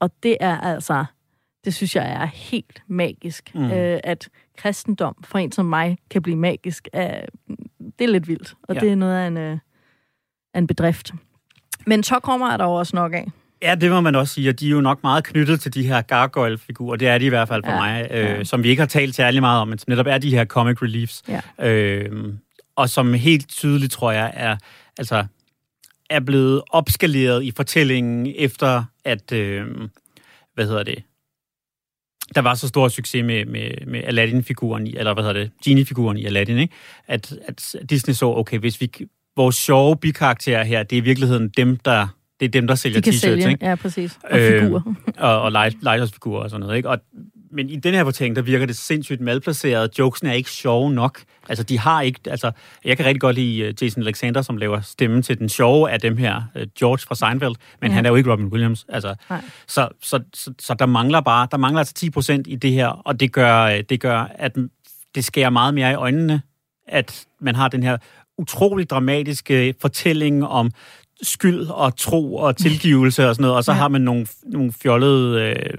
Og 0.00 0.10
det 0.22 0.36
er 0.40 0.60
altså, 0.60 1.04
det 1.64 1.74
synes 1.74 1.96
jeg 1.96 2.10
er 2.10 2.26
helt 2.26 2.82
magisk. 2.88 3.54
Mm. 3.54 3.70
Øh, 3.70 4.00
at 4.04 4.28
kristendom 4.58 5.14
for 5.24 5.38
en 5.38 5.52
som 5.52 5.66
mig 5.66 5.98
kan 6.10 6.22
blive 6.22 6.36
magisk. 6.36 6.88
Er, 6.92 7.26
det 7.98 8.04
er 8.04 8.08
lidt 8.08 8.28
vildt, 8.28 8.54
og 8.62 8.74
Ja. 8.74 8.80
det 8.80 8.90
er 8.90 8.94
noget 8.94 9.14
af 9.16 9.26
en, 9.26 9.36
øh, 9.36 9.58
af 10.54 10.58
en 10.58 10.66
bedrift. 10.66 11.12
Men 11.86 12.02
kommer 12.22 12.46
er 12.46 12.56
der 12.56 12.64
jo 12.64 12.72
også 12.72 12.96
nok 12.96 13.12
af. 13.14 13.28
Ja, 13.62 13.74
det 13.74 13.90
må 13.90 14.00
man 14.00 14.14
også 14.14 14.34
sige, 14.34 14.48
og 14.48 14.60
de 14.60 14.66
er 14.66 14.70
jo 14.70 14.80
nok 14.80 15.02
meget 15.02 15.24
knyttet 15.24 15.60
til 15.60 15.74
de 15.74 15.86
her 15.86 16.02
gargoyle-figurer. 16.02 16.96
Det 16.96 17.08
er 17.08 17.18
de 17.18 17.24
i 17.24 17.28
hvert 17.28 17.48
fald 17.48 17.62
for 17.64 17.72
Ja, 17.72 17.76
mig, 17.78 18.06
øh, 18.10 18.18
ja. 18.18 18.44
som 18.44 18.62
vi 18.62 18.68
ikke 18.68 18.80
har 18.80 18.86
talt 18.86 19.14
særlig 19.14 19.40
meget 19.40 19.60
om, 19.60 19.68
men 19.68 19.78
som 19.78 19.90
netop 19.90 20.06
er 20.06 20.18
de 20.18 20.30
her 20.30 20.44
comic 20.44 20.82
reliefs. 20.82 21.22
Ja. 21.28 21.68
Øh, 21.70 22.34
og 22.76 22.88
som 22.88 23.14
helt 23.14 23.48
tydeligt, 23.48 23.92
tror 23.92 24.12
jeg, 24.12 24.30
er, 24.34 24.56
altså, 25.00 25.24
er 26.10 26.20
blevet 26.20 26.62
opskaleret 26.70 27.42
i 27.44 27.50
fortællingen 27.56 28.34
efter, 28.36 28.84
at, 29.04 29.32
øh, 29.32 29.66
hvad 30.54 30.66
hedder 30.66 30.82
det, 30.82 31.02
der 32.34 32.40
var 32.40 32.54
så 32.54 32.68
stor 32.68 32.88
succes 32.88 33.24
med, 33.24 33.44
med, 33.44 33.86
med 33.86 34.02
Aladdin-figuren, 34.04 34.86
i, 34.86 34.96
eller 34.96 35.14
hvad 35.14 35.24
hedder 35.24 35.40
det, 35.40 35.50
Genie-figuren 35.64 36.16
i 36.16 36.24
Aladdin, 36.24 36.58
ikke? 36.58 36.74
At, 37.06 37.34
at 37.48 37.74
Disney 37.90 38.14
så, 38.14 38.26
okay, 38.26 38.58
hvis 38.58 38.80
vi, 38.80 38.90
vores 39.36 39.56
sjove 39.56 39.96
bikarakterer 39.96 40.64
her, 40.64 40.82
det 40.82 40.96
er 40.96 41.00
i 41.02 41.04
virkeligheden 41.04 41.48
dem, 41.48 41.76
der, 41.76 42.06
det 42.40 42.46
er 42.46 42.50
dem, 42.50 42.66
der 42.66 42.74
sælger 42.74 43.00
De 43.00 43.10
t-shirts, 43.10 43.16
sælge, 43.18 43.50
ikke? 43.50 43.66
ja, 43.66 43.74
præcis. 43.74 44.18
Og 44.30 44.38
Øh, 44.40 44.62
figurer. 44.62 44.94
og, 45.18 45.42
og 45.42 45.52
lege- 45.52 45.76
legetøjsfigurer 45.82 46.42
og 46.42 46.50
sådan 46.50 46.60
noget. 46.60 46.76
Ikke? 46.76 46.88
Og, 46.88 46.98
men 47.52 47.70
i 47.70 47.76
den 47.76 47.94
her 47.94 48.04
fortælling, 48.04 48.36
der 48.36 48.42
virker 48.42 48.66
det 48.66 48.76
sindssygt 48.76 49.20
malplaceret. 49.20 49.98
Jokesen 49.98 50.26
er 50.26 50.32
ikke 50.32 50.50
sjove 50.50 50.92
nok. 50.92 51.20
Altså, 51.48 51.64
de 51.64 51.78
har 51.78 52.02
ikke... 52.02 52.20
Altså, 52.26 52.50
jeg 52.84 52.96
kan 52.96 53.06
rigtig 53.06 53.20
godt 53.20 53.36
lide 53.36 53.58
øh, 53.60 53.74
Jason 53.82 54.02
Alexander, 54.02 54.42
som 54.42 54.56
laver 54.56 54.80
stemmen 54.80 55.22
til 55.22 55.38
den 55.38 55.48
sjove 55.48 55.90
af 55.90 56.00
dem 56.00 56.16
her, 56.16 56.42
øh, 56.56 56.66
George 56.78 56.98
fra 57.08 57.14
Seinfeld, 57.14 57.54
men 57.80 57.90
Ja. 57.90 57.94
han 57.94 58.06
er 58.06 58.10
jo 58.10 58.16
ikke 58.16 58.32
Robin 58.32 58.46
Williams. 58.46 58.86
Altså, 58.88 59.14
Nej. 59.30 59.40
så, 59.66 59.88
så, 60.02 60.20
så, 60.34 60.52
så 60.58 60.74
der 60.74 60.86
mangler 60.86 61.20
bare... 61.20 61.48
Der 61.50 61.56
mangler 61.56 61.78
altså 61.78 61.94
10 61.94 62.10
procent 62.10 62.46
i 62.46 62.56
det 62.56 62.72
her, 62.72 62.86
og 62.88 63.20
det 63.20 63.32
gør, 63.32 63.62
øh, 63.62 63.82
det 63.88 64.00
gør, 64.00 64.30
at 64.34 64.56
det 65.14 65.24
skærer 65.24 65.50
meget 65.50 65.74
mere 65.74 65.90
i 65.90 65.94
øjnene, 65.94 66.42
at 66.88 67.24
man 67.40 67.54
har 67.54 67.68
den 67.68 67.82
her 67.82 67.96
utrolig 68.38 68.90
dramatiske 68.90 69.74
fortælling 69.80 70.46
om 70.46 70.70
skyld 71.22 71.66
og 71.66 71.96
tro 71.96 72.34
og 72.36 72.56
tilgivelse 72.56 73.28
og 73.28 73.34
sådan 73.34 73.42
noget, 73.42 73.56
og 73.56 73.64
så 73.64 73.72
ja. 73.72 73.78
har 73.78 73.88
man 73.88 74.00
nogle, 74.00 74.26
nogle 74.46 74.72
fjollede 74.72 75.40
øh, 75.42 75.78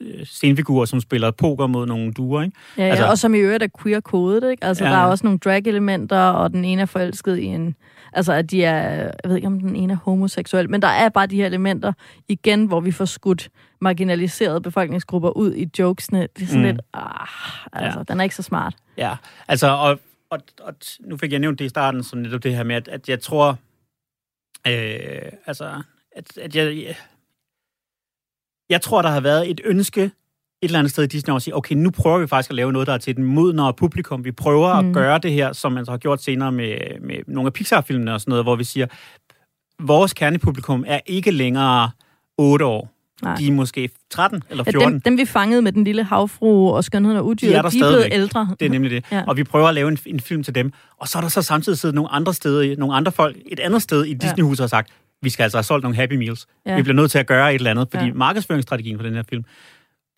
øh, 0.00 0.26
scenefigurer, 0.26 0.84
som 0.84 1.00
spiller 1.00 1.30
poker 1.30 1.66
mod 1.66 1.86
nogle 1.86 2.12
duer, 2.12 2.42
ikke? 2.42 2.56
Ja, 2.78 2.84
ja, 2.84 2.90
Altså- 2.90 3.06
og 3.06 3.18
som 3.18 3.34
i 3.34 3.38
øvrigt 3.38 3.62
er 3.62 3.68
queer-kodet, 3.82 4.50
ikke? 4.50 4.64
Altså, 4.64 4.84
ja. 4.84 4.90
Der 4.90 4.96
er 4.96 5.04
også 5.04 5.26
nogle 5.26 5.38
drag-elementer, 5.38 6.18
og 6.18 6.52
den 6.52 6.64
ene 6.64 6.82
er 6.82 6.86
forelsket 6.86 7.38
i 7.38 7.44
en... 7.44 7.74
Altså, 8.12 8.32
at 8.32 8.50
de 8.50 8.64
er... 8.64 8.80
Jeg 8.96 9.12
ved 9.24 9.36
ikke, 9.36 9.46
om 9.46 9.60
den 9.60 9.76
ene 9.76 9.92
er 9.92 9.96
homoseksuel, 9.96 10.70
men 10.70 10.82
der 10.82 10.88
er 10.88 11.08
bare 11.08 11.26
de 11.26 11.36
her 11.36 11.46
elementer, 11.46 11.92
igen, 12.28 12.66
hvor 12.66 12.80
vi 12.80 12.92
får 12.92 13.04
skudt 13.04 13.48
marginaliserede 13.80 14.60
befolkningsgrupper 14.60 15.30
ud 15.30 15.54
i 15.54 15.70
jokesene. 15.78 16.28
Det 16.36 16.42
er 16.42 16.46
sådan. 16.46 16.60
Mm. 16.60 16.66
lidt... 16.66 16.80
Ah, 16.92 17.28
altså, 17.72 17.98
ja. 17.98 18.04
den 18.08 18.20
er 18.20 18.24
ikke 18.24 18.34
så 18.34 18.42
smart. 18.42 18.74
Ja, 18.96 19.16
altså, 19.48 19.66
og, 19.68 19.98
og, 20.30 20.40
og 20.60 20.74
nu 21.00 21.16
fik 21.16 21.32
jeg 21.32 21.40
nævnt 21.40 21.58
det 21.58 21.64
i 21.64 21.68
starten, 21.68 22.02
som 22.02 22.18
netop 22.18 22.42
det 22.42 22.56
her 22.56 22.62
med, 22.62 22.76
at, 22.76 22.88
at 22.88 23.08
jeg 23.08 23.20
tror, 23.20 23.58
øh, 24.66 25.32
altså, 25.46 25.82
at, 26.16 26.38
at 26.38 26.56
jeg, 26.56 26.96
jeg 28.70 28.80
tror, 28.80 29.02
der 29.02 29.08
har 29.08 29.20
været 29.20 29.50
et 29.50 29.60
ønske 29.64 30.10
et 30.62 30.68
eller 30.68 30.78
andet 30.78 30.90
sted 30.90 31.04
i 31.04 31.06
Disney 31.06 31.34
at 31.34 31.42
sige, 31.42 31.56
okay, 31.56 31.74
nu 31.74 31.90
prøver 31.90 32.18
vi 32.18 32.26
faktisk 32.26 32.50
at 32.50 32.56
lave 32.56 32.72
noget, 32.72 32.86
der 32.86 32.94
er 32.94 32.98
til 32.98 33.16
den 33.16 33.24
modnere 33.24 33.74
publikum. 33.74 34.24
Vi 34.24 34.32
prøver 34.32 34.80
mm. 34.80 34.88
At 34.88 34.94
gøre 34.94 35.18
det 35.18 35.32
her, 35.32 35.52
som 35.52 35.72
man 35.72 35.84
så 35.84 35.90
har 35.90 35.98
gjort 35.98 36.22
senere 36.22 36.52
med, 36.52 36.76
med 37.00 37.16
nogle 37.26 37.46
af 37.46 37.52
Pixar-filmene 37.52 38.14
og 38.14 38.20
sådan 38.20 38.30
noget, 38.30 38.44
hvor 38.44 38.56
vi 38.56 38.64
siger, 38.64 38.86
vores 39.80 40.12
kernepublikum 40.12 40.84
er 40.86 41.00
ikke 41.06 41.30
længere 41.30 41.90
8 42.38 42.64
år. 42.64 42.90
Nej. 43.22 43.36
De 43.36 43.46
er 43.46 43.52
måske 43.52 43.90
13 44.10 44.42
eller 44.50 44.64
Ja, 44.66 44.70
14. 44.70 44.92
dem, 44.92 45.00
dem, 45.00 45.18
vi 45.18 45.24
fangede 45.24 45.62
med 45.62 45.72
den 45.72 45.84
lille 45.84 46.04
havfru 46.04 46.70
og 46.70 46.84
skønheden 46.84 47.18
og 47.18 47.26
udyret, 47.26 47.52
De 47.52 47.56
er 47.56 47.62
der 47.62 47.70
de 47.70 47.78
er 47.78 47.90
blevet 47.90 48.08
ældre. 48.12 48.48
Det 48.60 48.66
er 48.66 48.70
nemlig 48.70 48.90
det. 48.90 49.04
Ja. 49.10 49.16
Ja. 49.16 49.24
Og 49.26 49.36
vi 49.36 49.44
prøver 49.44 49.68
at 49.68 49.74
lave 49.74 49.88
en, 49.88 49.98
en 50.06 50.20
film 50.20 50.42
til 50.42 50.54
dem. 50.54 50.72
Og 50.98 51.08
så 51.08 51.18
er 51.18 51.22
der 51.22 51.28
så 51.28 51.42
samtidig 51.42 51.78
siddet 51.78 51.94
nogle 51.94 52.10
andre 52.10 52.34
steder, 52.34 52.76
nogle 52.78 52.94
andre 52.94 53.12
folk, 53.12 53.36
et 53.46 53.60
andet 53.60 53.82
sted 53.82 54.04
i 54.04 54.14
Disney-huset 54.14 54.64
og 54.64 54.70
sagt, 54.70 54.90
vi 55.24 55.30
skal 55.30 55.42
altså 55.42 55.58
have 55.58 55.62
solgt 55.64 55.82
nogle 55.82 55.96
Happy 55.96 56.14
Meals. 56.14 56.46
Ja. 56.66 56.76
Vi 56.76 56.82
bliver 56.82 56.96
nødt 56.96 57.10
til 57.10 57.18
at 57.18 57.26
gøre 57.26 57.50
et 57.54 57.58
eller 57.58 57.70
andet, 57.70 57.88
fordi 57.90 58.04
Ja. 58.06 58.12
markedsføringsstrategien 58.12 58.96
for 58.98 59.02
den 59.02 59.14
her 59.14 59.22
film, 59.30 59.44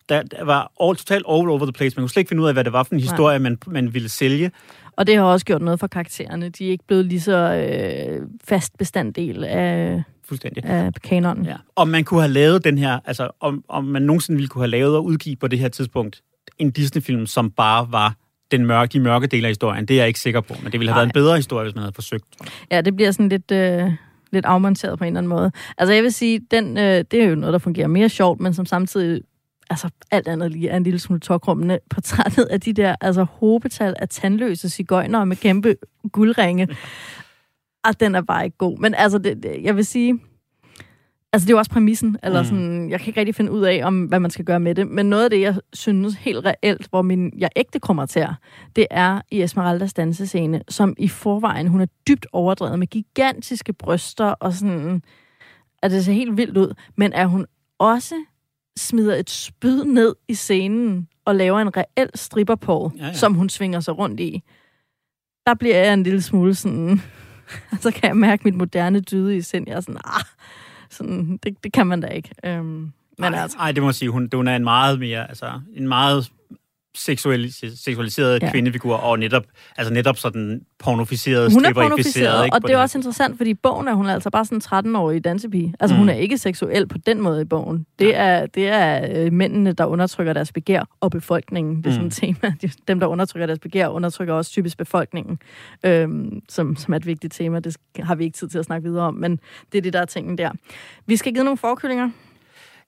der, 0.09 0.21
der 0.23 0.43
var 0.43 0.71
all, 0.83 0.95
totalt 0.97 1.25
all 1.29 1.49
over 1.49 1.65
the 1.65 1.71
place. 1.73 1.95
Man 1.97 2.03
kunne 2.03 2.09
slet 2.09 2.21
ikke 2.21 2.29
finde 2.29 2.43
ud 2.43 2.47
af, 2.47 2.53
hvad 2.53 2.63
det 2.63 2.73
var 2.73 2.83
for 2.83 2.93
en 2.95 3.01
historie, 3.01 3.39
man, 3.39 3.57
man 3.67 3.93
ville 3.93 4.09
sælge. 4.09 4.51
Og 4.97 5.07
det 5.07 5.15
har 5.15 5.23
også 5.23 5.45
gjort 5.45 5.61
noget 5.61 5.79
for 5.79 5.87
karaktererne. 5.87 6.49
De 6.49 6.67
er 6.67 6.71
ikke 6.71 6.83
blevet 6.87 7.05
lige 7.05 7.21
så 7.21 7.37
øh, 7.53 8.21
fast 8.45 8.77
bestanddel 8.77 9.43
af, 9.43 10.03
Fuldstændig. 10.27 10.65
af 10.65 10.93
kanonen. 10.93 11.45
Ja. 11.45 11.55
Om 11.75 11.87
man 11.87 12.03
kunne 12.03 12.21
have 12.21 12.31
lavet 12.33 12.63
den 12.63 12.77
her, 12.77 12.99
altså 13.05 13.29
om, 13.39 13.63
om 13.69 13.83
man 13.83 14.01
nogensinde 14.01 14.35
ville 14.37 14.49
kunne 14.49 14.61
have 14.61 14.71
lavet 14.71 14.95
og 14.95 15.05
udgive 15.05 15.35
på 15.35 15.47
det 15.47 15.59
her 15.59 15.69
tidspunkt 15.69 16.21
en 16.57 16.71
Disney-film, 16.71 17.25
som 17.25 17.51
bare 17.51 17.87
var 17.91 18.15
den 18.51 18.65
mørke, 18.65 18.93
de 18.93 18.99
mørke 18.99 19.27
dele 19.27 19.47
af 19.47 19.49
historien, 19.51 19.85
det 19.85 19.93
er 19.93 19.97
jeg 19.97 20.07
ikke 20.07 20.19
sikker 20.19 20.41
på, 20.41 20.55
men 20.63 20.71
det 20.71 20.79
ville 20.79 20.91
have 20.91 20.95
Nej. 20.95 20.99
været 20.99 21.07
en 21.07 21.11
bedre 21.23 21.35
historie, 21.35 21.63
hvis 21.63 21.75
man 21.75 21.81
havde 21.81 21.93
forsøgt. 21.93 22.23
Ja, 22.71 22.81
det 22.81 22.95
bliver 22.95 23.11
sådan 23.11 23.29
lidt, 23.29 23.51
øh, 23.51 23.91
lidt 24.37 24.45
afmonteret 24.45 24.97
på 24.97 25.03
en 25.03 25.07
eller 25.07 25.19
anden 25.19 25.29
måde. 25.29 25.51
Altså 25.77 25.93
jeg 25.93 26.03
vil 26.03 26.13
sige, 26.13 26.39
den, 26.51 26.77
øh, 26.77 27.03
det 27.11 27.13
er 27.13 27.25
jo 27.25 27.35
noget, 27.35 27.53
der 27.53 27.59
fungerer 27.59 27.87
mere 27.87 28.09
sjovt, 28.09 28.39
men 28.39 28.53
som 28.53 28.65
samtidig 28.65 29.21
altså 29.69 29.89
alt 30.11 30.27
andet 30.27 30.51
lige 30.51 30.69
er 30.69 30.77
en 30.77 30.83
lille 30.83 30.99
smule 30.99 31.19
tokrummende 31.19 31.79
portrættet 31.89 32.43
af 32.45 32.61
de 32.61 32.73
der 32.73 32.95
altså 33.01 33.23
hobetal 33.23 33.95
af 33.99 34.09
tandløse 34.09 34.69
cigøjnere 34.69 35.25
med 35.25 35.35
kæmpe 35.35 35.75
guldringe. 36.11 36.67
Og 37.83 37.99
den 37.99 38.15
er 38.15 38.21
bare 38.21 38.45
ikke 38.45 38.57
god. 38.57 38.77
Men 38.77 38.93
altså, 38.93 39.17
det, 39.17 39.43
det, 39.43 39.63
jeg 39.63 39.75
vil 39.75 39.85
sige, 39.85 40.19
altså 41.33 41.45
det 41.45 41.49
er 41.49 41.53
jo 41.53 41.57
også 41.57 41.71
præmissen, 41.71 42.17
eller 42.23 42.41
Mm. 42.41 42.45
sådan, 42.47 42.89
jeg 42.89 42.99
kan 42.99 43.07
ikke 43.07 43.19
rigtig 43.19 43.35
finde 43.35 43.51
ud 43.51 43.61
af, 43.61 43.81
om 43.83 44.03
hvad 44.05 44.19
man 44.19 44.31
skal 44.31 44.45
gøre 44.45 44.59
med 44.59 44.75
det, 44.75 44.87
men 44.87 45.05
noget 45.09 45.23
af 45.23 45.29
det, 45.29 45.41
jeg 45.41 45.55
synes 45.73 46.15
helt 46.15 46.45
reelt, 46.45 46.87
hvor 46.89 47.01
min, 47.01 47.31
jeg 47.37 47.49
ægte 47.55 47.79
kommer 47.79 48.05
til, 48.05 48.27
det 48.75 48.87
er 48.91 49.21
i 49.31 49.41
Esmeraldas 49.41 49.93
dansescene, 49.93 50.61
som 50.69 50.95
i 50.97 51.07
forvejen, 51.07 51.67
hun 51.67 51.81
er 51.81 51.85
dybt 52.07 52.27
overdrevet 52.33 52.79
med 52.79 52.87
gigantiske 52.87 53.73
bryster, 53.73 54.25
og 54.25 54.53
sådan, 54.53 55.01
at 55.83 55.91
det 55.91 56.05
ser 56.05 56.13
helt 56.13 56.37
vildt 56.37 56.57
ud, 56.57 56.73
men 56.95 57.13
at 57.13 57.29
hun 57.29 57.45
også 57.79 58.15
smider 58.77 59.15
et 59.15 59.29
spyd 59.29 59.83
ned 59.83 60.15
i 60.27 60.33
scenen, 60.33 61.07
og 61.25 61.35
laver 61.35 61.59
en 61.59 61.77
reel 61.77 62.09
stripper 62.15 62.55
på, 62.55 62.91
Ja, 62.97 63.05
ja. 63.05 63.13
som 63.13 63.33
hun 63.33 63.49
svinger 63.49 63.79
sig 63.79 63.97
rundt 63.97 64.19
i. 64.19 64.43
Der 65.45 65.53
bliver 65.53 65.77
jeg 65.77 65.93
en 65.93 66.03
lille 66.03 66.21
smule 66.21 66.55
sådan, 66.55 67.01
så 67.81 67.91
kan 67.91 68.03
jeg 68.07 68.17
mærke 68.17 68.41
mit 68.43 68.55
moderne 68.55 68.99
dyde 68.99 69.37
i 69.37 69.41
sind. 69.41 69.67
Jeg 69.67 69.75
er 69.75 69.79
sådan, 69.81 70.01
ah, 70.05 70.23
sådan, 70.89 71.39
det, 71.43 71.63
det 71.63 71.73
kan 71.73 71.87
man 71.87 72.01
da 72.01 72.07
ikke. 72.07 72.29
Øhm, 72.45 72.91
men 73.19 73.33
Ej, 73.33 73.41
altså, 73.41 73.57
ej, 73.57 73.71
det 73.71 73.83
må 73.83 73.91
sige, 73.91 74.09
hun, 74.09 74.29
hun 74.33 74.47
er 74.47 74.55
en 74.55 74.63
meget 74.63 74.99
mere, 74.99 75.29
altså 75.29 75.61
en 75.75 75.87
meget 75.87 76.31
seksuelle, 76.97 77.51
seksualiserede 77.75 78.39
Ja. 78.41 78.45
ja. 78.45 78.51
kvindefigur, 78.51 78.95
og 78.95 79.19
netop, 79.19 79.43
altså 79.77 79.93
netop 79.93 80.17
sådan 80.17 80.61
pornoficeret, 80.79 81.53
Hun 81.53 81.65
er 81.65 81.73
pornoficeret, 81.73 82.45
ikke, 82.45 82.55
og 82.55 82.61
det 82.61 82.71
er 82.71 82.77
også 82.77 82.97
interessant, 82.97 83.37
fordi 83.37 83.49
i 83.49 83.53
bogen 83.53 83.87
er 83.87 83.93
hun 83.93 84.05
altså 84.09 84.29
bare 84.29 84.45
sådan 84.45 84.85
en 84.85 84.91
13-årig 84.95 85.23
dansepige. 85.23 85.73
Altså 85.79 85.93
mm. 85.93 85.97
hun 85.97 86.05
Mm. 86.05 86.09
er 86.09 86.13
ikke 86.13 86.37
seksuel 86.37 86.87
på 86.87 86.97
den 86.97 87.21
måde 87.21 87.41
i 87.41 87.45
bogen. 87.45 87.85
Det 87.99 88.15
er, 88.15 88.45
det 88.45 88.67
er 88.67 89.07
øh, 89.25 89.33
mændene, 89.33 89.73
der 89.73 89.85
undertrykker 89.85 90.33
deres 90.33 90.51
begær, 90.51 90.83
og 91.01 91.11
befolkningen. 91.11 91.77
Det 91.77 91.85
er 91.85 91.91
sådan 91.91 92.01
Mm. 92.03 92.07
et 92.07 92.13
tema. 92.13 92.53
De- 92.61 92.71
Dem, 92.87 92.99
der 92.99 93.07
undertrykker 93.07 93.45
deres 93.45 93.59
begær, 93.59 93.87
undertrykker 93.87 94.33
også 94.33 94.51
typisk 94.51 94.77
befolkningen, 94.77 95.39
øhm, 95.85 96.41
som, 96.49 96.75
som 96.75 96.93
er 96.93 96.97
et 96.97 97.05
vigtigt 97.05 97.33
tema. 97.33 97.59
Det 97.59 97.77
har 97.99 98.15
vi 98.15 98.23
ikke 98.23 98.37
tid 98.37 98.47
til 98.47 98.59
at 98.59 98.65
snakke 98.65 98.89
videre 98.89 99.05
om, 99.05 99.13
men 99.13 99.39
det 99.71 99.77
er 99.77 99.81
det, 99.81 99.93
der 99.93 100.01
er 100.01 100.05
tingen 100.05 100.37
der. 100.37 100.51
Vi 101.05 101.15
skal 101.15 101.33
give 101.33 101.43
nogle 101.43 101.57
forkyllinger. 101.57 102.09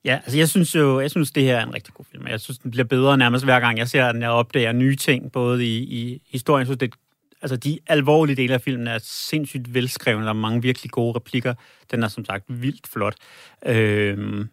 Ja, 0.04 0.14
altså 0.14 0.38
jeg 0.38 0.48
synes 0.48 0.74
jo, 0.74 1.00
jeg 1.00 1.10
synes, 1.10 1.30
det 1.30 1.42
her 1.42 1.56
er 1.56 1.62
en 1.66 1.74
rigtig 1.74 1.94
god 1.94 2.04
film. 2.10 2.26
Jeg 2.26 2.40
synes, 2.40 2.58
den 2.58 2.70
bliver 2.70 2.84
bedre 2.84 3.18
nærmest 3.18 3.44
hver 3.44 3.60
gang, 3.60 3.78
jeg 3.78 3.88
ser 3.88 4.12
den. 4.12 4.22
Jeg 4.22 4.30
opdager 4.30 4.72
nye 4.72 4.96
ting, 4.96 5.32
både 5.32 5.66
i, 5.66 5.78
i 5.78 6.22
historien. 6.30 6.60
Jeg 6.60 6.66
synes, 6.66 6.78
det, 6.78 6.94
altså 7.42 7.56
de 7.56 7.78
alvorlige 7.86 8.36
dele 8.36 8.54
af 8.54 8.60
filmen 8.60 8.86
er 8.86 8.98
sindssygt 9.02 9.74
velskrevet. 9.74 10.22
Der 10.22 10.28
er 10.28 10.32
mange 10.32 10.62
virkelig 10.62 10.90
gode 10.90 11.16
replikker. 11.16 11.54
Den 11.90 12.02
er 12.02 12.08
som 12.08 12.24
sagt 12.24 12.44
vildt 12.48 12.88
flot. 12.88 13.14
Øhm, 13.66 14.48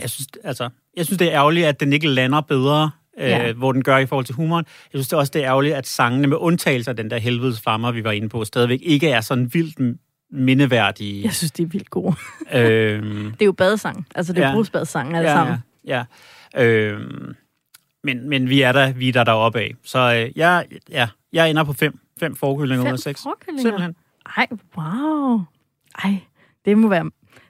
jeg, 0.00 0.10
synes, 0.10 0.28
altså, 0.44 0.68
jeg 0.96 1.04
synes, 1.06 1.18
det 1.18 1.26
er 1.28 1.32
ærgerligt, 1.34 1.66
at 1.66 1.80
den 1.80 1.92
ikke 1.92 2.08
lander 2.08 2.40
bedre, 2.40 2.90
øh, 3.18 3.28
Ja. 3.28 3.52
hvor 3.52 3.72
den 3.72 3.84
gør 3.84 3.98
i 3.98 4.06
forhold 4.06 4.26
til 4.26 4.34
humoren. 4.34 4.64
Jeg 4.92 4.98
synes 4.98 5.08
det 5.08 5.18
også, 5.18 5.30
det 5.34 5.42
er 5.42 5.48
ærgerligt, 5.48 5.74
at 5.74 5.86
sangene 5.86 6.26
med 6.26 6.36
undtagelse 6.36 6.90
af 6.90 6.96
den 6.96 7.10
der 7.10 7.18
helvedes 7.18 7.60
flammer, 7.60 7.92
vi 7.92 8.04
var 8.04 8.12
inde 8.12 8.28
på, 8.28 8.44
stadigvæk 8.44 8.80
ikke 8.82 9.08
er 9.10 9.20
sådan 9.20 9.54
vildt 9.54 9.98
mindeværdige. 10.34 11.24
Jeg 11.24 11.32
synes, 11.32 11.52
de 11.52 11.62
er 11.62 11.66
vildt 11.66 11.90
gode. 11.90 12.14
Øhm, 12.54 13.24
Det 13.32 13.42
er 13.42 13.46
jo 13.46 13.52
badesang. 13.52 14.06
Altså, 14.14 14.32
det 14.32 14.38
er 14.38 14.42
ja. 14.42 14.48
Ja. 14.48 14.54
brugsbadesang 14.54 15.16
alle 15.16 15.28
sammen. 15.30 15.56
Ja, 15.86 16.04
ja. 16.56 16.64
Øhm, 16.64 17.34
men, 18.04 18.28
men 18.28 18.48
vi 18.48 18.62
er 18.62 18.72
der, 18.72 18.92
vi 18.92 19.08
er 19.08 19.12
der 19.12 19.24
deroppe 19.24 19.58
af. 19.60 19.74
Så 19.84 19.98
øh, 19.98 20.38
jeg, 20.38 20.66
ja, 20.90 21.08
jeg 21.32 21.50
ender 21.50 21.64
på 21.64 21.72
fem, 21.72 21.98
fem 22.20 22.36
forkyllinger 22.36 22.84
ud 22.86 22.92
af 22.92 22.98
seks. 22.98 23.22
forkyllinger? 23.22 23.62
Simpelthen. 23.62 23.94
Ej, 24.36 24.46
wow. 24.78 25.40
Ej, 26.04 26.14
det 26.64 26.78
må 26.78 26.88
være, 26.88 27.04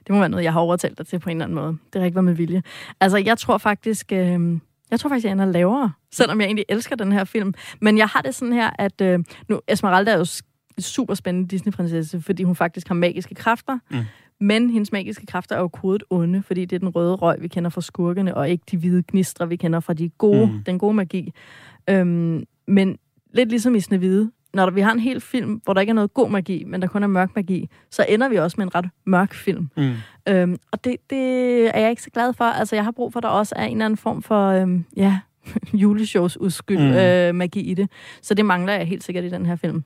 det 0.07 0.09
må 0.09 0.19
være 0.19 0.29
noget, 0.29 0.43
jeg 0.43 0.53
har 0.53 0.59
overtalt 0.59 0.97
dig 0.97 1.07
til 1.07 1.19
på 1.19 1.29
en 1.29 1.37
eller 1.37 1.45
anden 1.45 1.55
måde. 1.55 1.77
Det 1.93 2.01
har 2.01 2.05
ikke 2.05 2.15
været 2.15 2.25
med 2.25 2.33
vilje. 2.33 2.63
Altså, 2.99 3.17
jeg 3.17 3.37
tror 3.37 3.57
faktisk, 3.57 4.11
øh, 4.11 4.59
jeg 4.91 4.99
tror 4.99 5.09
faktisk, 5.09 5.25
jeg 5.25 5.31
ender 5.31 5.45
lavere, 5.45 5.91
selvom 6.11 6.39
jeg 6.41 6.45
egentlig 6.45 6.65
elsker 6.69 6.95
den 6.95 7.11
her 7.11 7.23
film. 7.23 7.53
Men 7.81 7.97
jeg 7.97 8.07
har 8.07 8.21
det 8.21 8.35
sådan 8.35 8.53
her, 8.53 8.69
at 8.79 9.01
øh, 9.01 9.19
nu, 9.49 9.61
Esmeralda 9.67 10.11
er 10.11 10.17
jo 10.17 10.25
super 10.79 11.13
spændende 11.13 11.47
Disney-prinsesse, 11.47 12.21
fordi 12.21 12.43
hun 12.43 12.55
faktisk 12.55 12.87
har 12.87 12.95
magiske 12.95 13.35
kræfter. 13.35 13.79
Mm. 13.91 13.97
Men 14.39 14.69
hendes 14.69 14.91
magiske 14.91 15.25
kræfter 15.25 15.55
er 15.55 15.59
jo 15.59 15.67
kodet 15.67 16.03
onde, 16.09 16.43
fordi 16.43 16.65
det 16.65 16.75
er 16.75 16.79
den 16.79 16.89
røde 16.89 17.15
røg, 17.15 17.41
vi 17.41 17.47
kender 17.47 17.69
fra 17.69 17.81
skurkene, 17.81 18.35
og 18.37 18.49
ikke 18.49 18.63
de 18.71 18.77
hvide 18.77 19.03
gnistre, 19.07 19.49
vi 19.49 19.55
kender 19.55 19.79
fra 19.79 19.93
de 19.93 20.09
gode, 20.09 20.45
mm. 20.45 20.63
Den 20.65 20.79
gode 20.79 20.93
magi. 20.93 21.33
Øhm, 21.89 22.43
men 22.67 22.97
lidt 23.33 23.49
ligesom 23.49 23.75
i 23.75 23.79
Snevide, 23.79 24.31
når 24.53 24.69
vi 24.69 24.81
har 24.81 24.91
en 24.91 24.99
hel 24.99 25.21
film, 25.21 25.61
hvor 25.63 25.73
der 25.73 25.81
ikke 25.81 25.89
er 25.91 25.93
noget 25.95 26.13
god 26.13 26.29
magi, 26.29 26.63
men 26.63 26.81
der 26.81 26.87
kun 26.87 27.03
er 27.03 27.07
mørk 27.07 27.35
magi, 27.35 27.69
så 27.91 28.05
ender 28.09 28.29
vi 28.29 28.35
også 28.35 28.55
med 28.57 28.65
en 28.65 28.75
ret 28.75 28.89
mørk 29.05 29.33
film. 29.33 29.69
Mm. 29.77 29.93
Øhm, 30.29 30.57
og 30.71 30.83
det, 30.83 30.95
det 31.09 31.19
er 31.75 31.79
jeg 31.79 31.89
ikke 31.89 32.01
så 32.01 32.09
glad 32.09 32.33
for. 32.33 32.43
Altså, 32.43 32.75
jeg 32.75 32.83
har 32.83 32.91
brug 32.91 33.13
for, 33.13 33.19
at 33.19 33.23
der 33.23 33.29
også 33.29 33.55
er 33.57 33.65
en 33.65 33.71
eller 33.71 33.85
anden 33.85 33.97
form 33.97 34.21
for, 34.21 34.47
øhm, 34.49 34.85
ja, 34.97 35.19
juleshows 35.73 36.37
udskyld 36.37 36.77
Mm. 36.77 36.93
øh, 36.93 37.35
magi 37.35 37.59
i 37.59 37.73
det. 37.73 37.89
Så 38.21 38.33
det 38.33 38.45
mangler 38.45 38.73
jeg 38.73 38.87
helt 38.87 39.03
sikkert 39.03 39.23
i 39.25 39.29
den 39.29 39.45
her 39.45 39.55
film. 39.55 39.83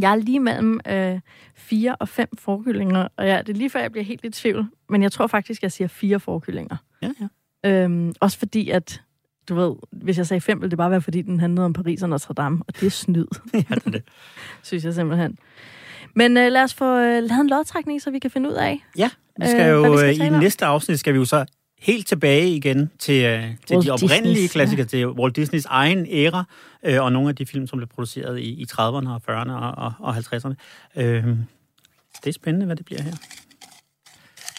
Jeg 0.00 0.12
er 0.12 0.16
lige 0.16 0.40
mellem 0.40 0.80
øh, 0.88 1.20
fire 1.54 1.96
og 1.96 2.08
fem 2.08 2.28
forkyllinger, 2.38 3.08
og 3.16 3.26
ja, 3.26 3.38
det 3.38 3.48
er 3.48 3.52
lige 3.58 3.70
før, 3.70 3.80
jeg 3.80 3.92
bliver 3.92 4.04
helt 4.04 4.24
i 4.24 4.30
tvivl. 4.30 4.66
Men 4.88 5.02
jeg 5.02 5.12
tror 5.12 5.26
faktisk, 5.26 5.62
jeg 5.62 5.72
siger 5.72 5.88
fire 5.88 6.20
forkyllinger. 6.20 6.76
Ja, 7.02 7.10
ja. 7.20 7.28
Øhm, 7.70 8.12
også 8.20 8.38
fordi, 8.38 8.70
at 8.70 9.02
du 9.48 9.54
ved, 9.54 9.74
hvis 9.92 10.18
jeg 10.18 10.26
sagde 10.26 10.40
fem, 10.40 10.60
ville 10.60 10.70
det 10.70 10.78
bare 10.78 10.90
være, 10.90 11.00
fordi 11.02 11.22
den 11.22 11.40
handlede 11.40 11.64
om 11.64 11.72
Paris 11.72 12.02
og 12.02 12.08
Notre 12.08 12.34
Dame, 12.34 12.62
og 12.68 12.80
det 12.80 12.86
er 12.86 12.90
snyd, 12.90 13.26
ja, 13.54 13.58
det 13.74 13.86
er 13.86 13.90
det. 13.90 14.02
synes 14.62 14.84
jeg 14.84 14.94
simpelthen. 14.94 15.38
Men 16.14 16.36
øh, 16.36 16.52
lad 16.52 16.62
os 16.62 16.74
få 16.74 16.98
øh, 16.98 17.22
lavet 17.22 17.40
en 17.40 17.48
lodtrækning, 17.48 18.02
så 18.02 18.10
vi 18.10 18.18
kan 18.18 18.30
finde 18.30 18.48
ud 18.48 18.54
af. 18.54 18.84
Ja, 18.98 19.10
vi 19.40 19.46
skal 19.46 19.60
Øh, 19.60 19.84
jo 19.84 19.92
vi 19.92 20.14
skal 20.14 20.32
øh, 20.32 20.38
i 20.38 20.40
næste 20.40 20.64
afsnit 20.64 20.98
skal 21.00 21.12
vi 21.12 21.18
jo 21.18 21.24
så 21.24 21.44
helt 21.84 22.06
tilbage 22.06 22.56
igen 22.56 22.90
til, 22.98 23.24
øh, 23.24 23.42
til 23.66 23.76
Walt 23.76 23.86
de 23.86 23.90
oprindelige 23.90 24.46
Disney's, 24.46 24.52
klassikere, 24.52 24.86
til 24.86 25.08
Walt 25.08 25.36
Disneys 25.36 25.64
egen 25.64 26.06
æra, 26.10 26.44
øh, 26.82 27.02
og 27.02 27.12
nogle 27.12 27.28
af 27.28 27.36
de 27.36 27.46
film, 27.46 27.66
som 27.66 27.76
blev 27.78 27.88
produceret 27.88 28.38
i, 28.38 28.42
i 28.42 28.66
30'erne 28.72 29.08
og 29.08 29.22
40'erne 29.28 29.52
og, 29.52 29.74
og, 29.84 29.92
og 29.98 30.16
50'erne. 30.16 30.54
Øh, 30.96 31.26
det 32.24 32.28
er 32.28 32.32
spændende, 32.32 32.66
hvad 32.66 32.76
det 32.76 32.84
bliver 32.84 33.02
her. 33.02 33.12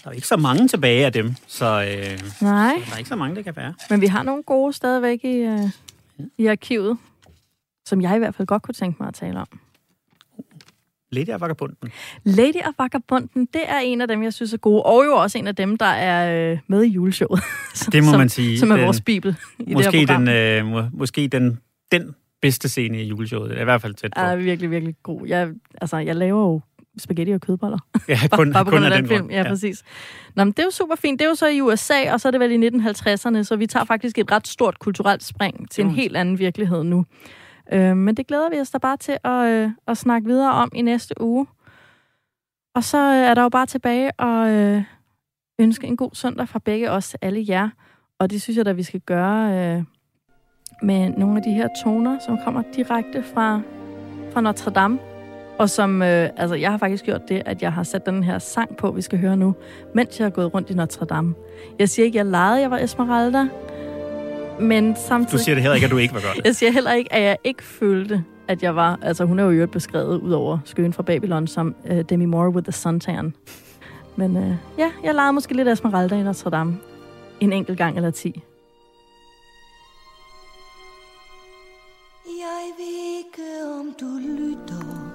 Der 0.03 0.09
er 0.09 0.13
ikke 0.13 0.27
så 0.27 0.37
mange 0.37 0.67
tilbage 0.67 1.05
af 1.05 1.13
dem, 1.13 1.35
så 1.47 1.65
øh, 1.65 2.19
Nej, 2.41 2.73
der 2.87 2.93
er 2.93 2.97
ikke 2.97 3.09
så 3.09 3.15
mange, 3.15 3.35
det 3.35 3.43
kan 3.43 3.55
være. 3.55 3.73
men 3.89 4.01
vi 4.01 4.07
har 4.07 4.23
nogle 4.23 4.43
gode 4.43 4.73
stadigvæk 4.73 5.19
i, 5.23 5.35
øh, 5.37 5.59
i 6.37 6.45
arkivet, 6.45 6.97
som 7.85 8.01
jeg 8.01 8.15
i 8.15 8.19
hvert 8.19 8.35
fald 8.35 8.47
godt 8.47 8.63
kunne 8.63 8.73
tænke 8.73 8.97
mig 8.99 9.07
at 9.07 9.13
tale 9.13 9.39
om. 9.39 9.47
Lady 11.15 11.29
af 11.29 11.41
Vagabunden. 11.41 11.91
Lady 12.23 12.61
og 12.65 12.73
Vagabunden, 12.77 13.47
det 13.53 13.61
er 13.67 13.79
en 13.79 14.01
af 14.01 14.07
dem, 14.07 14.23
jeg 14.23 14.33
synes 14.33 14.53
er 14.53 14.57
gode, 14.57 14.83
og 14.83 15.05
jo 15.05 15.11
også 15.15 15.37
en 15.37 15.47
af 15.47 15.55
dem, 15.55 15.77
der 15.77 15.85
er 15.85 16.51
øh, 16.51 16.57
med 16.67 16.83
i 16.83 16.87
juleshowet. 16.87 17.41
som, 17.73 17.91
Det 17.93 18.03
må 18.03 18.09
som, 18.09 18.19
man 18.19 18.29
sige. 18.29 18.59
Som 18.59 18.71
er 18.71 18.75
Den- 18.75 18.85
vores 18.85 19.01
bibel 19.01 19.35
i 19.59 19.63
det 19.65 19.73
Måske, 19.73 20.05
program. 20.07 20.25
den, 20.25 20.35
øh, 20.35 20.65
må, 20.65 20.83
måske 20.93 21.27
den, 21.27 21.59
den 21.91 22.15
bedste 22.41 22.69
scene 22.69 23.03
i 23.03 23.07
juleshowet. 23.07 23.49
Det 23.49 23.61
i 23.61 23.63
hvert 23.63 23.81
fald 23.81 23.93
tæt 23.93 24.11
på. 24.17 24.21
er 24.21 24.35
virkelig, 24.35 24.71
virkelig 24.71 24.95
god. 25.03 25.27
Jeg, 25.27 25.49
altså, 25.81 25.97
jeg 25.97 26.15
laver 26.15 26.41
jo 26.41 26.61
spaghetti 26.97 27.31
og 27.31 27.41
kødboller. 27.41 27.77
Ja, 28.07 28.19
kun, 28.31 28.51
bare 28.53 28.65
på 28.65 28.69
kun 28.71 28.79
grund 28.79 28.85
af 28.93 28.97
af 28.97 29.01
den, 29.01 29.07
film. 29.09 29.29
Ja, 29.29 29.37
ja, 29.41 29.47
præcis. 29.49 29.83
Nå, 30.35 30.43
men 30.43 30.51
det 30.51 30.59
er 30.59 30.63
jo 30.63 30.71
super 30.71 30.95
fint. 30.95 31.19
Det 31.19 31.25
er 31.25 31.29
jo 31.29 31.35
så 31.35 31.47
i 31.47 31.61
USA, 31.61 32.13
og 32.13 32.21
så 32.21 32.27
er 32.27 32.31
det 32.31 32.39
vel 32.39 32.51
i 32.63 32.67
1950'erne, 32.67 33.43
så 33.43 33.55
vi 33.59 33.67
tager 33.67 33.85
faktisk 33.85 34.17
et 34.17 34.31
ret 34.31 34.47
stort 34.47 34.79
kulturelt 34.79 35.23
spring 35.23 35.71
til 35.71 35.83
en 35.83 35.91
helt 35.91 36.17
anden 36.17 36.39
virkelighed 36.39 36.83
nu. 36.83 37.05
Øh, 37.71 37.97
men 37.97 38.17
det 38.17 38.27
glæder 38.27 38.49
vi 38.49 38.59
os 38.59 38.69
da 38.69 38.77
bare 38.77 38.97
til 38.97 39.17
at, 39.23 39.45
øh, 39.45 39.69
at 39.87 39.97
snakke 39.97 40.27
videre 40.27 40.51
om 40.51 40.71
i 40.75 40.81
næste 40.81 41.21
uge. 41.21 41.47
Og 42.75 42.83
så 42.83 42.97
øh, 42.97 43.29
er 43.29 43.33
der 43.33 43.41
jo 43.41 43.49
bare 43.49 43.65
tilbage 43.65 44.21
at 44.21 44.49
øh, 44.49 44.83
ønske 45.59 45.87
en 45.87 45.97
god 45.97 46.09
søndag 46.13 46.49
fra 46.49 46.59
begge 46.59 46.91
os 46.91 47.09
til 47.09 47.19
alle 47.21 47.45
jer. 47.49 47.69
Og 48.19 48.29
det 48.29 48.41
synes 48.41 48.57
jeg 48.57 48.65
da, 48.65 48.71
vi 48.71 48.83
skal 48.83 48.99
gøre 48.99 49.53
øh, 49.53 49.83
med 50.81 51.09
nogle 51.09 51.37
af 51.37 51.43
de 51.43 51.51
her 51.51 51.67
toner, 51.83 52.19
som 52.19 52.37
kommer 52.43 52.63
direkte 52.75 53.23
fra, 53.23 53.61
fra 54.33 54.41
Notre 54.41 54.71
Dame. 54.71 54.99
Og 55.59 55.69
som, 55.69 56.01
øh, 56.01 56.29
altså 56.37 56.55
jeg 56.55 56.71
har 56.71 56.77
faktisk 56.77 57.05
gjort 57.05 57.29
det, 57.29 57.41
at 57.45 57.61
jeg 57.61 57.73
har 57.73 57.83
sat 57.83 58.05
den 58.05 58.23
her 58.23 58.39
sang 58.39 58.77
på, 58.77 58.91
vi 58.91 59.01
skal 59.01 59.19
høre 59.19 59.37
nu, 59.37 59.55
mens 59.93 60.19
jeg 60.19 60.25
har 60.25 60.29
gået 60.29 60.53
rundt 60.53 60.69
i 60.69 60.73
Notre 60.73 61.05
Dame. 61.05 61.35
Jeg 61.79 61.89
siger 61.89 62.05
ikke, 62.05 62.17
jeg 62.17 62.25
legede, 62.25 62.61
jeg 62.61 62.71
var 62.71 62.77
Esmeralda, 62.77 63.47
men 64.59 64.93
Du 64.93 64.99
samtidig... 65.07 65.39
siger 65.39 65.55
det 65.55 65.61
heller 65.61 65.75
ikke, 65.75 65.85
at 65.85 65.91
du 65.91 65.97
ikke 65.97 66.13
var 66.13 66.21
godt. 66.21 66.41
Jeg 66.45 66.55
siger 66.55 66.71
heller 66.71 66.93
ikke, 66.93 67.13
at 67.13 67.21
jeg 67.23 67.37
ikke 67.43 67.63
følte, 67.63 68.23
at 68.47 68.63
jeg 68.63 68.75
var... 68.75 68.99
Altså, 69.01 69.25
hun 69.25 69.39
er 69.39 69.43
jo 69.43 69.49
i 69.49 69.53
øvrigt 69.53 69.71
beskrevet 69.71 70.17
ud 70.17 70.31
over 70.31 70.57
skøen 70.65 70.93
fra 70.93 71.03
Babylon 71.03 71.47
som 71.47 71.75
uh, 71.91 71.99
Demi 71.99 72.25
Moore 72.25 72.49
with 72.49 72.63
the 72.63 72.71
suntan. 72.71 73.35
Men 74.15 74.37
uh, 74.37 74.51
ja, 74.77 74.91
jeg 75.03 75.15
legede 75.15 75.33
måske 75.33 75.53
lidt 75.53 75.67
Esmeralda 75.67 76.15
i 76.15 76.23
Notre 76.23 76.49
Dame. 76.49 76.77
En 77.39 77.53
enkelt 77.53 77.77
gang 77.77 77.95
eller 77.95 78.11
ti. 78.11 78.43
Jeg 82.25 82.65
ved 82.77 83.17
ikke, 83.17 83.49
om 83.79 83.95
du 84.01 84.19
lytter, 84.21 85.13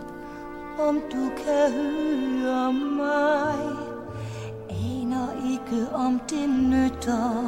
om 0.88 0.94
du 1.12 1.30
kan 1.44 1.72
høre 1.72 2.72
mig. 2.72 3.76
Aner 4.70 5.52
ikke, 5.52 5.94
om 5.94 6.20
det 6.30 6.48
nytter 6.48 7.44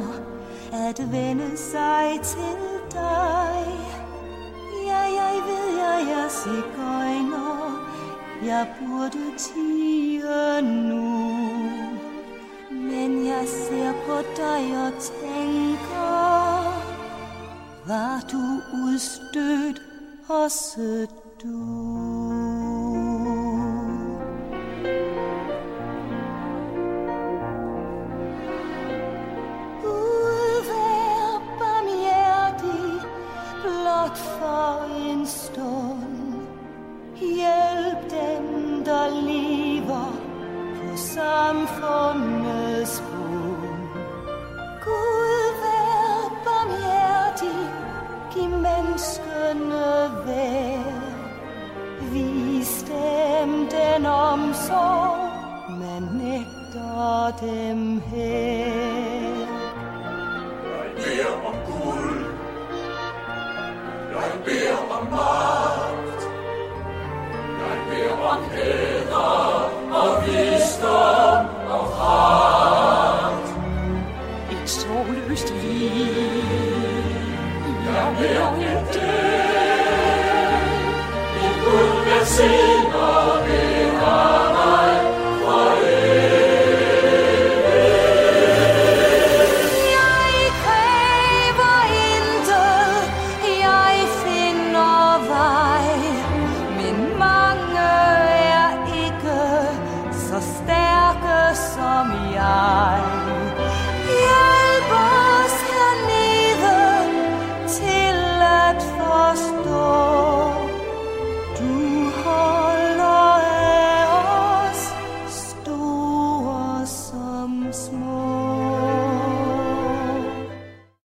at 0.73 1.11
vende 1.11 1.57
sig 1.57 2.19
til 2.23 2.57
dig. 2.91 3.65
Ja, 4.85 5.01
jeg 5.19 5.35
ved, 5.47 5.77
jeg 5.77 6.01
er 6.01 6.29
sigøjner. 6.29 7.53
Jeg 8.45 8.67
burde 8.79 9.37
tige 9.37 10.61
nu. 10.61 11.03
Men 12.71 13.25
jeg 13.25 13.47
ser 13.47 13.93
på 14.07 14.17
dig 14.37 14.77
og 14.85 14.93
tænker, 15.01 16.13
var 17.87 18.25
du 18.31 18.61
udstødt 18.77 19.81
også 20.29 21.07
du? 21.43 22.22